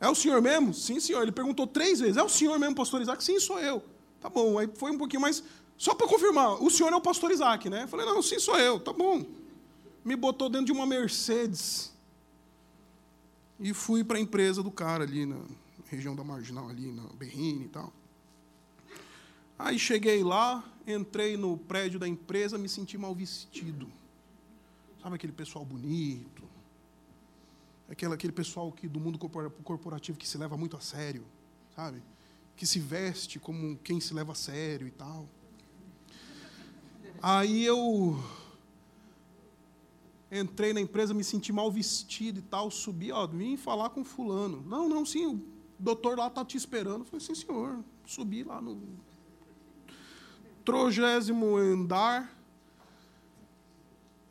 [0.00, 0.74] É o senhor mesmo?
[0.74, 1.22] Sim, senhor.
[1.22, 2.16] Ele perguntou três vezes.
[2.16, 3.22] É o senhor mesmo, pastor Isaac?
[3.22, 3.84] Sim, sou eu.
[4.20, 4.58] Tá bom.
[4.58, 5.44] Aí foi um pouquinho mais
[5.76, 7.84] só para confirmar, o senhor é o pastor Isaac, né?
[7.84, 9.24] Eu falei, não, sim, sou eu, tá bom.
[10.04, 11.92] Me botou dentro de uma Mercedes.
[13.58, 15.40] E fui para a empresa do cara ali, na
[15.86, 17.92] região da Marginal, ali, na Berrine e tal.
[19.58, 23.90] Aí cheguei lá, entrei no prédio da empresa, me senti mal vestido.
[25.02, 26.42] Sabe aquele pessoal bonito?
[27.88, 31.24] Aquele, aquele pessoal que, do mundo corporativo que se leva muito a sério,
[31.76, 32.02] sabe?
[32.56, 35.28] Que se veste como quem se leva a sério e tal.
[37.26, 38.22] Aí eu
[40.30, 44.62] entrei na empresa, me senti mal vestido e tal, subi, ó, vim falar com fulano.
[44.66, 45.42] Não, não, sim, o
[45.78, 47.00] doutor lá está te esperando.
[47.00, 47.82] Eu falei, sim, senhor.
[48.04, 48.78] Subi lá no
[50.66, 52.30] trogésimo andar,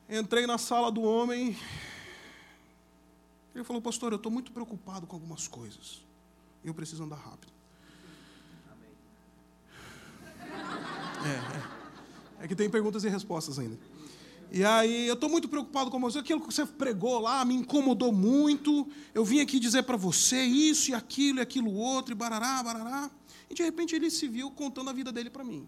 [0.07, 1.57] entrei na sala do homem.
[3.55, 6.05] Ele falou, pastor, eu estou muito preocupado com algumas coisas.
[6.63, 7.51] Eu preciso andar rápido.
[11.25, 11.72] É, é.
[12.43, 13.79] É que tem perguntas e respostas ainda.
[14.51, 16.19] E aí, eu estou muito preocupado com você.
[16.19, 18.85] Aquilo que você pregou lá me incomodou muito.
[19.13, 23.09] Eu vim aqui dizer para você isso e aquilo e aquilo outro, e barará, barará.
[23.49, 25.67] E de repente ele se viu contando a vida dele para mim.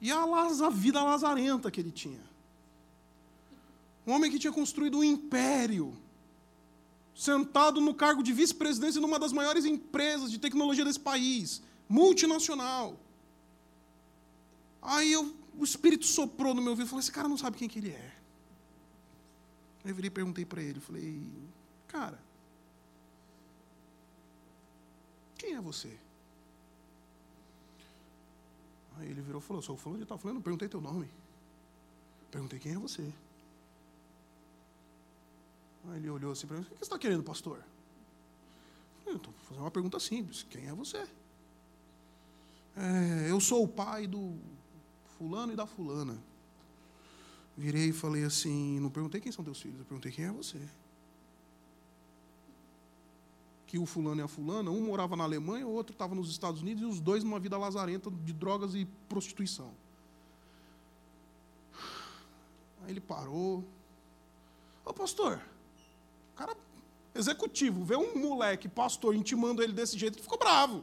[0.00, 2.24] E a, a vida lazarenta que ele tinha.
[4.06, 5.94] Um homem que tinha construído um império,
[7.14, 12.98] sentado no cargo de vice-presidência numa das maiores empresas de tecnologia desse país, multinacional.
[14.82, 17.68] Aí eu o Espírito soprou no meu ouvido e falou: esse cara não sabe quem
[17.68, 18.16] que ele é.
[19.84, 21.26] Eu virei e perguntei para ele, falei,
[21.86, 22.18] cara,
[25.38, 25.96] quem é você?
[28.98, 31.08] Aí ele virou e falou, sou o de tal, falando, não perguntei teu nome.
[32.30, 33.10] Perguntei quem é você.
[35.88, 37.64] Aí ele olhou assim para mim, o que você está querendo, pastor?
[39.06, 41.08] Eu estou fazendo uma pergunta simples, quem é você?
[42.76, 44.38] É, eu sou o pai do
[45.20, 46.18] fulano e da fulana.
[47.54, 50.58] Virei e falei assim, não perguntei quem são teus filhos, eu perguntei quem é você.
[53.66, 56.62] Que o fulano e a fulana, um morava na Alemanha, o outro estava nos Estados
[56.62, 59.74] Unidos, e os dois numa vida lazarenta de drogas e prostituição.
[62.82, 63.62] Aí ele parou.
[64.86, 65.38] Ô pastor,
[66.34, 66.56] cara
[67.14, 70.82] executivo, vê um moleque, pastor, intimando ele desse jeito, ele ficou bravo.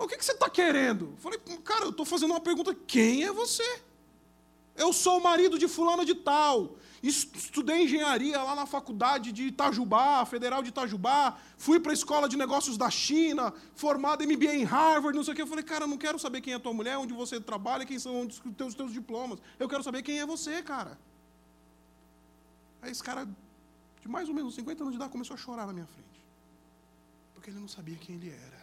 [0.00, 1.14] O que, que você está querendo?
[1.18, 3.82] Falei, cara, eu estou fazendo uma pergunta: quem é você?
[4.74, 6.76] Eu sou o marido de fulano de tal.
[7.02, 11.36] Estudei engenharia lá na faculdade de Itajubá, Federal de Itajubá.
[11.58, 15.36] Fui para a escola de negócios da China, formado MBA em Harvard, não sei o
[15.36, 15.42] que.
[15.42, 17.98] Eu falei, cara, eu não quero saber quem é tua mulher, onde você trabalha, quem
[17.98, 19.38] são os teus, teus diplomas.
[19.58, 20.98] Eu quero saber quem é você, cara.
[22.80, 23.28] Aí esse cara,
[24.00, 26.24] de mais ou menos 50 anos de idade, começou a chorar na minha frente.
[27.34, 28.59] Porque ele não sabia quem ele era.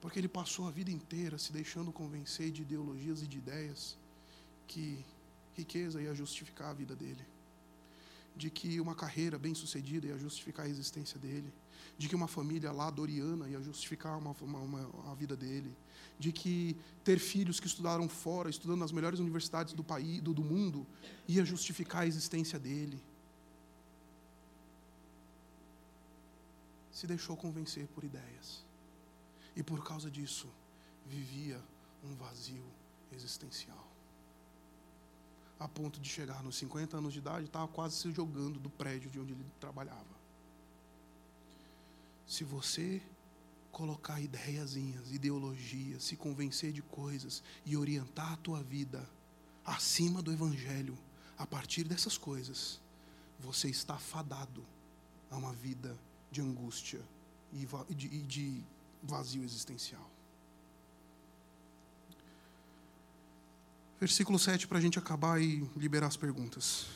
[0.00, 3.98] Porque ele passou a vida inteira se deixando convencer de ideologias e de ideias
[4.66, 5.04] que
[5.54, 7.24] riqueza ia justificar a vida dele,
[8.36, 11.52] de que uma carreira bem-sucedida ia justificar a existência dele,
[11.98, 15.74] de que uma família lá doriana ia justificar uma, uma, uma, a vida dele,
[16.18, 20.42] de que ter filhos que estudaram fora, estudando nas melhores universidades do país, do, do
[20.42, 20.86] mundo,
[21.28, 22.98] ia justificar a existência dele.
[26.90, 28.69] Se deixou convencer por ideias.
[29.56, 30.48] E por causa disso,
[31.06, 31.60] vivia
[32.04, 32.64] um vazio
[33.12, 33.86] existencial.
[35.58, 39.10] A ponto de chegar nos 50 anos de idade, estava quase se jogando do prédio
[39.10, 40.20] de onde ele trabalhava.
[42.26, 43.02] Se você
[43.70, 49.08] colocar ideiazinhas, ideologias, se convencer de coisas e orientar a tua vida
[49.64, 50.96] acima do evangelho,
[51.36, 52.80] a partir dessas coisas,
[53.38, 54.64] você está fadado
[55.30, 55.96] a uma vida
[56.30, 57.00] de angústia
[57.52, 58.62] e de, de
[59.02, 60.10] vazio existencial.
[64.00, 66.86] Versículo 7 para a gente acabar e liberar as perguntas.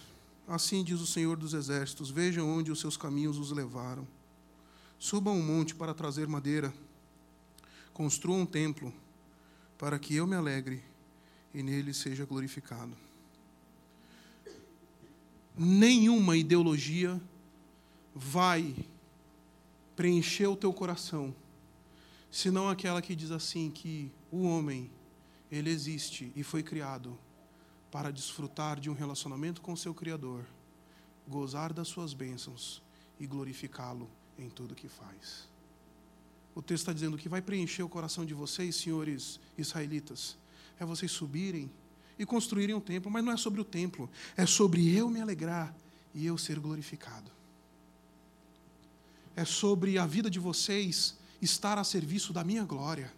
[0.48, 4.06] Assim diz o Senhor dos Exércitos: Vejam onde os seus caminhos os levaram.
[4.98, 6.72] Subam um monte para trazer madeira.
[7.92, 8.92] Construam um templo
[9.76, 10.82] para que eu me alegre
[11.52, 12.96] e nele seja glorificado.
[15.56, 17.20] Nenhuma ideologia
[18.14, 18.74] vai
[19.94, 21.34] preencher o teu coração
[22.34, 24.90] senão aquela que diz assim que o homem
[25.52, 27.16] ele existe e foi criado
[27.92, 30.44] para desfrutar de um relacionamento com seu criador,
[31.28, 32.82] gozar das suas bênçãos
[33.20, 35.48] e glorificá-lo em tudo que faz.
[36.56, 40.36] O texto está dizendo que vai preencher o coração de vocês, senhores israelitas,
[40.80, 41.70] é vocês subirem
[42.18, 45.72] e construírem um templo, mas não é sobre o templo, é sobre eu me alegrar
[46.12, 47.30] e eu ser glorificado.
[49.36, 53.12] É sobre a vida de vocês estar a serviço da minha glória.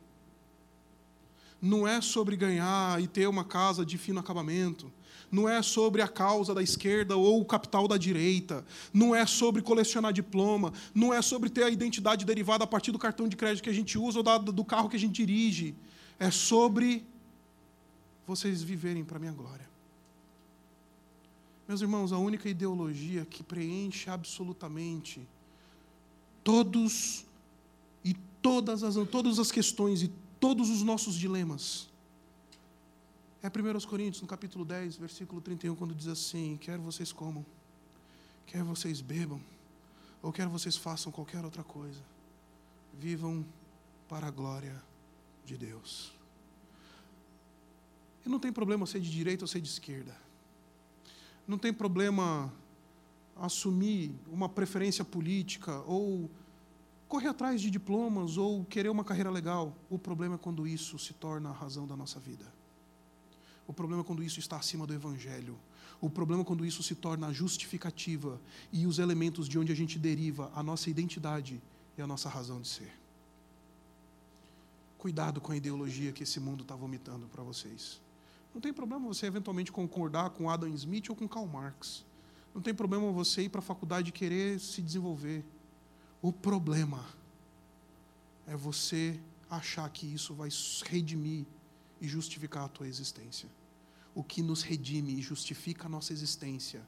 [1.60, 4.92] não é sobre ganhar e ter uma casa de fino acabamento,
[5.30, 9.62] não é sobre a causa da esquerda ou o capital da direita, não é sobre
[9.62, 13.64] colecionar diploma, não é sobre ter a identidade derivada a partir do cartão de crédito
[13.64, 15.74] que a gente usa ou do carro que a gente dirige.
[16.18, 17.04] É sobre
[18.26, 19.68] vocês viverem para a minha glória.
[21.66, 25.26] Meus irmãos, a única ideologia que preenche absolutamente
[26.44, 27.25] todos
[28.46, 30.08] todas as, todas as questões e
[30.38, 31.88] todos os nossos dilemas
[33.42, 37.44] é 1 Coríntios, no capítulo 10, versículo 31, quando diz assim: Quer vocês comam,
[38.46, 39.40] quer vocês bebam,
[40.22, 42.00] ou quer vocês façam qualquer outra coisa,
[42.94, 43.44] vivam
[44.08, 44.80] para a glória
[45.44, 46.12] de Deus.
[48.24, 50.16] E não tem problema ser de direita ou ser de esquerda.
[51.48, 52.52] Não tem problema
[53.34, 56.30] assumir uma preferência política ou
[57.08, 59.76] correr atrás de diplomas ou querer uma carreira legal.
[59.88, 62.44] O problema é quando isso se torna a razão da nossa vida.
[63.66, 65.58] O problema é quando isso está acima do Evangelho.
[66.00, 68.40] O problema é quando isso se torna a justificativa
[68.72, 71.60] e os elementos de onde a gente deriva a nossa identidade
[71.96, 72.92] e a nossa razão de ser.
[74.98, 78.00] Cuidado com a ideologia que esse mundo está vomitando para vocês.
[78.54, 82.04] Não tem problema você eventualmente concordar com Adam Smith ou com Karl Marx.
[82.54, 85.44] Não tem problema você ir para a faculdade e querer se desenvolver.
[86.22, 87.04] O problema
[88.46, 89.20] é você
[89.50, 90.48] achar que isso vai
[90.84, 91.44] redimir
[92.00, 93.48] e justificar a tua existência.
[94.14, 96.82] O que nos redime e justifica a nossa existência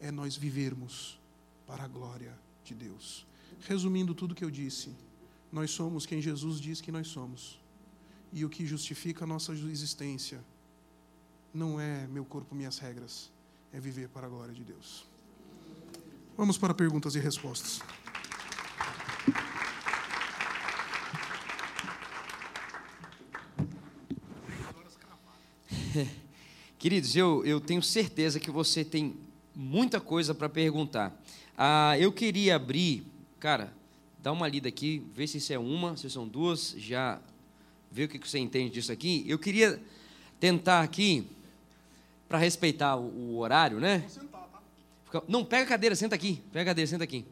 [0.00, 1.18] é nós vivermos
[1.66, 3.26] para a glória de Deus.
[3.60, 4.94] Resumindo tudo que eu disse,
[5.50, 7.60] nós somos quem Jesus diz que nós somos.
[8.32, 10.44] E o que justifica a nossa existência
[11.52, 13.30] não é meu corpo, minhas regras,
[13.72, 15.06] é viver para a glória de Deus.
[16.36, 17.80] Vamos para perguntas e respostas.
[26.78, 29.14] Queridos, eu, eu tenho certeza que você tem
[29.54, 31.12] muita coisa para perguntar.
[31.56, 33.04] Ah, eu queria abrir,
[33.38, 33.72] cara,
[34.18, 37.20] dá uma lida aqui, vê se isso é uma, se são duas, já
[37.90, 39.24] vê o que você entende disso aqui.
[39.26, 39.80] Eu queria
[40.40, 41.26] tentar aqui,
[42.28, 44.04] para respeitar o, o, horário, né?
[45.28, 47.24] Não, pega a cadeira, senta aqui, pega a cadeira, senta aqui.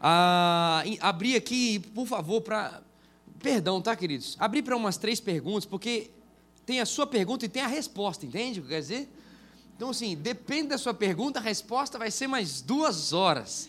[0.00, 2.82] Ah, abrir aqui, por favor, para.
[3.38, 4.36] Perdão, tá, queridos?
[4.40, 6.10] Abrir para umas três perguntas, porque
[6.66, 9.08] tem a sua pergunta e tem a resposta, entende o que quer dizer?
[9.76, 13.68] Então, assim, depende da sua pergunta, a resposta vai ser mais duas horas.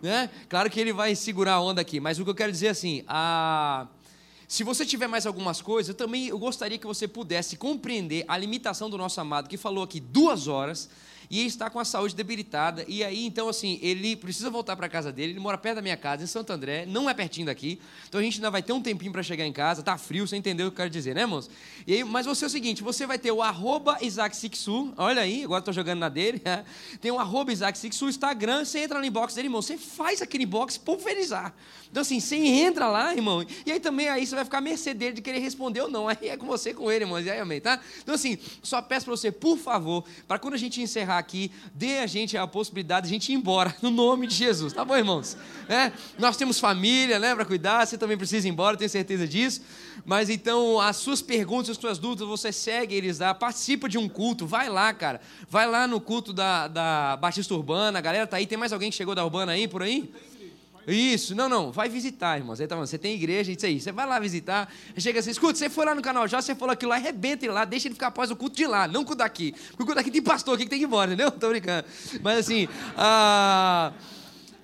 [0.00, 0.30] Né?
[0.48, 2.70] Claro que ele vai segurar a onda aqui, mas o que eu quero dizer é
[2.70, 3.86] assim, a...
[4.48, 8.38] se você tiver mais algumas coisas, eu também eu gostaria que você pudesse compreender a
[8.38, 10.88] limitação do nosso amado, que falou aqui duas horas,
[11.30, 12.84] e está com a saúde debilitada.
[12.88, 15.32] E aí, então, assim, ele precisa voltar para casa dele.
[15.32, 17.80] Ele mora perto da minha casa, em Santo André, não é pertinho daqui.
[18.08, 19.80] Então a gente ainda vai ter um tempinho para chegar em casa.
[19.80, 21.48] Tá frio, você entendeu o que eu quero dizer, né, irmãos?
[21.86, 25.22] E aí, mas você é o seguinte: você vai ter o arroba Isaac Sixu, olha
[25.22, 26.42] aí, agora estou jogando na dele.
[27.00, 30.44] Tem o arroba Isaac Sixu, Instagram, você entra no inbox dele, irmão, você faz aquele
[30.44, 31.54] inbox pulverizar.
[31.90, 34.94] Então, assim, você entra lá, irmão, e aí também aí você vai ficar à mercê
[34.94, 36.08] dele de querer responder ou não.
[36.08, 37.20] Aí é com você, com ele, irmão.
[37.20, 37.80] E aí, amém, tá?
[38.00, 41.98] Então, assim, só peço para você, por favor, para quando a gente encerrar aqui, dê
[41.98, 44.72] a gente a possibilidade de a gente ir embora, no nome de Jesus.
[44.72, 45.36] Tá bom, irmãos?
[45.68, 49.62] É, nós temos família, né, para cuidar, você também precisa ir embora, tenho certeza disso.
[50.04, 54.08] Mas então, as suas perguntas, as suas dúvidas, você segue eles lá, participa de um
[54.08, 55.20] culto, vai lá, cara.
[55.48, 58.46] Vai lá no culto da, da Batista Urbana, a galera tá aí.
[58.46, 60.10] Tem mais alguém que chegou da Urbana aí, por aí?
[60.86, 62.60] Isso, não, não, vai visitar, irmãos.
[62.60, 63.80] Aí tá você tem igreja, isso aí.
[63.80, 66.72] Você vai lá visitar, chega assim, escuta, você foi lá no canal já, você falou
[66.72, 69.04] aquilo lá, arrebenta ele lá, deixa ele ficar após o culto de lá, não o
[69.04, 69.52] culto daqui.
[69.52, 71.30] Porque o culto daqui tem pastor aqui que tem que ir embora, entendeu?
[71.30, 71.86] Tô brincando.
[72.22, 73.92] Mas assim, ah.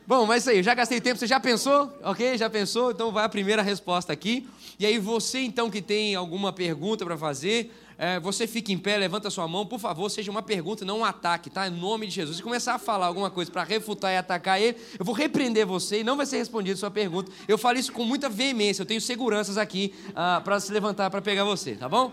[0.06, 1.92] Bom, mas isso aí, já gastei tempo, você já pensou?
[2.04, 2.38] Ok?
[2.38, 2.92] Já pensou?
[2.92, 4.48] Então vai a primeira resposta aqui.
[4.78, 8.98] E aí você então que tem alguma pergunta para fazer, é, você fica em pé,
[8.98, 11.66] levanta sua mão, por favor, seja uma pergunta, não um ataque, tá?
[11.66, 12.36] Em nome de Jesus.
[12.36, 16.00] Se começar a falar alguma coisa para refutar e atacar ele, eu vou repreender você
[16.00, 17.32] e não vai ser respondida sua pergunta.
[17.48, 21.22] Eu falo isso com muita veemência, eu tenho seguranças aqui ah, para se levantar para
[21.22, 22.12] pegar você, tá bom?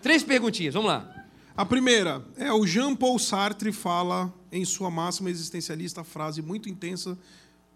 [0.00, 1.12] Três perguntinhas, vamos lá.
[1.56, 7.18] A primeira é o Jean Paul Sartre fala em sua máxima existencialista frase muito intensa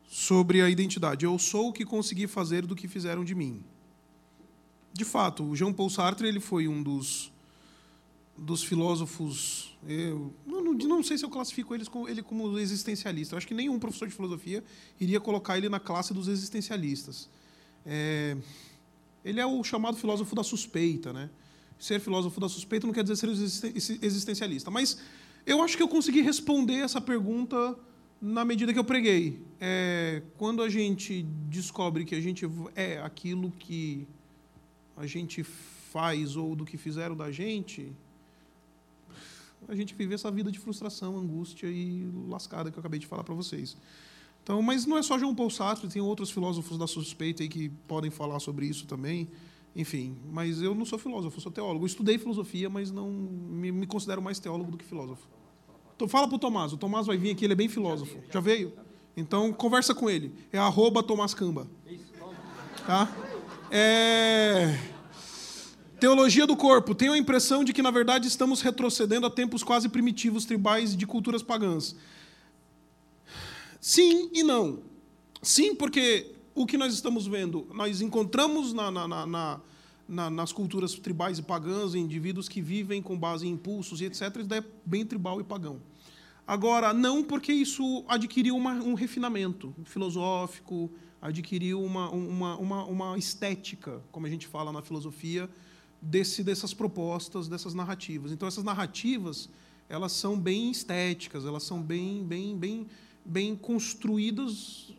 [0.06, 1.24] sobre a identidade.
[1.24, 3.64] Eu sou o que consegui fazer do que fizeram de mim.
[4.92, 7.29] De fato, o Jean Paul Sartre ele foi um dos
[8.40, 9.76] dos filósofos.
[9.86, 13.34] Eu não, não, sei se eu classifico eles como, ele como existencialista.
[13.34, 14.64] Eu acho que nenhum professor de filosofia
[14.98, 17.28] iria colocar ele na classe dos existencialistas.
[17.84, 18.36] É,
[19.22, 21.12] ele é o chamado filósofo da suspeita.
[21.12, 21.28] Né?
[21.78, 24.70] Ser filósofo da suspeita não quer dizer ser existencialista.
[24.70, 24.98] Mas
[25.46, 27.78] eu acho que eu consegui responder essa pergunta
[28.20, 29.38] na medida que eu preguei.
[29.60, 34.06] É, quando a gente descobre que a gente é aquilo que
[34.96, 37.92] a gente faz ou do que fizeram da gente,
[39.70, 43.22] a gente vive essa vida de frustração, angústia e lascada que eu acabei de falar
[43.22, 43.76] para vocês.
[44.42, 47.68] Então, mas não é só João Paul Sartre, tem outros filósofos da suspeita aí que
[47.86, 49.28] podem falar sobre isso também.
[49.76, 51.84] Enfim, mas eu não sou filósofo, sou teólogo.
[51.84, 55.28] Eu estudei filosofia, mas não me, me considero mais teólogo do que filósofo.
[55.94, 58.18] Então, fala para o Tomás, o Tomás vai vir aqui, ele é bem filósofo.
[58.32, 58.72] Já veio?
[59.16, 60.34] Então, conversa com ele.
[60.52, 61.68] É arroba Tomás Camba.
[62.86, 63.08] Tá?
[63.70, 64.76] É...
[66.00, 66.94] Teologia do corpo.
[66.94, 71.06] Tenho a impressão de que, na verdade, estamos retrocedendo a tempos quase primitivos, tribais de
[71.06, 71.94] culturas pagãs.
[73.78, 74.78] Sim e não.
[75.42, 79.60] Sim, porque o que nós estamos vendo, nós encontramos na, na,
[80.08, 84.22] na, nas culturas tribais e pagãs indivíduos que vivem com base em impulsos e etc.
[84.38, 85.82] Isso é bem tribal e pagão.
[86.46, 90.90] Agora, não porque isso adquiriu uma, um refinamento filosófico,
[91.20, 95.48] adquiriu uma, uma, uma, uma estética, como a gente fala na filosofia,
[96.00, 98.32] desse, dessas propostas, dessas narrativas.
[98.32, 99.48] Então, essas narrativas,
[99.88, 102.86] elas são bem estéticas, elas são bem, bem, bem,
[103.24, 104.94] bem construídas,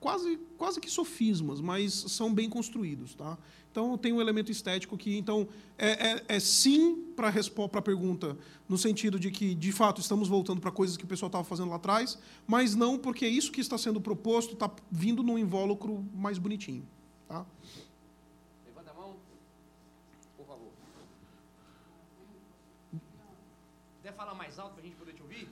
[0.00, 3.14] quase, quase que sofismas, mas são bem construídos.
[3.14, 3.38] Tá?
[3.70, 5.46] Então, tem um elemento estético que, então,
[5.78, 8.36] é, é, é sim para a pergunta,
[8.68, 11.68] no sentido de que, de fato, estamos voltando para coisas que o pessoal estava fazendo
[11.68, 16.38] lá atrás, mas não porque isso que está sendo proposto está vindo num invólucro mais
[16.38, 16.84] bonitinho.
[17.28, 17.46] Tá?
[24.20, 25.48] Falar mais alto para a gente poder te ouvir?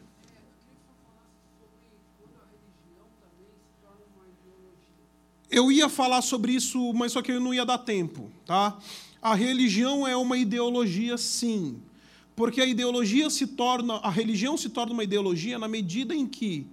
[5.50, 8.78] Eu ia falar sobre isso, mas só que eu não ia dar tempo, tá?
[9.22, 11.80] A religião é uma ideologia, sim,
[12.36, 16.66] porque a ideologia se torna, a religião se torna uma ideologia na medida em que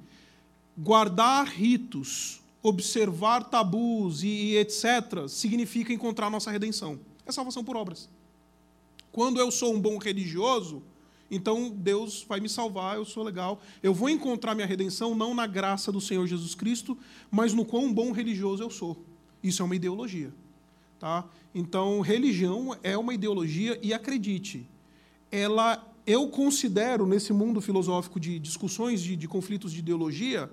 [0.78, 7.00] guardar ritos, observar tabus e etc significa encontrar nossa redenção.
[7.26, 8.10] É salvação por obras.
[9.14, 10.84] Quando eu sou um bom religioso,
[11.30, 13.60] então Deus vai me salvar, eu sou legal.
[13.82, 16.98] Eu vou encontrar minha redenção não na graça do Senhor Jesus Cristo,
[17.32, 19.04] mas no quão bom religioso eu sou.
[19.44, 20.32] Isso é uma ideologia.
[21.00, 21.26] Tá?
[21.54, 24.68] Então, religião é uma ideologia e acredite,
[25.32, 30.50] ela eu considero nesse mundo filosófico de discussões de, de conflitos de ideologia,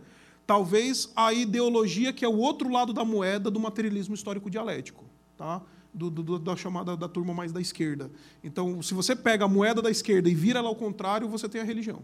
[0.46, 5.04] talvez a ideologia que é o outro lado da moeda do materialismo histórico dialético,
[5.36, 5.60] tá?
[5.92, 8.10] Do, do, da chamada da turma mais da esquerda.
[8.42, 11.60] Então, se você pega a moeda da esquerda e vira ela ao contrário, você tem
[11.60, 12.02] a religião.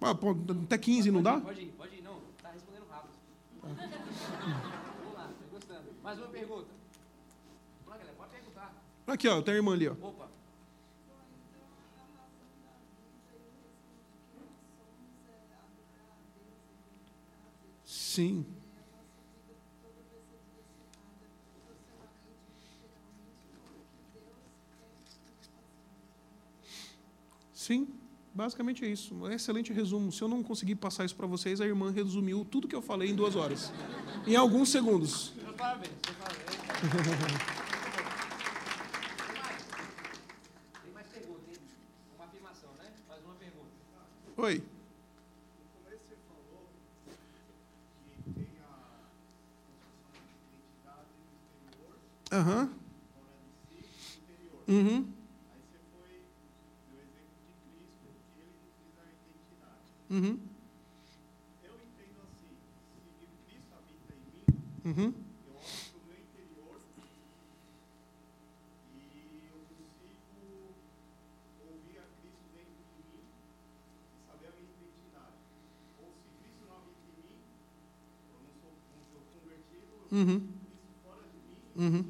[0.00, 1.40] Ah, pô, até 15 não dá?
[1.40, 2.18] Pode ir, pode ir, não.
[2.36, 3.12] Está respondendo rápido.
[3.62, 5.90] Vamos lá, estou gostando.
[6.00, 6.66] Mais uma pergunta.
[7.84, 8.74] Vamos lá, galera, pode perguntar.
[9.06, 9.88] Aqui, ó, tem a irmã ali.
[9.88, 9.94] Ó.
[10.00, 10.25] Opa.
[18.16, 18.46] Sim.
[27.52, 27.88] Sim,
[28.32, 29.14] basicamente é isso.
[29.14, 30.10] Um excelente resumo.
[30.10, 33.10] Se eu não conseguir passar isso para vocês, a irmã resumiu tudo que eu falei
[33.10, 33.70] em duas horas.
[34.26, 35.34] Em alguns segundos.
[35.58, 36.46] Parabéns, parabéns.
[40.82, 41.58] Tem mais perguntas, hein?
[42.16, 42.92] Uma afirmação, né?
[43.10, 43.68] Mais uma pergunta.
[44.38, 44.64] Oi.
[52.32, 52.70] Aham.
[54.68, 54.84] Uhum.
[54.88, 55.14] Uhum.
[60.10, 60.38] Uhum.
[61.64, 62.54] Eu entendo assim,
[63.18, 64.42] se Cristo habita em mim,
[64.84, 65.14] uhum.
[65.46, 66.78] eu olho para o meu interior
[68.94, 70.74] e eu consigo
[71.62, 75.42] ouvir a Cristo dentro de mim e saber a minha identidade.
[76.02, 77.38] Ou se Cristo não habita em mim,
[78.30, 80.55] eu não sou, não sou convertido, Uhum.
[81.76, 82.04] Uhum.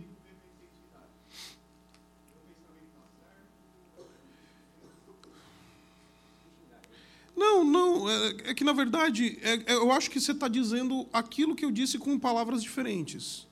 [7.36, 8.08] Não, não.
[8.08, 11.64] É, é que, na verdade, é- é- eu acho que você está dizendo aquilo que
[11.64, 13.46] eu disse com palavras diferentes.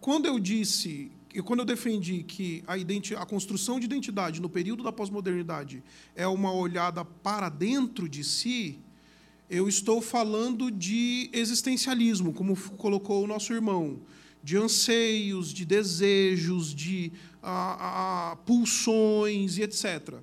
[0.00, 2.74] Quando eu disse, e quando eu defendi que a,
[3.20, 5.82] a construção de identidade no período da pós-modernidade
[6.14, 8.78] é uma olhada para dentro de si,
[9.50, 13.98] eu estou falando de existencialismo, como colocou o nosso irmão,
[14.46, 17.10] de anseios, de desejos, de
[18.44, 20.20] pulsões e etc.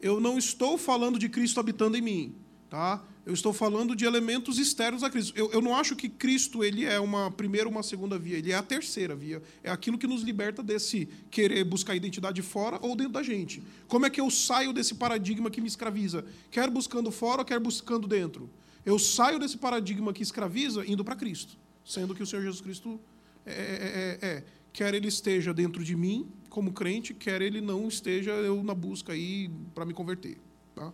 [0.00, 2.34] Eu não estou falando de Cristo habitando em mim,
[2.70, 3.04] tá?
[3.26, 5.34] Eu estou falando de elementos externos a Cristo.
[5.36, 8.52] Eu, eu não acho que Cristo ele é uma primeira ou uma segunda via, ele
[8.52, 9.42] é a terceira via.
[9.62, 13.62] É aquilo que nos liberta desse querer buscar identidade fora ou dentro da gente.
[13.86, 16.24] Como é que eu saio desse paradigma que me escraviza?
[16.50, 18.48] Quer buscando fora quer buscando dentro?
[18.86, 21.54] Eu saio desse paradigma que escraviza indo para Cristo.
[21.84, 22.98] sendo que o Senhor Jesus Cristo
[23.48, 27.88] é, é, é, é, quer ele esteja dentro de mim como crente, quer ele não
[27.88, 30.38] esteja eu na busca aí para me converter,
[30.74, 30.92] tá?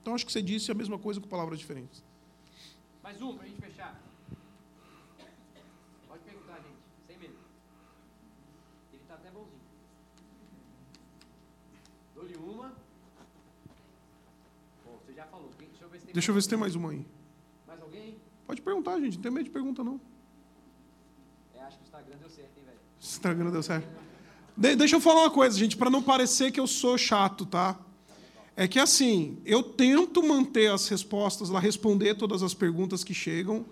[0.00, 2.02] Então acho que você disse a mesma coisa com palavras diferentes.
[3.02, 4.00] Mais um para a gente fechar.
[6.08, 7.34] Pode perguntar, gente, sem medo.
[8.92, 9.60] Ele está até bonzinho.
[12.14, 12.72] Dou-lhe uma.
[14.84, 15.50] Bom, você já falou.
[15.58, 17.06] Deixa eu ver se tem, Deixa eu ver se tem mais uma aí.
[17.66, 18.16] mais alguém.
[18.46, 20.00] Pode perguntar, gente, não tem medo de pergunta não.
[21.54, 22.28] É, acho que o Instagram deu
[23.02, 23.88] Instagram deu certo.
[24.56, 27.78] De- deixa eu falar uma coisa, gente, para não parecer que eu sou chato, tá?
[28.56, 33.64] É que assim, eu tento manter as respostas lá, responder todas as perguntas que chegam,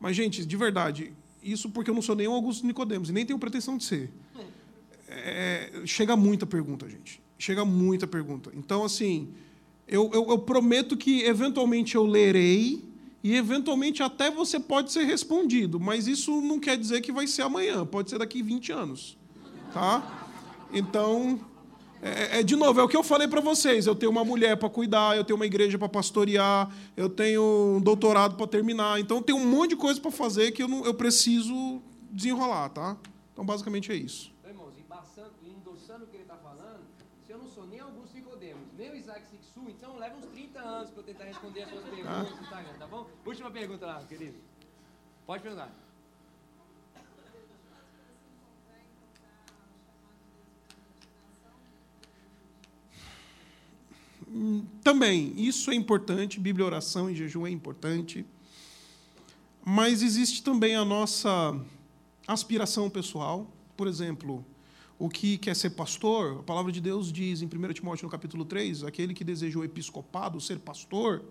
[0.00, 1.12] mas, gente, de verdade,
[1.42, 4.10] isso porque eu não sou o Augusto Nicodemos e nem tenho pretensão de ser.
[5.08, 7.20] É, chega muita pergunta, gente.
[7.38, 8.50] Chega muita pergunta.
[8.54, 9.28] Então, assim,
[9.86, 12.84] eu, eu- eu prometo que eventualmente eu lerei
[13.26, 17.42] e eventualmente até você pode ser respondido, mas isso não quer dizer que vai ser
[17.42, 19.18] amanhã, pode ser daqui 20 anos.
[19.72, 20.28] Tá?
[20.72, 21.40] Então,
[22.00, 23.84] é, é, de novo, é o que eu falei para vocês.
[23.84, 27.80] Eu tenho uma mulher para cuidar, eu tenho uma igreja para pastorear, eu tenho um
[27.80, 29.00] doutorado para terminar.
[29.00, 31.82] Então, tem um monte de coisa para fazer que eu, não, eu preciso
[32.12, 32.96] desenrolar, tá?
[33.32, 34.32] Então, basicamente é isso.
[34.38, 36.78] Então, irmãos, embaçando, endossando o que ele está falando,
[37.26, 40.55] se eu não sou nem Augusto Nicodemos, nem o Isaac Sixu, então leva uns 30
[40.66, 43.08] anos para eu tentar responder as suas perguntas no Instagram, tá bom?
[43.24, 44.38] Última pergunta lá, querido.
[45.26, 45.72] Pode perguntar.
[54.82, 58.26] Também, isso é importante, Bíblia, oração e jejum é importante.
[59.64, 61.58] Mas existe também a nossa
[62.26, 63.46] aspiração pessoal.
[63.76, 64.44] Por exemplo,
[64.98, 68.44] o que quer ser pastor, a palavra de Deus diz em 1 Timóteo no capítulo
[68.44, 71.22] 3, aquele que deseja o episcopado, ser pastor,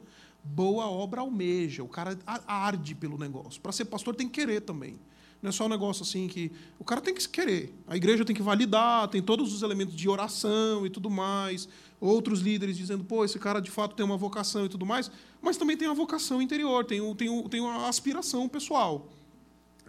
[0.43, 1.83] boa obra almeja.
[1.83, 3.59] O cara arde pelo negócio.
[3.59, 4.99] Para ser pastor tem que querer também.
[5.41, 6.51] Não é só um negócio assim que.
[6.79, 7.73] O cara tem que querer.
[7.87, 11.67] A igreja tem que validar, tem todos os elementos de oração e tudo mais.
[11.99, 15.09] Outros líderes dizendo, pô, esse cara de fato tem uma vocação e tudo mais.
[15.41, 19.07] Mas também tem a vocação interior, tem, o, tem, tem uma aspiração pessoal.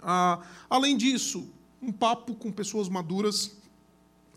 [0.03, 1.49] Ah, além disso,
[1.81, 3.57] um papo com pessoas maduras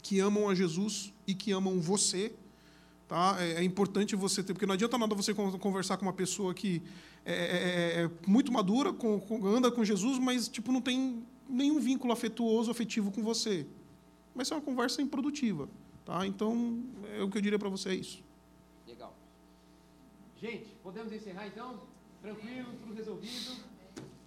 [0.10, 2.34] que amam a Jesus e que amam você.
[3.08, 3.38] Tá?
[3.40, 6.52] É, é importante você ter, porque não adianta nada você con- conversar com uma pessoa
[6.52, 6.82] que
[7.24, 11.80] é, é- é muito madura, com, com- anda com Jesus, mas tipo não tem nenhum
[11.80, 13.68] vínculo afetuoso, afetivo com você.
[14.36, 15.70] Vai ser uma conversa improdutiva.
[16.06, 16.26] Tá?
[16.26, 16.84] Então,
[17.16, 18.24] é o que eu diria para você é isso.
[18.88, 19.16] Legal.
[20.42, 21.80] Gente, podemos encerrar então?
[22.22, 23.58] Tranquilo, tudo resolvido?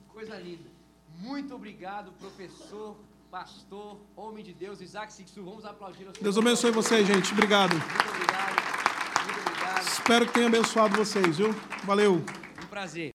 [0.09, 0.71] Coisa linda.
[1.19, 2.97] Muito obrigado, professor,
[3.33, 5.43] pastor, homem de Deus, Isaac Sixu.
[5.43, 6.07] Vamos aplaudir.
[6.21, 7.33] Deus abençoe vocês, gente.
[7.33, 7.73] Obrigado.
[7.73, 9.25] Muito obrigado.
[9.25, 9.89] Muito obrigado.
[9.89, 11.51] Espero que tenha abençoado vocês, viu?
[11.85, 12.17] Valeu.
[12.63, 13.11] Um prazer.